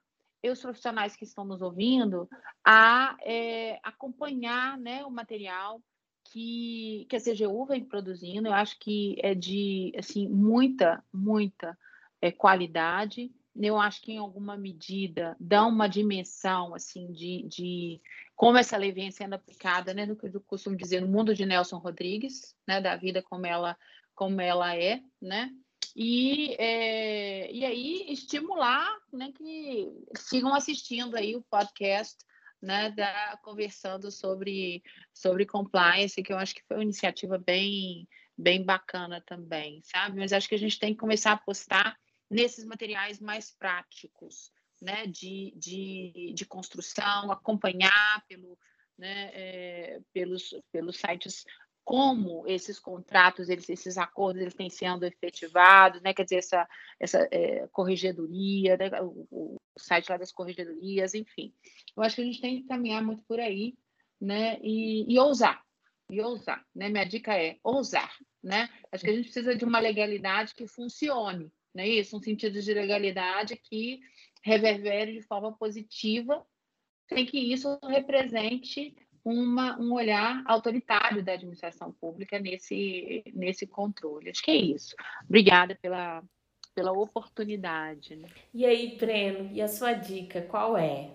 os 0.51 0.61
profissionais 0.61 1.17
que 1.17 1.25
estão 1.25 1.45
nos 1.45 1.63
ouvindo 1.63 2.29
a 2.65 3.17
é, 3.23 3.81
acompanhar 3.83 4.79
né, 4.79 5.05
o 5.05 5.11
material 5.11 5.81
que, 6.25 7.07
que 7.09 7.17
a 7.17 7.21
CGU 7.21 7.67
vem 7.67 7.85
produzindo. 7.85 8.49
Eu 8.49 8.53
acho 8.53 8.79
que 8.79 9.17
é 9.23 9.35
de 9.35 9.93
assim, 9.97 10.29
muita, 10.29 11.03
muita 11.13 11.77
é, 12.21 12.31
qualidade. 12.31 13.31
Eu 13.57 13.79
acho 13.79 14.03
que, 14.03 14.13
em 14.13 14.19
alguma 14.19 14.57
medida, 14.57 15.37
dá 15.39 15.65
uma 15.65 15.89
dimensão 15.89 16.75
assim 16.75 17.13
de, 17.13 17.47
de 17.49 18.01
como 18.35 18.59
essa 18.59 18.77
lei 18.77 18.91
vem 18.91 19.11
sendo 19.11 19.35
aplicada, 19.35 19.95
né, 19.95 20.05
no 20.05 20.17
que 20.17 20.27
eu 20.27 20.41
costumo 20.41 20.77
dizer, 20.77 21.01
no 21.01 21.09
mundo 21.09 21.35
de 21.35 21.47
Nelson 21.47 21.79
Rodrigues, 21.79 22.57
né, 22.67 22.81
da 22.81 22.97
vida 22.97 23.23
como 23.23 23.47
ela, 23.47 23.77
como 24.15 24.41
ela 24.41 24.77
é, 24.77 25.01
né? 25.23 25.51
E, 25.95 26.57
é, 26.59 27.53
e 27.53 27.65
aí 27.65 28.07
estimular 28.09 28.91
né, 29.13 29.31
que 29.37 29.89
sigam 30.17 30.53
assistindo 30.53 31.17
aí 31.17 31.37
o 31.37 31.43
podcast 31.43 32.17
né, 32.61 32.91
da, 32.91 33.39
conversando 33.43 34.11
sobre, 34.11 34.83
sobre 35.13 35.47
compliance, 35.47 36.23
que 36.23 36.33
eu 36.33 36.39
acho 36.39 36.55
que 36.55 36.65
foi 36.67 36.79
uma 36.79 36.83
iniciativa 36.83 37.39
bem, 37.39 38.09
bem 38.37 38.65
bacana 38.65 39.23
também, 39.25 39.81
sabe? 39.85 40.19
Mas 40.19 40.33
acho 40.33 40.49
que 40.49 40.55
a 40.55 40.59
gente 40.59 40.79
tem 40.79 40.95
que 40.95 41.01
começar 41.01 41.31
a 41.31 41.35
apostar 41.35 41.97
nesses 42.31 42.65
materiais 42.65 43.21
mais 43.21 43.51
práticos, 43.51 44.53
né, 44.81 45.07
de, 45.07 45.53
de, 45.57 46.33
de 46.35 46.45
construção, 46.45 47.31
acompanhar 47.31 48.25
pelo, 48.29 48.59
né, 48.99 49.31
é, 49.33 50.01
pelos, 50.13 50.55
pelos 50.71 50.97
sites 50.97 51.45
como 51.85 52.45
esses 52.47 52.79
contratos, 52.79 53.51
eles, 53.51 53.69
esses 53.69 53.99
acordos, 53.99 54.41
eles 54.41 54.55
têm 54.55 54.71
sendo 54.71 55.05
efetivados, 55.05 56.01
né? 56.01 56.15
Quer 56.15 56.25
dizer, 56.25 56.37
essa, 56.37 56.69
essa 56.99 57.29
é, 57.31 57.69
corregedoria, 57.69 58.77
né? 58.79 58.91
o, 59.03 59.27
o, 59.31 59.61
site 59.77 60.09
lá 60.09 60.17
das 60.17 60.33
corregedorias, 60.33 61.15
enfim. 61.15 61.53
Eu 61.95 62.03
acho 62.03 62.17
que 62.17 62.23
a 62.23 62.25
gente 62.25 62.41
tem 62.41 62.63
que 62.63 62.69
caminhar 62.69 63.03
muito 63.03 63.23
por 63.25 63.39
aí, 63.39 63.75
né? 64.19 64.59
E, 64.63 65.05
e 65.13 65.19
ousar, 65.19 65.63
e 66.09 66.23
ousar, 66.23 66.65
né? 66.75 66.89
Minha 66.89 67.05
dica 67.05 67.37
é 67.37 67.59
ousar, 67.63 68.17
né? 68.43 68.71
Acho 68.91 69.05
que 69.05 69.11
a 69.11 69.15
gente 69.15 69.25
precisa 69.25 69.55
de 69.55 69.65
uma 69.65 69.79
legalidade 69.79 70.55
que 70.55 70.67
funcione, 70.67 71.53
né? 71.75 71.87
Isso, 71.89 72.17
um 72.17 72.23
sentido 72.23 72.61
de 72.61 72.73
legalidade 72.73 73.57
que 73.57 74.01
reverbere 74.43 75.13
de 75.13 75.23
forma 75.23 75.53
positiva, 75.53 76.47
sem 77.09 77.27
que 77.27 77.39
isso 77.39 77.79
represente 77.83 78.95
uma, 79.25 79.79
um 79.81 79.93
olhar 79.95 80.43
autoritário 80.47 81.25
da 81.25 81.33
administração 81.33 81.91
pública 81.93 82.39
nesse, 82.39 83.25
nesse 83.35 83.67
controle. 83.67 84.31
Acho 84.31 84.43
que 84.43 84.51
é 84.51 84.57
isso. 84.57 84.95
Obrigada 85.25 85.75
pela, 85.75 86.23
pela 86.75 86.93
oportunidade. 86.93 88.17
Né? 88.17 88.29
E 88.53 88.67
aí, 88.67 88.97
Breno, 88.97 89.51
e 89.53 89.63
a 89.63 89.69
sua 89.69 89.93
dica, 89.93 90.43
qual 90.43 90.77
é? 90.77 91.11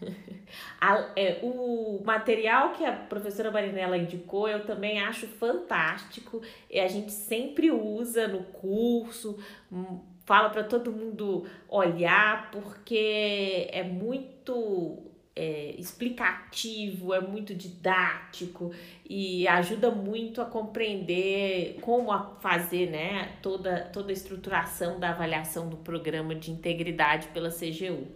a, 0.80 1.12
é? 1.16 1.38
O 1.42 2.02
material 2.04 2.72
que 2.72 2.84
a 2.84 2.92
professora 2.92 3.50
Marinella 3.50 3.96
indicou, 3.96 4.48
eu 4.48 4.66
também 4.66 5.00
acho 5.00 5.26
fantástico, 5.26 6.42
a 6.72 6.88
gente 6.88 7.12
sempre 7.12 7.70
usa 7.70 8.26
no 8.26 8.42
curso, 8.44 9.38
hum, 9.70 10.00
fala 10.24 10.50
para 10.50 10.64
todo 10.64 10.92
mundo 10.92 11.46
olhar, 11.68 12.50
porque 12.50 13.68
é 13.70 13.84
muito 13.84 15.15
é, 15.36 15.74
explicativo, 15.78 17.12
é 17.12 17.20
muito 17.20 17.54
didático 17.54 18.72
e 19.08 19.46
ajuda 19.46 19.90
muito 19.90 20.40
a 20.40 20.46
compreender 20.46 21.78
como 21.82 22.10
fazer 22.40 22.90
né, 22.90 23.32
toda, 23.42 23.80
toda 23.92 24.10
a 24.10 24.12
estruturação 24.14 24.98
da 24.98 25.10
avaliação 25.10 25.68
do 25.68 25.76
programa 25.76 26.34
de 26.34 26.50
integridade 26.50 27.28
pela 27.28 27.50
CGU. 27.50 28.06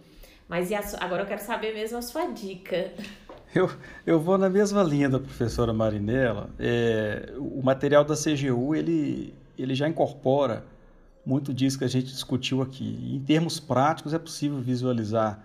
Mas 0.49 0.71
a, 0.71 0.81
agora 1.05 1.21
eu 1.21 1.27
quero 1.27 1.41
saber 1.41 1.73
mesmo 1.73 1.99
a 1.99 2.01
sua 2.01 2.25
dica. 2.25 2.91
Eu, 3.53 3.69
eu 4.05 4.17
vou 4.17 4.37
na 4.37 4.49
mesma 4.49 4.81
linha 4.81 5.09
da 5.09 5.19
professora 5.19 5.73
Marinella. 5.73 6.49
É, 6.57 7.33
o 7.37 7.61
material 7.61 8.05
da 8.05 8.15
CGU 8.15 8.73
ele, 8.73 9.35
ele 9.59 9.75
já 9.75 9.89
incorpora 9.89 10.63
muito 11.25 11.53
disso 11.53 11.77
que 11.77 11.83
a 11.83 11.87
gente 11.89 12.05
discutiu 12.05 12.61
aqui. 12.61 13.13
Em 13.13 13.19
termos 13.19 13.59
práticos, 13.59 14.13
é 14.13 14.19
possível 14.19 14.57
visualizar 14.61 15.43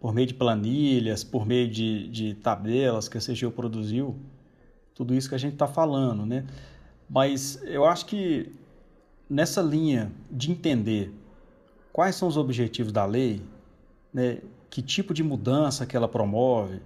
por 0.00 0.14
meio 0.14 0.26
de 0.26 0.34
planilhas, 0.34 1.24
por 1.24 1.46
meio 1.46 1.68
de, 1.68 2.08
de 2.08 2.34
tabelas 2.34 3.08
que 3.08 3.18
a 3.18 3.20
CGU 3.20 3.50
produziu, 3.50 4.16
tudo 4.94 5.14
isso 5.14 5.28
que 5.28 5.34
a 5.34 5.38
gente 5.38 5.54
está 5.54 5.66
falando, 5.66 6.24
né? 6.24 6.46
Mas 7.08 7.60
eu 7.64 7.84
acho 7.84 8.06
que 8.06 8.52
nessa 9.28 9.60
linha 9.60 10.12
de 10.30 10.50
entender 10.50 11.12
quais 11.92 12.14
são 12.14 12.28
os 12.28 12.36
objetivos 12.36 12.92
da 12.92 13.04
lei, 13.04 13.42
né? 14.12 14.38
que 14.70 14.82
tipo 14.82 15.14
de 15.14 15.22
mudança 15.22 15.86
que 15.86 15.96
ela 15.96 16.08
promove, 16.08 16.80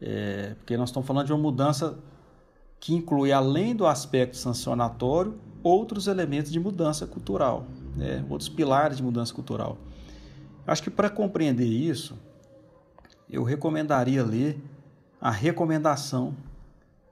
é, 0.00 0.54
porque 0.58 0.76
nós 0.76 0.88
estamos 0.88 1.06
falando 1.06 1.26
de 1.26 1.32
uma 1.32 1.38
mudança 1.38 1.98
que 2.80 2.94
inclui, 2.94 3.32
além 3.32 3.74
do 3.74 3.86
aspecto 3.86 4.36
sancionatório, 4.36 5.38
outros 5.62 6.06
elementos 6.06 6.50
de 6.50 6.58
mudança 6.60 7.06
cultural, 7.06 7.66
né? 7.96 8.24
outros 8.30 8.48
pilares 8.48 8.96
de 8.96 9.02
mudança 9.02 9.34
cultural. 9.34 9.78
Acho 10.66 10.82
que 10.82 10.90
para 10.90 11.10
compreender 11.10 11.66
isso, 11.66 12.14
eu 13.30 13.42
recomendaria 13.42 14.22
ler 14.22 14.58
a 15.20 15.30
recomendação 15.30 16.34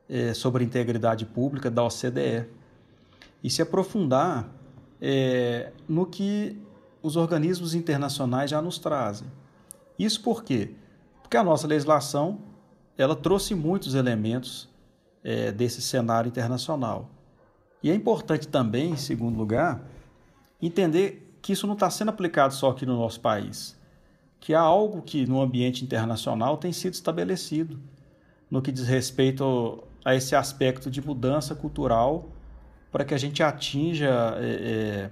é, 0.09 0.33
sobre 0.33 0.63
a 0.63 0.67
integridade 0.67 1.27
pública 1.27 1.71
da 1.71 1.85
OCDE 1.85 2.47
e 3.43 3.51
se 3.51 3.61
aprofundar 3.61 4.49
é, 5.01 5.73
no 5.89 6.07
que 6.07 6.57
os 7.03 7.17
organismos 7.17 7.75
internacionais 7.75 8.51
já 8.51 8.63
nos 8.63 8.79
trazem. 8.79 9.29
Isso 9.99 10.23
por 10.23 10.43
quê? 10.43 10.71
Porque 11.23 11.37
a 11.37 11.45
nossa 11.45 11.67
legislação 11.67 12.39
ela 12.97 13.15
trouxe 13.15 13.55
muitos 13.55 13.95
elementos 13.95 14.69
é, 15.23 15.53
desse 15.53 15.83
cenário 15.83 16.29
internacional. 16.29 17.11
E 17.83 17.91
é 17.91 17.95
importante 17.95 18.49
também, 18.49 18.91
em 18.91 18.97
segundo 18.97 19.37
lugar, 19.37 19.83
entender 20.61 21.37
que 21.43 21.53
isso 21.53 21.67
não 21.67 21.75
está 21.75 21.91
sendo 21.91 22.09
aplicado 22.09 22.55
só 22.55 22.71
aqui 22.71 22.87
no 22.87 22.97
nosso 22.97 23.21
país, 23.21 23.76
que 24.41 24.55
há 24.55 24.61
algo 24.61 25.03
que 25.03 25.27
no 25.27 25.41
ambiente 25.41 25.85
internacional 25.85 26.57
tem 26.57 26.73
sido 26.73 26.95
estabelecido 26.95 27.79
no 28.51 28.63
que 28.63 28.71
diz 28.71 28.87
respeito 28.87 29.83
a 30.05 30.15
esse 30.15 30.37
aspecto 30.37 30.91
de 30.91 31.05
mudança 31.05 31.55
cultural 31.55 32.29
para 32.93 33.05
que 33.05 33.13
a 33.13 33.19
gente 33.19 33.43
atinja 33.43 34.35
é, 34.39 35.11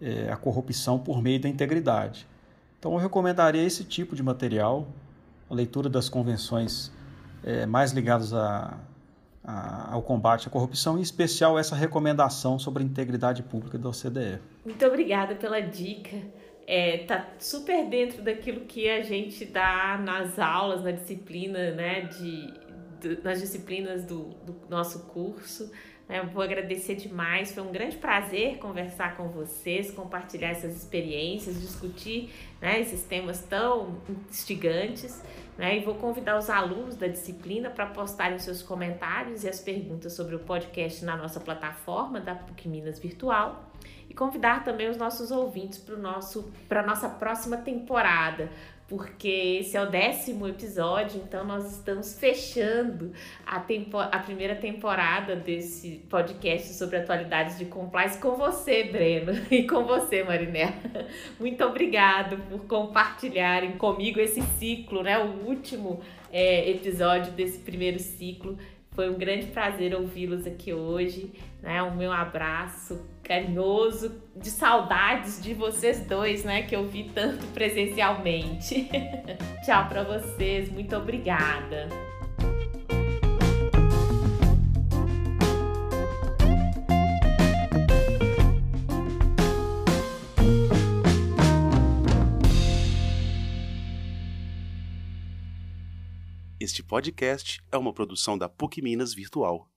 é, 0.00 0.32
a 0.32 0.36
corrupção 0.36 0.98
por 0.98 1.22
meio 1.22 1.40
da 1.40 1.48
integridade. 1.48 2.26
Então, 2.78 2.92
eu 2.92 2.98
recomendaria 2.98 3.62
esse 3.62 3.84
tipo 3.84 4.14
de 4.16 4.22
material, 4.22 4.86
a 5.48 5.54
leitura 5.54 5.88
das 5.88 6.08
convenções 6.08 6.92
é, 7.42 7.66
mais 7.66 7.92
ligadas 7.92 8.34
a, 8.34 8.78
a, 9.42 9.92
ao 9.92 10.02
combate 10.02 10.48
à 10.48 10.50
corrupção, 10.50 10.98
em 10.98 11.02
especial 11.02 11.58
essa 11.58 11.74
recomendação 11.76 12.58
sobre 12.58 12.82
a 12.82 12.86
integridade 12.86 13.42
pública 13.42 13.78
da 13.78 13.88
OCDE. 13.88 14.38
Muito 14.64 14.84
obrigada 14.84 15.34
pela 15.34 15.60
dica. 15.60 16.16
É, 16.66 16.98
tá 16.98 17.28
super 17.38 17.86
dentro 17.88 18.22
daquilo 18.22 18.60
que 18.60 18.88
a 18.88 19.02
gente 19.02 19.44
dá 19.44 20.00
nas 20.02 20.38
aulas, 20.38 20.82
na 20.82 20.92
disciplina, 20.92 21.72
né, 21.72 22.02
de, 22.02 22.54
nas 23.22 23.40
disciplinas 23.40 24.04
do, 24.04 24.30
do 24.44 24.56
nosso 24.68 25.06
curso. 25.06 25.70
Né? 26.08 26.22
Vou 26.32 26.42
agradecer 26.42 26.96
demais, 26.96 27.52
foi 27.52 27.62
um 27.62 27.72
grande 27.72 27.96
prazer 27.96 28.58
conversar 28.58 29.16
com 29.16 29.28
vocês, 29.28 29.90
compartilhar 29.90 30.50
essas 30.50 30.76
experiências, 30.76 31.60
discutir 31.60 32.30
né, 32.60 32.80
esses 32.80 33.02
temas 33.02 33.40
tão 33.42 34.00
instigantes. 34.28 35.22
Né? 35.56 35.78
E 35.78 35.84
vou 35.84 35.94
convidar 35.94 36.36
os 36.36 36.50
alunos 36.50 36.96
da 36.96 37.06
disciplina 37.06 37.70
para 37.70 37.86
postarem 37.86 38.38
seus 38.38 38.62
comentários 38.62 39.44
e 39.44 39.48
as 39.48 39.60
perguntas 39.60 40.12
sobre 40.12 40.34
o 40.34 40.40
podcast 40.40 41.04
na 41.04 41.16
nossa 41.16 41.40
plataforma 41.40 42.20
da 42.20 42.34
PUC 42.34 42.68
Minas 42.68 42.98
Virtual 42.98 43.70
convidar 44.14 44.64
também 44.64 44.88
os 44.88 44.96
nossos 44.96 45.30
ouvintes 45.30 45.78
para 46.68 46.80
a 46.80 46.86
nossa 46.86 47.08
próxima 47.08 47.56
temporada, 47.56 48.50
porque 48.86 49.58
esse 49.60 49.76
é 49.76 49.82
o 49.82 49.90
décimo 49.90 50.46
episódio, 50.46 51.20
então 51.24 51.44
nós 51.44 51.72
estamos 51.72 52.18
fechando 52.18 53.12
a, 53.46 53.58
tempo, 53.58 53.98
a 53.98 54.18
primeira 54.18 54.54
temporada 54.54 55.34
desse 55.34 56.04
podcast 56.08 56.74
sobre 56.74 56.98
atualidades 56.98 57.58
de 57.58 57.64
compliance 57.64 58.18
com 58.18 58.36
você, 58.36 58.84
Breno, 58.84 59.32
e 59.50 59.66
com 59.66 59.84
você, 59.84 60.22
Marinela. 60.22 60.74
Muito 61.40 61.64
obrigado 61.64 62.36
por 62.48 62.66
compartilharem 62.66 63.78
comigo 63.78 64.20
esse 64.20 64.42
ciclo, 64.58 65.02
né? 65.02 65.18
O 65.18 65.46
último 65.46 66.00
é, 66.30 66.70
episódio 66.70 67.32
desse 67.32 67.60
primeiro 67.60 67.98
ciclo 67.98 68.58
foi 68.90 69.08
um 69.08 69.14
grande 69.14 69.46
prazer 69.46 69.94
ouvi-los 69.94 70.46
aqui 70.46 70.74
hoje, 70.74 71.32
né? 71.62 71.82
O 71.82 71.96
meu 71.96 72.12
abraço 72.12 73.13
carinhoso, 73.24 74.20
de 74.36 74.50
saudades 74.50 75.42
de 75.42 75.54
vocês 75.54 76.06
dois, 76.06 76.44
né? 76.44 76.62
Que 76.62 76.76
eu 76.76 76.86
vi 76.86 77.04
tanto 77.04 77.46
presencialmente. 77.48 78.88
Tchau 79.64 79.88
para 79.88 80.04
vocês, 80.04 80.70
muito 80.70 80.94
obrigada. 80.94 81.88
Este 96.60 96.82
podcast 96.82 97.60
é 97.70 97.76
uma 97.76 97.92
produção 97.92 98.38
da 98.38 98.48
PUC 98.48 98.80
Minas 98.80 99.12
Virtual. 99.12 99.73